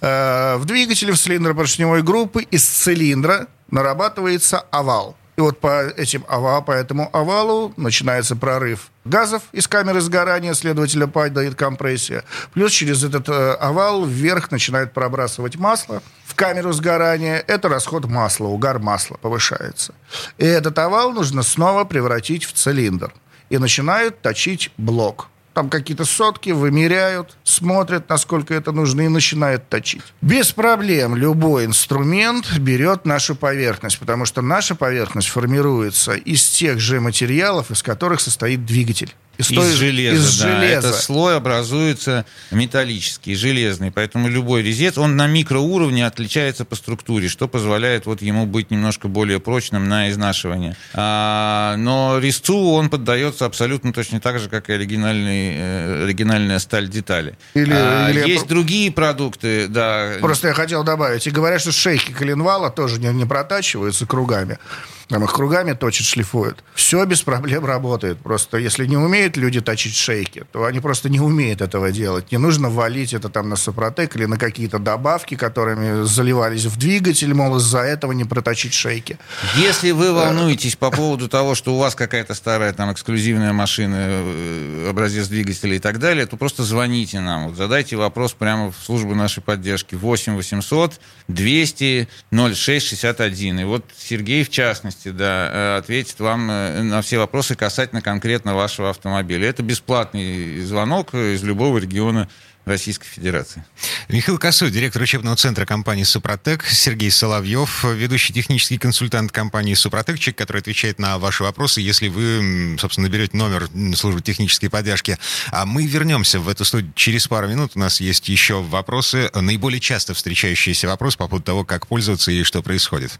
Э, 0.01 0.55
в 0.57 0.65
двигателе 0.65 1.13
в 1.13 1.17
цилиндропоршневой 1.17 2.01
группы 2.01 2.43
из 2.43 2.65
цилиндра 2.65 3.47
нарабатывается 3.69 4.59
овал. 4.71 5.15
И 5.37 5.41
вот 5.41 5.59
по, 5.59 5.87
этим 5.87 6.25
ова, 6.27 6.61
по 6.61 6.71
этому 6.71 7.09
овалу 7.13 7.73
начинается 7.77 8.35
прорыв 8.35 8.89
газов 9.05 9.43
из 9.51 9.67
камеры 9.67 10.01
сгорания, 10.01 10.53
следовательно, 10.53 11.07
падает 11.07 11.55
компрессия. 11.55 12.23
Плюс 12.53 12.71
через 12.71 13.03
этот 13.03 13.29
э, 13.29 13.53
овал 13.53 14.05
вверх 14.05 14.51
начинает 14.51 14.91
пробрасывать 14.93 15.55
масло 15.55 16.01
в 16.25 16.35
камеру 16.35 16.73
сгорания. 16.73 17.43
Это 17.47 17.69
расход 17.69 18.05
масла, 18.05 18.47
угар 18.47 18.79
масла 18.79 19.15
повышается. 19.17 19.93
И 20.37 20.45
этот 20.45 20.77
овал 20.79 21.13
нужно 21.13 21.43
снова 21.43 21.85
превратить 21.85 22.43
в 22.43 22.53
цилиндр. 22.53 23.13
И 23.49 23.57
начинают 23.59 24.21
точить 24.21 24.71
блок 24.77 25.29
там 25.55 25.69
какие-то 25.69 26.03
сотки, 26.03 26.49
вымеряют, 26.49 27.37
смотрят, 27.43 28.09
насколько 28.09 28.53
это 28.53 28.73
нужно, 28.73 29.01
и 29.01 29.07
начинают 29.07 29.69
точить. 29.69 30.03
Без 30.21 30.51
проблем 30.51 31.15
любой 31.15 31.65
инструмент 31.65 32.57
берет 32.59 33.05
нашу 33.05 33.35
поверхность, 33.35 33.97
потому 33.97 34.25
что 34.25 34.41
наша 34.41 34.75
поверхность 34.75 35.29
формируется 35.29 36.13
из 36.13 36.43
тех 36.49 36.79
же 36.79 36.99
материалов, 36.99 37.71
из 37.71 37.81
которых 37.81 38.19
состоит 38.19 38.65
двигатель. 38.65 39.15
Из, 39.38 39.52
из 39.52 39.74
железа, 39.74 40.15
из 40.15 40.39
да. 40.39 40.60
железа. 40.60 40.88
Этот 40.88 40.95
слой 40.95 41.38
образуется 41.38 42.26
металлический, 42.52 43.36
железный. 43.36 43.91
Поэтому 43.91 44.28
любой 44.28 44.62
резец, 44.62 44.98
он 44.98 45.15
на 45.15 45.28
микроуровне 45.28 46.06
отличается 46.06 46.65
по 46.65 46.76
структуре, 46.76 47.28
что 47.28 47.48
позволяет 47.48 48.06
вот 48.06 48.21
ему 48.21 48.45
быть 48.45 48.71
немножко 48.71 49.08
более 49.08 49.39
прочным 49.39 49.88
на 49.89 50.10
изнашивание. 50.10 50.76
А, 50.93 51.76
но 51.78 52.19
резцу 52.19 52.58
он 52.58 52.89
поддается 52.89 53.45
абсолютно 53.45 53.93
точно 53.93 54.19
так 54.19 54.39
же, 54.39 54.50
как 54.50 54.69
и 54.69 54.74
оригинальный, 54.74 55.54
э, 55.56 56.04
оригинальная 56.06 56.60
сталь 56.60 56.89
детали. 56.89 57.38
Или, 57.54 57.74
а, 57.74 58.10
или 58.10 58.28
есть 58.28 58.43
про... 58.43 58.50
другие 58.50 58.91
продукты, 58.91 59.67
да. 59.67 60.13
Просто 60.21 60.50
я 60.50 60.54
хотел 60.54 60.84
добавить. 60.84 61.28
И 61.28 61.32
говорят, 61.32 61.62
что 61.62 61.71
шейки 61.71 62.12
коленвала 62.12 62.69
тоже 62.69 63.00
не, 63.00 63.08
не 63.10 63.26
протачиваются 63.26 64.06
кругами 64.06 64.58
там 65.07 65.23
их 65.23 65.33
кругами 65.33 65.73
точат, 65.73 66.07
шлифуют. 66.07 66.63
Все 66.73 67.05
без 67.05 67.21
проблем 67.21 67.65
работает. 67.65 68.17
Просто 68.17 68.57
если 68.57 68.85
не 68.85 68.97
умеют 68.97 69.37
люди 69.37 69.61
точить 69.61 69.95
шейки, 69.95 70.45
то 70.51 70.65
они 70.65 70.79
просто 70.79 71.09
не 71.09 71.19
умеют 71.19 71.61
этого 71.61 71.91
делать. 71.91 72.31
Не 72.31 72.37
нужно 72.37 72.69
валить 72.69 73.13
это 73.13 73.29
там 73.29 73.49
на 73.49 73.55
Сопротек 73.55 74.15
или 74.15 74.25
на 74.25 74.37
какие-то 74.37 74.79
добавки, 74.79 75.35
которыми 75.35 76.05
заливались 76.05 76.65
в 76.65 76.77
двигатель, 76.77 77.33
мол, 77.33 77.57
из-за 77.57 77.79
этого 77.79 78.13
не 78.13 78.25
проточить 78.25 78.73
шейки. 78.73 79.19
Если 79.55 79.91
вы 79.91 80.11
волнуетесь 80.11 80.75
по 80.75 80.89
поводу 80.89 81.29
того, 81.29 81.53
что 81.53 81.75
у 81.75 81.77
вас 81.77 81.93
какая-то 81.93 82.33
старая 82.33 82.73
там 82.73 82.91
эксклюзивная 82.91 83.53
машина, 83.53 83.95
э, 83.99 84.87
образец 84.89 85.27
двигателя 85.27 85.75
и 85.75 85.79
так 85.79 85.99
далее, 85.99 86.25
то 86.25 86.35
просто 86.35 86.63
звоните 86.63 87.19
нам. 87.19 87.47
Вот 87.47 87.57
задайте 87.57 87.95
вопрос 87.95 88.33
прямо 88.33 88.71
в 88.71 88.75
службу 88.83 89.13
нашей 89.13 89.43
поддержки. 89.43 89.93
8 89.95 90.35
800 90.35 90.99
200 91.27 92.07
06 92.31 92.87
61. 92.87 93.59
И 93.59 93.63
вот 93.63 93.85
Сергей, 93.97 94.43
в 94.43 94.49
частности, 94.49 94.94
возможности 94.95 95.10
да, 95.10 95.49
э, 95.51 95.77
ответить 95.77 96.19
вам 96.19 96.49
э, 96.49 96.81
на 96.81 97.01
все 97.01 97.17
вопросы 97.17 97.55
касательно 97.55 98.01
конкретно 98.01 98.55
вашего 98.55 98.89
автомобиля. 98.89 99.49
Это 99.49 99.63
бесплатный 99.63 100.62
звонок 100.62 101.13
из 101.13 101.43
любого 101.43 101.77
региона 101.77 102.27
Российской 102.65 103.05
Федерации. 103.05 103.63
Михаил 104.10 104.39
Косой, 104.39 104.71
директор 104.71 104.99
учебного 104.99 105.36
центра 105.36 105.67
компании 105.67 106.03
«Супротек», 106.03 106.65
Сергей 106.65 107.12
Соловьев, 107.12 107.84
ведущий 107.84 108.34
технический 108.34 108.79
консультант 108.79 109.31
компании 109.31 109.75
«Супротек», 109.75 110.17
человек, 110.17 110.39
который 110.39 110.62
отвечает 110.62 110.97
на 110.97 111.19
ваши 111.19 111.43
вопросы, 111.43 111.81
если 111.81 112.08
вы, 112.08 112.75
собственно, 112.79 113.08
наберете 113.08 113.38
номер 113.38 113.69
службы 113.95 114.21
технической 114.21 114.71
поддержки. 114.71 115.19
А 115.51 115.67
мы 115.67 115.86
вернемся 115.86 116.39
в 116.39 116.49
эту 116.49 116.65
студию 116.65 116.91
через 116.95 117.27
пару 117.27 117.47
минут. 117.47 117.73
У 117.75 117.79
нас 117.79 118.01
есть 118.01 118.29
еще 118.29 118.63
вопросы, 118.63 119.29
наиболее 119.36 119.79
часто 119.79 120.15
встречающиеся 120.15 120.88
вопросы 120.88 121.19
по 121.19 121.27
поводу 121.27 121.45
того, 121.45 121.65
как 121.65 121.86
пользоваться 121.86 122.31
и 122.31 122.41
что 122.41 122.63
происходит. 122.63 123.19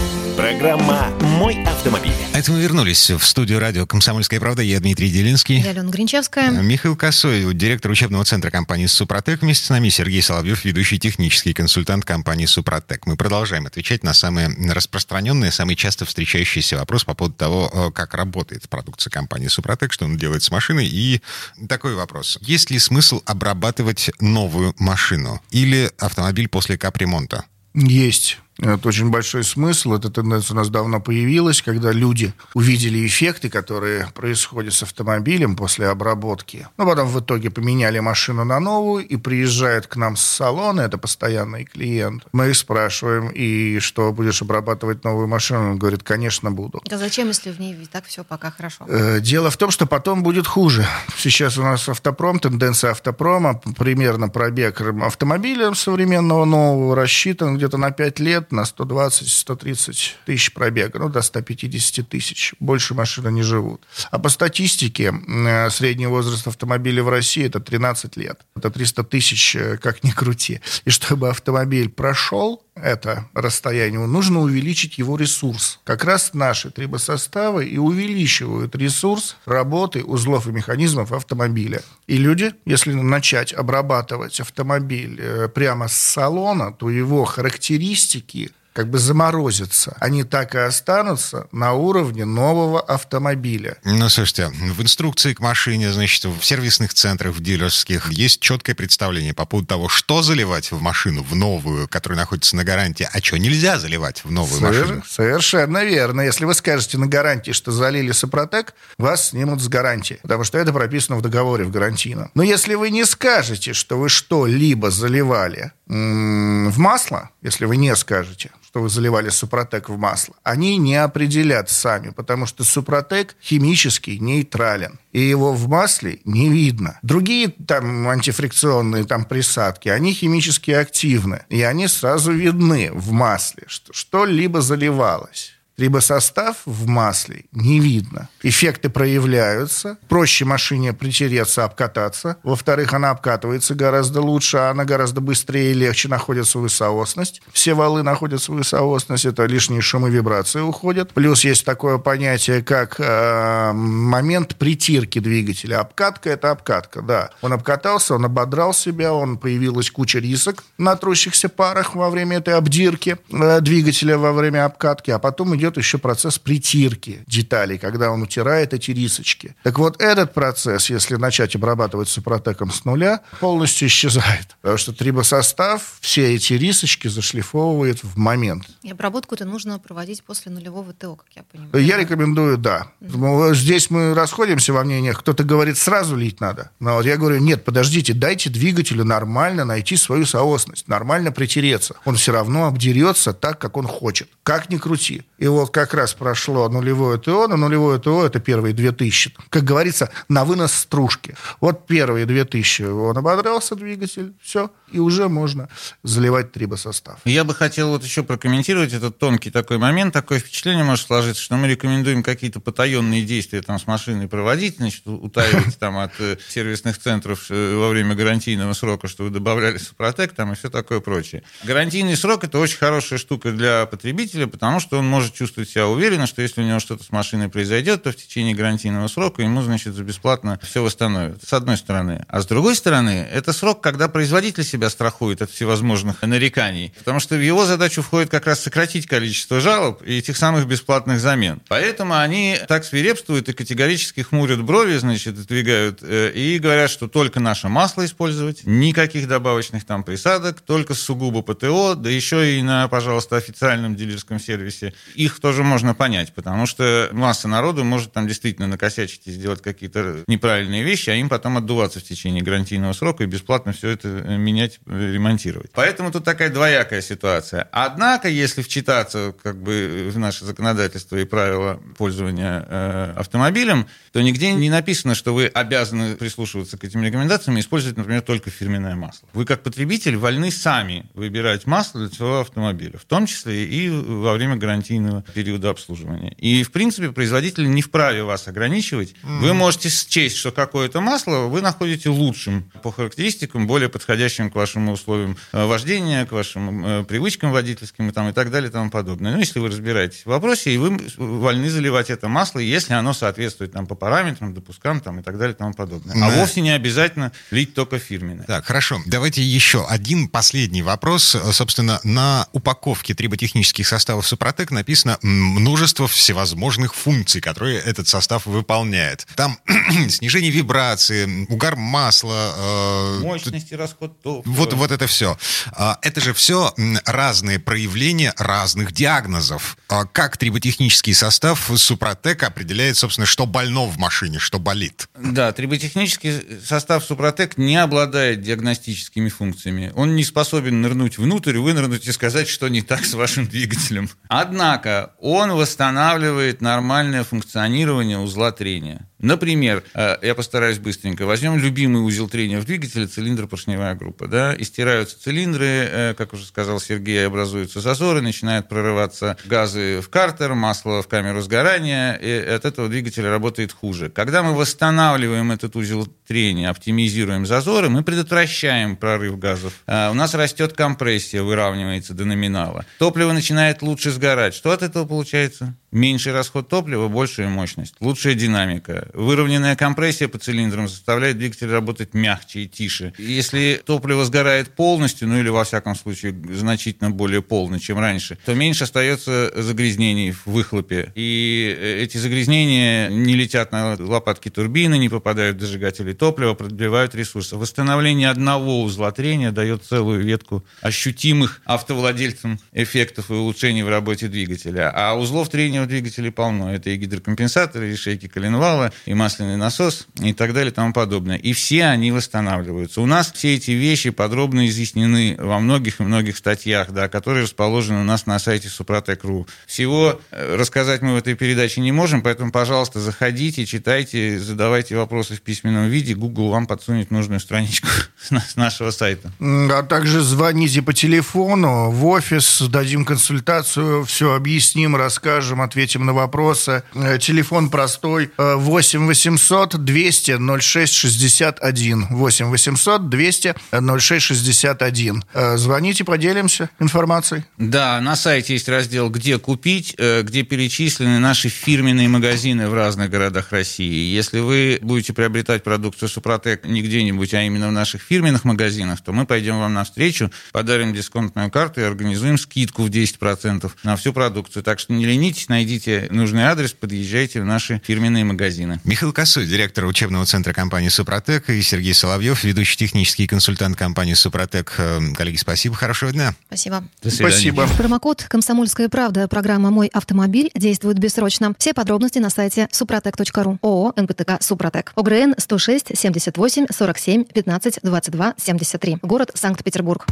Программа 0.37 1.09
«Мой 1.37 1.63
автомобиль». 1.63 2.13
Это 2.33 2.51
мы 2.51 2.61
вернулись 2.61 3.09
в 3.09 3.23
студию 3.23 3.59
радио 3.59 3.85
«Комсомольская 3.85 4.39
правда». 4.39 4.61
Я 4.61 4.79
Дмитрий 4.79 5.09
Делинский. 5.09 5.59
Я 5.59 5.71
Алена 5.71 5.89
Гринчевская. 5.89 6.51
Михаил 6.51 6.95
Косой, 6.95 7.53
директор 7.53 7.91
учебного 7.91 8.23
центра 8.25 8.51
компании 8.51 8.85
«Супротек». 8.85 9.41
Вместе 9.41 9.65
с 9.65 9.69
нами 9.69 9.89
Сергей 9.89 10.21
Соловьев, 10.21 10.63
ведущий 10.65 10.99
технический 10.99 11.53
консультант 11.53 12.05
компании 12.05 12.45
«Супротек». 12.45 13.05
Мы 13.05 13.17
продолжаем 13.17 13.65
отвечать 13.65 14.03
на 14.03 14.13
самые 14.13 14.49
распространенные, 14.71 15.51
самые 15.51 15.75
часто 15.75 16.05
встречающиеся 16.05 16.77
вопросы 16.77 17.05
по 17.05 17.13
поводу 17.13 17.35
того, 17.35 17.71
э, 17.73 17.91
как 17.91 18.13
работает 18.13 18.69
продукция 18.69 19.11
компании 19.11 19.47
«Супротек», 19.47 19.91
что 19.91 20.05
он 20.05 20.17
делает 20.17 20.43
с 20.43 20.51
машиной. 20.51 20.87
И 20.87 21.21
такой 21.67 21.95
вопрос. 21.95 22.37
Есть 22.41 22.69
ли 22.69 22.79
смысл 22.79 23.21
обрабатывать 23.25 24.11
новую 24.19 24.75
машину 24.77 25.41
или 25.51 25.91
автомобиль 25.97 26.47
после 26.47 26.77
капремонта? 26.77 27.45
Есть. 27.73 28.37
Это 28.61 28.87
очень 28.87 29.09
большой 29.09 29.43
смысл. 29.43 29.93
Эта 29.93 30.11
тенденция 30.11 30.53
у 30.53 30.57
нас 30.57 30.69
давно 30.69 31.01
появилась, 31.01 31.61
когда 31.63 31.91
люди 31.91 32.33
увидели 32.53 33.05
эффекты, 33.05 33.49
которые 33.49 34.07
происходят 34.13 34.73
с 34.73 34.83
автомобилем 34.83 35.55
после 35.55 35.87
обработки. 35.87 36.67
Ну, 36.77 36.85
потом 36.85 37.07
в 37.07 37.19
итоге 37.19 37.49
поменяли 37.49 37.99
машину 37.99 38.45
на 38.45 38.59
новую 38.59 39.05
и 39.05 39.17
приезжают 39.17 39.87
к 39.87 39.95
нам 39.95 40.15
с 40.15 40.21
салона, 40.21 40.81
это 40.81 40.99
постоянный 40.99 41.65
клиент. 41.65 42.23
Мы 42.31 42.49
их 42.49 42.57
спрашиваем, 42.57 43.29
и 43.29 43.79
что, 43.79 44.11
будешь 44.13 44.41
обрабатывать 44.43 45.03
новую 45.03 45.27
машину? 45.27 45.71
Он 45.71 45.79
говорит, 45.79 46.03
конечно, 46.03 46.51
буду. 46.51 46.81
Да 46.85 46.97
зачем, 46.97 47.29
если 47.29 47.51
в 47.51 47.59
ней 47.59 47.75
так 47.91 48.05
все 48.05 48.23
пока 48.23 48.51
хорошо? 48.51 48.85
Э, 48.87 49.19
дело 49.19 49.49
в 49.49 49.57
том, 49.57 49.71
что 49.71 49.87
потом 49.87 50.21
будет 50.21 50.45
хуже. 50.45 50.85
Сейчас 51.17 51.57
у 51.57 51.63
нас 51.63 51.89
автопром, 51.89 52.39
тенденция 52.39 52.91
автопрома, 52.91 53.59
примерно 53.77 54.29
пробег 54.29 54.81
автомобиля 54.81 55.73
современного 55.73 56.45
нового 56.45 56.95
рассчитан 56.95 57.57
где-то 57.57 57.77
на 57.77 57.89
5 57.89 58.19
лет, 58.19 58.50
на 58.51 58.63
120-130 58.63 60.11
тысяч 60.25 60.53
пробега, 60.53 60.99
ну, 60.99 61.09
до 61.09 61.21
150 61.21 62.07
тысяч. 62.07 62.53
Больше 62.59 62.93
машины 62.93 63.29
не 63.31 63.43
живут. 63.43 63.81
А 64.11 64.19
по 64.19 64.29
статистике, 64.29 65.13
э, 65.13 65.69
средний 65.69 66.07
возраст 66.07 66.47
автомобиля 66.47 67.03
в 67.03 67.09
России– 67.09 67.45
это 67.45 67.59
13 67.59 68.17
лет. 68.17 68.41
Это 68.55 68.69
300 68.69 69.03
тысяч, 69.03 69.55
э, 69.55 69.77
как 69.77 70.03
ни 70.03 70.11
крути. 70.11 70.61
И 70.85 70.89
чтобы 70.89 71.29
автомобиль 71.29 71.89
прошел, 71.89 72.63
это 72.81 73.27
расстояние, 73.33 74.05
нужно 74.05 74.41
увеличить 74.41 74.97
его 74.97 75.17
ресурс. 75.17 75.79
Как 75.83 76.03
раз 76.03 76.33
наши 76.33 76.71
трибосоставы 76.71 77.65
и 77.65 77.77
увеличивают 77.77 78.75
ресурс 78.75 79.37
работы 79.45 80.03
узлов 80.03 80.47
и 80.47 80.51
механизмов 80.51 81.11
автомобиля. 81.11 81.81
И 82.07 82.17
люди, 82.17 82.53
если 82.65 82.93
начать 82.93 83.53
обрабатывать 83.53 84.39
автомобиль 84.39 85.17
э, 85.19 85.47
прямо 85.47 85.87
с 85.87 85.93
салона, 85.93 86.71
то 86.71 86.89
его 86.89 87.25
характеристики 87.25 88.51
как 88.73 88.89
бы 88.89 88.99
заморозятся. 88.99 89.95
Они 89.99 90.23
так 90.23 90.55
и 90.55 90.59
останутся 90.59 91.47
на 91.51 91.73
уровне 91.73 92.25
нового 92.25 92.81
автомобиля. 92.81 93.77
Ну, 93.83 94.09
слушайте, 94.09 94.47
в 94.47 94.81
инструкции 94.81 95.33
к 95.33 95.39
машине, 95.39 95.91
значит, 95.91 96.25
в 96.25 96.43
сервисных 96.43 96.93
центрах, 96.93 97.35
в 97.35 97.41
дилерских 97.41 98.11
есть 98.11 98.39
четкое 98.39 98.75
представление 98.75 99.33
по 99.33 99.45
поводу 99.45 99.67
того, 99.67 99.89
что 99.89 100.21
заливать 100.21 100.71
в 100.71 100.81
машину, 100.81 101.23
в 101.23 101.35
новую, 101.35 101.87
которая 101.87 102.19
находится 102.19 102.55
на 102.55 102.63
гарантии, 102.63 103.07
а 103.11 103.21
что 103.21 103.37
нельзя 103.37 103.79
заливать 103.79 104.23
в 104.23 104.31
новую 104.31 104.59
Совер... 104.59 104.81
машину. 104.81 105.03
Совершенно 105.07 105.83
верно. 105.83 106.21
Если 106.21 106.45
вы 106.45 106.53
скажете 106.53 106.97
на 106.97 107.07
гарантии, 107.07 107.51
что 107.51 107.71
залили 107.71 108.11
Сопротек, 108.11 108.73
вас 108.97 109.29
снимут 109.29 109.61
с 109.61 109.67
гарантии, 109.67 110.19
потому 110.21 110.43
что 110.43 110.57
это 110.57 110.71
прописано 110.71 111.17
в 111.17 111.21
договоре 111.21 111.65
в 111.65 111.71
гарантийном. 111.71 112.31
Но 112.33 112.43
если 112.43 112.75
вы 112.75 112.89
не 112.89 113.05
скажете, 113.05 113.73
что 113.73 113.97
вы 113.97 114.09
что-либо 114.09 114.91
заливали 114.91 115.71
в 115.87 116.77
масло, 116.77 117.29
если 117.41 117.65
вы 117.65 117.77
не 117.77 117.95
скажете, 117.95 118.51
что 118.71 118.81
вы 118.81 118.89
заливали 118.89 119.27
супротек 119.27 119.89
в 119.89 119.97
масло, 119.97 120.33
они 120.43 120.77
не 120.77 120.95
определят 120.95 121.69
сами, 121.69 122.11
потому 122.11 122.45
что 122.45 122.63
супротек 122.63 123.35
химически 123.41 124.11
нейтрален, 124.11 124.97
и 125.11 125.19
его 125.19 125.51
в 125.51 125.67
масле 125.67 126.21
не 126.23 126.47
видно. 126.47 126.97
Другие 127.01 127.49
там 127.49 128.07
антифрикционные 128.07 129.03
там 129.03 129.25
присадки, 129.25 129.89
они 129.89 130.13
химически 130.13 130.71
активны, 130.71 131.43
и 131.49 131.61
они 131.63 131.89
сразу 131.89 132.31
видны 132.31 132.91
в 132.93 133.11
масле, 133.11 133.65
что 133.67 133.91
что-либо 133.91 134.61
заливалось 134.61 135.53
либо 135.81 135.99
состав 135.99 136.57
в 136.65 136.87
масле 136.87 137.45
не 137.51 137.79
видно. 137.79 138.29
Эффекты 138.43 138.89
проявляются. 138.89 139.97
Проще 140.07 140.45
машине 140.45 140.93
притереться, 140.93 141.63
обкататься. 141.63 142.37
Во-вторых, 142.43 142.93
она 142.93 143.09
обкатывается 143.09 143.73
гораздо 143.73 144.21
лучше, 144.21 144.57
а 144.57 144.69
она 144.69 144.85
гораздо 144.85 145.21
быстрее 145.21 145.71
и 145.71 145.73
легче 145.73 146.07
находит 146.07 146.47
свою 146.47 146.69
соосность. 146.69 147.41
Все 147.51 147.73
валы 147.73 148.03
находят 148.03 148.41
свою 148.43 148.63
соосность, 148.63 149.25
это 149.25 149.45
лишние 149.45 149.81
шумы 149.81 150.11
вибрации 150.11 150.61
уходят. 150.61 151.13
Плюс 151.13 151.43
есть 151.43 151.65
такое 151.65 151.97
понятие, 151.97 152.61
как 152.61 152.99
э, 152.99 153.71
момент 153.73 154.57
притирки 154.57 155.17
двигателя. 155.17 155.79
Обкатка– 155.79 156.29
это 156.31 156.51
обкатка, 156.51 157.01
да. 157.01 157.31
Он 157.41 157.53
обкатался, 157.53 158.13
он 158.15 158.25
ободрал 158.25 158.73
себя, 158.73 159.13
он 159.13 159.37
появилась 159.37 159.89
куча 159.89 160.19
рисок 160.19 160.63
на 160.77 160.95
трущихся 160.95 161.49
парах 161.49 161.95
во 161.95 162.11
время 162.11 162.37
этой 162.37 162.53
обдирки 162.53 163.17
э, 163.31 163.61
двигателя 163.61 164.17
во 164.19 164.31
время 164.31 164.65
обкатки, 164.65 165.09
а 165.09 165.17
потом 165.17 165.55
идет 165.55 165.70
еще 165.77 165.97
процесс 165.97 166.39
притирки 166.39 167.23
деталей, 167.27 167.77
когда 167.77 168.11
он 168.11 168.21
утирает 168.21 168.73
эти 168.73 168.91
рисочки. 168.91 169.55
Так 169.63 169.79
вот, 169.79 170.01
этот 170.01 170.33
процесс, 170.33 170.89
если 170.89 171.15
начать 171.15 171.55
обрабатывать 171.55 172.09
супротеком 172.09 172.71
с 172.71 172.85
нуля, 172.85 173.21
полностью 173.39 173.87
исчезает. 173.87 174.55
Потому 174.61 174.77
что 174.77 174.93
трибосостав 174.93 175.97
все 176.01 176.35
эти 176.35 176.53
рисочки 176.53 177.07
зашлифовывает 177.07 178.03
в 178.03 178.17
момент. 178.17 178.65
И 178.83 178.91
обработку 178.91 179.35
это 179.35 179.45
нужно 179.45 179.79
проводить 179.79 180.23
после 180.23 180.51
нулевого 180.51 180.93
ТО, 180.93 181.15
как 181.15 181.27
я 181.35 181.43
понимаю. 181.43 181.85
Я 181.85 181.97
рекомендую, 181.97 182.57
да. 182.57 182.87
Mm-hmm. 183.01 183.55
Здесь 183.55 183.89
мы 183.89 184.13
расходимся 184.13 184.73
во 184.73 184.83
мнениях. 184.83 185.19
Кто-то 185.19 185.43
говорит, 185.43 185.77
сразу 185.77 186.15
лить 186.15 186.39
надо. 186.41 186.71
Но 186.79 186.95
вот 186.95 187.05
я 187.05 187.17
говорю, 187.17 187.39
нет, 187.39 187.63
подождите, 187.63 188.13
дайте 188.13 188.49
двигателю 188.49 189.03
нормально 189.03 189.65
найти 189.65 189.97
свою 189.97 190.25
соосность, 190.25 190.87
нормально 190.87 191.31
притереться. 191.31 191.95
Он 192.05 192.15
все 192.15 192.31
равно 192.31 192.67
обдерется 192.67 193.33
так, 193.33 193.59
как 193.59 193.77
он 193.77 193.87
хочет. 193.87 194.29
Как 194.43 194.69
ни 194.69 194.77
крути. 194.77 195.23
И 195.37 195.47
вот 195.51 195.71
как 195.71 195.93
раз 195.93 196.13
прошло 196.13 196.69
нулевое 196.69 197.17
ТО, 197.17 197.47
но 197.47 197.57
нулевое 197.57 197.99
ТО– 197.99 198.25
это 198.25 198.39
первые 198.39 198.73
2000. 198.73 199.35
Как 199.49 199.63
говорится, 199.63 200.09
на 200.29 200.45
вынос 200.45 200.73
стружки. 200.73 201.35
Вот 201.59 201.87
первые 201.87 202.25
2000 202.25 202.83
он 202.83 203.17
ободрался, 203.17 203.75
двигатель, 203.75 204.33
все, 204.41 204.71
и 204.91 204.99
уже 204.99 205.29
можно 205.29 205.69
заливать 206.03 206.51
трибосостав. 206.51 207.19
Я 207.25 207.43
бы 207.43 207.53
хотел 207.53 207.89
вот 207.89 208.03
еще 208.03 208.23
прокомментировать 208.23 208.93
этот 208.93 209.17
тонкий 209.17 209.51
такой 209.51 209.77
момент. 209.77 210.13
Такое 210.13 210.39
впечатление 210.39 210.83
может 210.83 211.07
сложиться, 211.07 211.41
что 211.41 211.55
мы 211.55 211.67
рекомендуем 211.67 212.23
какие-то 212.23 212.59
потаенные 212.59 213.23
действия 213.23 213.61
там 213.61 213.79
с 213.79 213.87
машиной 213.87 214.27
проводить, 214.27 214.77
значит, 214.77 215.03
утаивать 215.05 215.77
там 215.79 215.97
от 215.97 216.13
э, 216.19 216.37
сервисных 216.47 216.97
центров 216.97 217.47
э, 217.49 217.75
во 217.75 217.89
время 217.89 218.15
гарантийного 218.15 218.73
срока, 218.73 219.07
что 219.07 219.23
вы 219.23 219.29
добавляли 219.29 219.77
Супротек 219.77 220.33
там 220.33 220.51
и 220.53 220.55
все 220.55 220.69
такое 220.69 220.99
прочее. 220.99 221.43
Гарантийный 221.63 222.15
срок– 222.15 222.43
это 222.45 222.59
очень 222.59 222.77
хорошая 222.77 223.19
штука 223.19 223.51
для 223.51 223.85
потребителя, 223.85 224.47
потому 224.47 224.79
что 224.79 224.97
он 224.97 225.07
может 225.07 225.33
чувствовать 225.41 225.71
себя 225.71 225.87
уверенно, 225.87 226.27
что 226.27 226.43
если 226.43 226.61
у 226.61 226.63
него 226.63 226.79
что-то 226.79 227.03
с 227.03 227.09
машиной 227.09 227.49
произойдет, 227.49 228.03
то 228.03 228.11
в 228.11 228.15
течение 228.15 228.53
гарантийного 228.53 229.07
срока 229.07 229.41
ему, 229.41 229.63
значит, 229.63 229.95
за 229.95 230.03
бесплатно 230.03 230.59
все 230.61 230.83
восстановят. 230.83 231.41
С 231.43 231.51
одной 231.53 231.77
стороны. 231.77 232.23
А 232.27 232.41
с 232.41 232.45
другой 232.45 232.75
стороны, 232.75 233.27
это 233.31 233.51
срок, 233.51 233.81
когда 233.81 234.07
производитель 234.07 234.63
себя 234.63 234.91
страхует 234.91 235.41
от 235.41 235.49
всевозможных 235.49 236.21
нареканий. 236.21 236.93
Потому 236.99 237.19
что 237.19 237.37
в 237.37 237.43
его 237.43 237.65
задачу 237.65 238.03
входит 238.03 238.29
как 238.29 238.45
раз 238.45 238.59
сократить 238.59 239.07
количество 239.07 239.59
жалоб 239.59 240.03
и 240.03 240.19
этих 240.19 240.37
самых 240.37 240.67
бесплатных 240.67 241.19
замен. 241.19 241.59
Поэтому 241.67 242.15
они 242.15 242.59
так 242.67 242.85
свирепствуют 242.85 243.49
и 243.49 243.53
категорически 243.53 244.21
хмурят 244.21 244.61
брови, 244.61 244.97
значит, 244.97 245.43
двигают 245.47 246.03
э, 246.03 246.31
и 246.35 246.59
говорят, 246.59 246.91
что 246.91 247.07
только 247.07 247.39
наше 247.39 247.67
масло 247.67 248.05
использовать, 248.05 248.63
никаких 248.63 249.27
добавочных 249.27 249.85
там 249.85 250.03
присадок, 250.03 250.61
только 250.61 250.93
сугубо 250.93 251.41
ПТО, 251.41 251.95
да 251.95 252.11
еще 252.11 252.59
и 252.59 252.61
на, 252.61 252.87
пожалуйста, 252.87 253.37
официальном 253.37 253.95
дилерском 253.95 254.39
сервисе. 254.39 254.93
Их 255.15 255.30
их 255.31 255.39
тоже 255.39 255.63
можно 255.63 255.93
понять, 255.93 256.33
потому 256.33 256.65
что 256.65 257.09
масса 257.11 257.47
народу 257.47 257.83
может 257.83 258.11
там 258.11 258.27
действительно 258.27 258.67
накосячить 258.67 259.27
и 259.27 259.31
сделать 259.31 259.61
какие-то 259.61 260.23
неправильные 260.27 260.83
вещи, 260.83 261.09
а 261.09 261.15
им 261.15 261.29
потом 261.29 261.57
отдуваться 261.57 261.99
в 261.99 262.03
течение 262.03 262.43
гарантийного 262.43 262.93
срока 262.93 263.23
и 263.23 263.27
бесплатно 263.27 263.73
все 263.73 263.89
это 263.89 264.07
э, 264.07 264.37
менять, 264.37 264.79
э, 264.85 265.11
ремонтировать. 265.13 265.71
Поэтому 265.73 266.11
тут 266.11 266.23
такая 266.23 266.49
двоякая 266.49 267.01
ситуация. 267.01 267.67
Однако, 267.71 268.27
если 268.29 268.61
вчитаться 268.61 269.33
как 269.41 269.61
бы 269.61 270.09
в 270.13 270.17
наше 270.19 270.45
законодательство 270.45 271.17
и 271.17 271.25
правила 271.25 271.81
пользования 271.97 272.65
э, 272.67 273.13
автомобилем, 273.17 273.87
то 274.11 274.21
нигде 274.21 274.53
не 274.53 274.69
написано, 274.69 275.15
что 275.15 275.33
вы 275.33 275.47
обязаны 275.47 276.15
прислушиваться 276.15 276.77
к 276.77 276.83
этим 276.83 277.03
рекомендациям 277.03 277.57
и 277.57 277.61
использовать, 277.61 277.97
например, 277.97 278.21
только 278.21 278.49
фирменное 278.49 278.95
масло. 278.95 279.27
Вы 279.33 279.45
как 279.45 279.63
потребитель 279.63 280.17
вольны 280.17 280.51
сами 280.51 281.05
выбирать 281.13 281.65
масло 281.65 282.01
для 282.01 282.15
своего 282.15 282.41
автомобиля, 282.41 282.97
в 282.97 283.05
том 283.05 283.25
числе 283.25 283.65
и 283.65 283.89
во 283.89 284.33
время 284.33 284.55
гарантийного 284.55 285.20
периода 285.33 285.69
обслуживания. 285.69 286.33
И, 286.37 286.63
в 286.63 286.71
принципе, 286.71 287.11
производитель 287.11 287.69
не 287.69 287.81
вправе 287.81 288.23
вас 288.23 288.47
ограничивать. 288.47 289.13
Mm. 289.23 289.39
Вы 289.39 289.53
можете 289.53 289.89
счесть, 289.89 290.37
что 290.37 290.51
какое-то 290.51 291.01
масло 291.01 291.47
вы 291.47 291.61
находите 291.61 292.09
лучшим 292.09 292.69
по 292.83 292.91
характеристикам, 292.91 293.67
более 293.67 293.89
подходящим 293.89 294.49
к 294.49 294.55
вашим 294.55 294.89
условиям 294.89 295.37
э, 295.51 295.65
вождения, 295.65 296.25
к 296.25 296.31
вашим 296.31 296.85
э, 296.85 297.03
привычкам 297.03 297.51
водительским 297.51 298.09
и, 298.09 298.11
там, 298.11 298.29
и 298.29 298.33
так 298.33 298.51
далее 298.51 298.69
и 298.69 298.71
тому 298.71 298.89
подобное. 298.89 299.31
Но 299.33 299.39
если 299.39 299.59
вы 299.59 299.69
разбираетесь 299.69 300.21
в 300.23 300.27
вопросе, 300.27 300.73
и 300.73 300.77
вы 300.77 300.97
вольны 301.17 301.69
заливать 301.69 302.09
это 302.09 302.27
масло, 302.27 302.59
если 302.59 302.93
оно 302.93 303.13
соответствует 303.13 303.71
там, 303.71 303.87
по 303.87 303.95
параметрам, 303.95 304.53
допускам 304.53 304.99
там, 304.99 305.19
и 305.19 305.23
так 305.23 305.37
далее 305.37 305.55
и 305.55 305.57
тому 305.57 305.73
подобное. 305.73 306.15
А 306.23 306.29
вовсе 306.31 306.61
не 306.61 306.71
обязательно 306.71 307.31
лить 307.51 307.73
только 307.73 307.99
фирменное. 307.99 308.45
Так, 308.45 308.65
хорошо. 308.65 309.01
Давайте 309.05 309.41
еще 309.41 309.85
один 309.87 310.27
последний 310.27 310.81
вопрос. 310.81 311.35
Собственно, 311.51 311.99
на 312.03 312.47
упаковке 312.53 313.13
триботехнических 313.13 313.87
составов 313.87 314.27
Супротек 314.27 314.71
написано 314.71 315.10
написано 315.11 315.17
множество 315.21 316.07
всевозможных 316.07 316.95
функций, 316.95 317.41
которые 317.41 317.79
этот 317.79 318.07
состав 318.07 318.45
выполняет. 318.45 319.25
Там 319.35 319.57
снижение 320.09 320.51
вибрации, 320.51 321.45
угар 321.49 321.75
масла. 321.75 322.53
Э, 322.57 323.19
Мощности, 323.21 323.73
расход 323.73 324.21
топлива. 324.21 324.53
Вот, 324.53 324.73
вот 324.73 324.91
это 324.91 325.07
все. 325.07 325.37
А, 325.71 325.97
это 326.01 326.21
же 326.21 326.33
все 326.33 326.73
разные 327.05 327.59
проявления 327.59 328.33
разных 328.37 328.91
диагнозов. 328.91 329.77
А 329.87 330.05
как 330.05 330.37
триботехнический 330.37 331.13
состав 331.13 331.71
Супротек 331.75 332.43
определяет, 332.43 332.97
собственно, 332.97 333.25
что 333.25 333.45
больно 333.45 333.85
в 333.85 333.97
машине, 333.97 334.39
что 334.39 334.59
болит? 334.59 335.07
Да, 335.19 335.51
триботехнический 335.51 336.61
состав 336.63 337.03
Супротек 337.03 337.57
не 337.57 337.77
обладает 337.77 338.41
диагностическими 338.41 339.29
функциями. 339.29 339.91
Он 339.95 340.15
не 340.15 340.23
способен 340.23 340.81
нырнуть 340.81 341.17
внутрь, 341.17 341.57
вынырнуть 341.57 342.05
и 342.05 342.11
сказать, 342.11 342.47
что 342.47 342.67
не 342.67 342.81
так 342.81 343.05
с 343.05 343.13
вашим 343.13 343.47
двигателем. 343.47 344.09
Однако 344.27 345.00
он 345.19 345.51
восстанавливает 345.51 346.61
нормальное 346.61 347.23
функционирование 347.23 348.19
узла 348.19 348.51
трения. 348.51 349.07
Например, 349.21 349.83
э, 349.93 350.17
я 350.21 350.35
постараюсь 350.35 350.79
быстренько. 350.79 351.25
Возьмем 351.25 351.57
любимый 351.57 352.01
узел 352.01 352.27
трения 352.27 352.59
в 352.59 352.65
двигателе, 352.65 353.07
цилиндр 353.07 353.47
поршневая 353.47 353.95
группа. 353.95 354.27
Да? 354.27 354.53
И 354.53 354.63
стираются 354.63 355.21
цилиндры, 355.21 355.65
э, 355.65 356.13
как 356.17 356.33
уже 356.33 356.45
сказал 356.45 356.79
Сергей, 356.79 357.25
образуются 357.25 357.81
зазоры, 357.81 358.21
начинают 358.21 358.67
прорываться 358.67 359.37
газы 359.45 360.01
в 360.01 360.09
картер, 360.09 360.55
масло 360.55 361.01
в 361.01 361.07
камеру 361.07 361.41
сгорания, 361.41 362.13
и 362.13 362.31
от 362.31 362.65
этого 362.65 362.89
двигатель 362.89 363.25
работает 363.25 363.71
хуже. 363.71 364.09
Когда 364.09 364.43
мы 364.43 364.55
восстанавливаем 364.55 365.51
этот 365.51 365.75
узел 365.75 366.07
трения, 366.27 366.69
оптимизируем 366.69 367.45
зазоры, 367.45 367.89
мы 367.89 368.03
предотвращаем 368.03 368.95
прорыв 368.95 369.37
газов. 369.37 369.73
А 369.87 370.11
у 370.11 370.13
нас 370.13 370.33
растет 370.33 370.73
компрессия, 370.73 371.43
выравнивается 371.43 372.13
до 372.13 372.25
номинала. 372.25 372.85
Топливо 372.97 373.33
начинает 373.33 373.81
лучше 373.81 374.11
сгорать. 374.11 374.53
Что 374.53 374.71
от 374.71 374.81
этого 374.81 375.05
получается? 375.05 375.75
Меньший 375.91 376.31
расход 376.31 376.69
топлива, 376.69 377.09
большая 377.09 377.49
мощность, 377.49 377.95
лучшая 377.99 378.33
динамика. 378.33 379.09
Выровненная 379.13 379.75
компрессия 379.75 380.27
по 380.27 380.37
цилиндрам 380.37 380.87
заставляет 380.87 381.37
двигатель 381.37 381.69
работать 381.69 382.13
мягче 382.13 382.61
и 382.61 382.67
тише. 382.67 383.13
Если 383.17 383.81
топливо 383.85 384.25
сгорает 384.25 384.75
полностью, 384.75 385.27
ну 385.27 385.39
или 385.39 385.49
во 385.49 385.63
всяком 385.63 385.95
случае 385.95 386.35
значительно 386.49 387.11
более 387.11 387.41
полно, 387.41 387.79
чем 387.79 387.99
раньше, 387.99 388.37
то 388.45 388.53
меньше 388.53 388.85
остается 388.85 389.51
загрязнений 389.55 390.31
в 390.31 390.47
выхлопе. 390.47 391.11
И 391.15 391.75
э, 391.77 392.03
эти 392.03 392.17
загрязнения 392.17 393.09
не 393.09 393.35
летят 393.35 393.71
на 393.71 393.95
лопатки 393.99 394.49
турбины, 394.49 394.97
не 394.97 395.09
попадают 395.09 395.57
в 395.57 395.61
зажигатели 395.61 396.13
топлива, 396.13 396.53
продлевают 396.53 397.15
ресурсы. 397.15 397.55
Восстановление 397.55 398.29
одного 398.29 398.83
узла 398.83 399.11
трения 399.11 399.51
дает 399.51 399.83
целую 399.83 400.23
ветку 400.23 400.63
ощутимых 400.81 401.61
автовладельцам 401.65 402.59
эффектов 402.71 403.29
и 403.29 403.33
улучшений 403.33 403.83
в 403.83 403.89
работе 403.89 404.27
двигателя. 404.27 404.91
А 404.93 405.15
узлов 405.15 405.49
трения 405.49 405.83
у 405.83 405.85
двигателей 405.85 406.31
полно. 406.31 406.73
Это 406.73 406.89
и 406.89 406.97
гидрокомпенсаторы, 406.97 407.91
и 407.91 407.95
шейки 407.95 408.27
коленвала, 408.27 408.91
и 409.05 409.13
масляный 409.13 409.57
насос, 409.57 410.07
и 410.21 410.33
так 410.33 410.53
далее, 410.53 410.71
и 410.71 410.73
тому 410.73 410.93
подобное. 410.93 411.37
И 411.37 411.53
все 411.53 411.85
они 411.85 412.11
восстанавливаются. 412.11 413.01
У 413.01 413.05
нас 413.05 413.31
все 413.31 413.55
эти 413.55 413.71
вещи 413.71 414.09
подробно 414.09 414.67
изъяснены 414.67 415.35
во 415.39 415.59
многих 415.59 415.99
и 415.99 416.03
многих 416.03 416.37
статьях, 416.37 416.91
да, 416.91 417.09
которые 417.09 417.43
расположены 417.43 418.01
у 418.01 418.03
нас 418.03 418.25
на 418.25 418.39
сайте 418.39 418.69
Супротек.ру. 418.69 419.47
Всего 419.65 420.19
э, 420.31 420.55
рассказать 420.55 421.01
мы 421.01 421.13
в 421.13 421.17
этой 421.17 421.35
передаче 421.35 421.81
не 421.81 421.91
можем, 421.91 422.21
поэтому, 422.21 422.51
пожалуйста, 422.51 422.99
заходите, 422.99 423.65
читайте, 423.65 424.39
задавайте 424.39 424.95
вопросы 424.95 425.35
в 425.35 425.41
письменном 425.41 425.87
виде. 425.87 426.13
Google 426.13 426.49
вам 426.49 426.67
подсунет 426.67 427.11
нужную 427.11 427.39
страничку 427.39 427.87
с 428.21 428.55
нашего 428.55 428.91
сайта. 428.91 429.31
А 429.39 429.83
также 429.83 430.21
звоните 430.21 430.81
по 430.81 430.93
телефону 430.93 431.89
в 431.89 432.05
офис, 432.05 432.61
дадим 432.61 433.05
консультацию, 433.05 434.03
все 434.05 434.33
объясним, 434.33 434.95
расскажем, 434.95 435.61
ответим 435.61 436.05
на 436.05 436.13
вопросы. 436.13 436.83
Э, 436.93 437.17
телефон 437.17 437.69
простой 437.69 438.31
8 438.37 438.90
800 438.99 439.83
200 439.83 440.37
06 440.59 440.93
61. 440.93 442.07
8 442.09 442.45
800 442.45 443.09
200 443.09 443.55
06 443.71 444.25
61. 444.25 445.23
Звоните, 445.55 446.03
поделимся 446.03 446.69
информацией. 446.79 447.43
Да, 447.57 448.01
на 448.01 448.15
сайте 448.15 448.53
есть 448.53 448.67
раздел 448.69 449.09
«Где 449.09 449.37
купить», 449.39 449.95
э, 449.97 450.21
где 450.23 450.43
перечислены 450.43 451.19
наши 451.19 451.49
фирменные 451.49 452.07
магазины 452.09 452.67
в 452.67 452.73
разных 452.73 453.09
городах 453.09 453.51
России. 453.51 454.13
Если 454.13 454.39
вы 454.39 454.79
будете 454.81 455.13
приобретать 455.13 455.63
продукцию 455.63 456.09
Супротек 456.09 456.65
не 456.65 456.81
где-нибудь, 456.81 457.33
а 457.33 457.43
именно 457.43 457.69
в 457.69 457.71
наших 457.71 458.01
фирменных 458.01 458.43
магазинах, 458.43 459.01
то 459.01 459.13
мы 459.13 459.25
пойдем 459.25 459.59
вам 459.59 459.73
навстречу, 459.73 460.31
подарим 460.51 460.93
дисконтную 460.93 461.49
карту 461.49 461.81
и 461.81 461.83
организуем 461.83 462.37
скидку 462.37 462.83
в 462.83 462.89
10% 462.89 463.71
на 463.83 463.95
всю 463.95 464.13
продукцию. 464.13 464.63
Так 464.63 464.79
что 464.79 464.93
не 464.93 465.05
ленитесь, 465.05 465.49
найдите 465.49 466.07
нужный 466.11 466.43
адрес, 466.43 466.73
подъезжайте 466.73 467.41
в 467.41 467.45
наши 467.45 467.81
фирменные 467.85 468.25
магазины. 468.25 468.80
Михаил 468.83 469.13
Косой, 469.13 469.45
директор 469.45 469.85
учебного 469.85 470.25
центра 470.25 470.53
компании 470.53 470.89
«Супротек», 470.89 471.49
и 471.49 471.61
Сергей 471.61 471.93
Соловьев, 471.93 472.43
ведущий 472.43 472.77
технический 472.77 473.27
консультант 473.27 473.77
компании 473.77 474.15
«Супротек». 474.15 474.73
Э, 474.79 474.99
коллеги, 475.15 475.37
спасибо, 475.37 475.75
хорошего 475.75 476.11
дня. 476.11 476.33
Спасибо. 476.47 476.83
До 477.03 477.11
свидания. 477.11 477.31
Спасибо. 477.31 477.67
Промокод 477.77 478.25
«Комсомольская 478.27 478.89
правда» 478.89 479.27
программа 479.27 479.69
«Мой 479.69 479.87
автомобиль» 479.87 480.49
действует 480.55 480.97
бессрочно. 480.97 481.53
Все 481.59 481.75
подробности 481.75 482.17
на 482.17 482.31
сайте 482.31 482.67
супротек.ру. 482.71 483.59
ООО 483.61 483.93
«НПТК 483.95 484.41
Супротек». 484.41 484.93
ОГРН 484.95 485.35
106 485.37 485.95
78 485.95 486.65
47 486.75 487.25
15 487.25 487.79
22 487.83 488.33
73. 488.37 488.97
Город 489.03 489.31
Санкт-Петербург. 489.35 490.07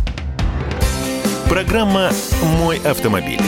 Программа 1.49 2.11
«Мой 2.43 2.78
автомобиль». 2.78 3.41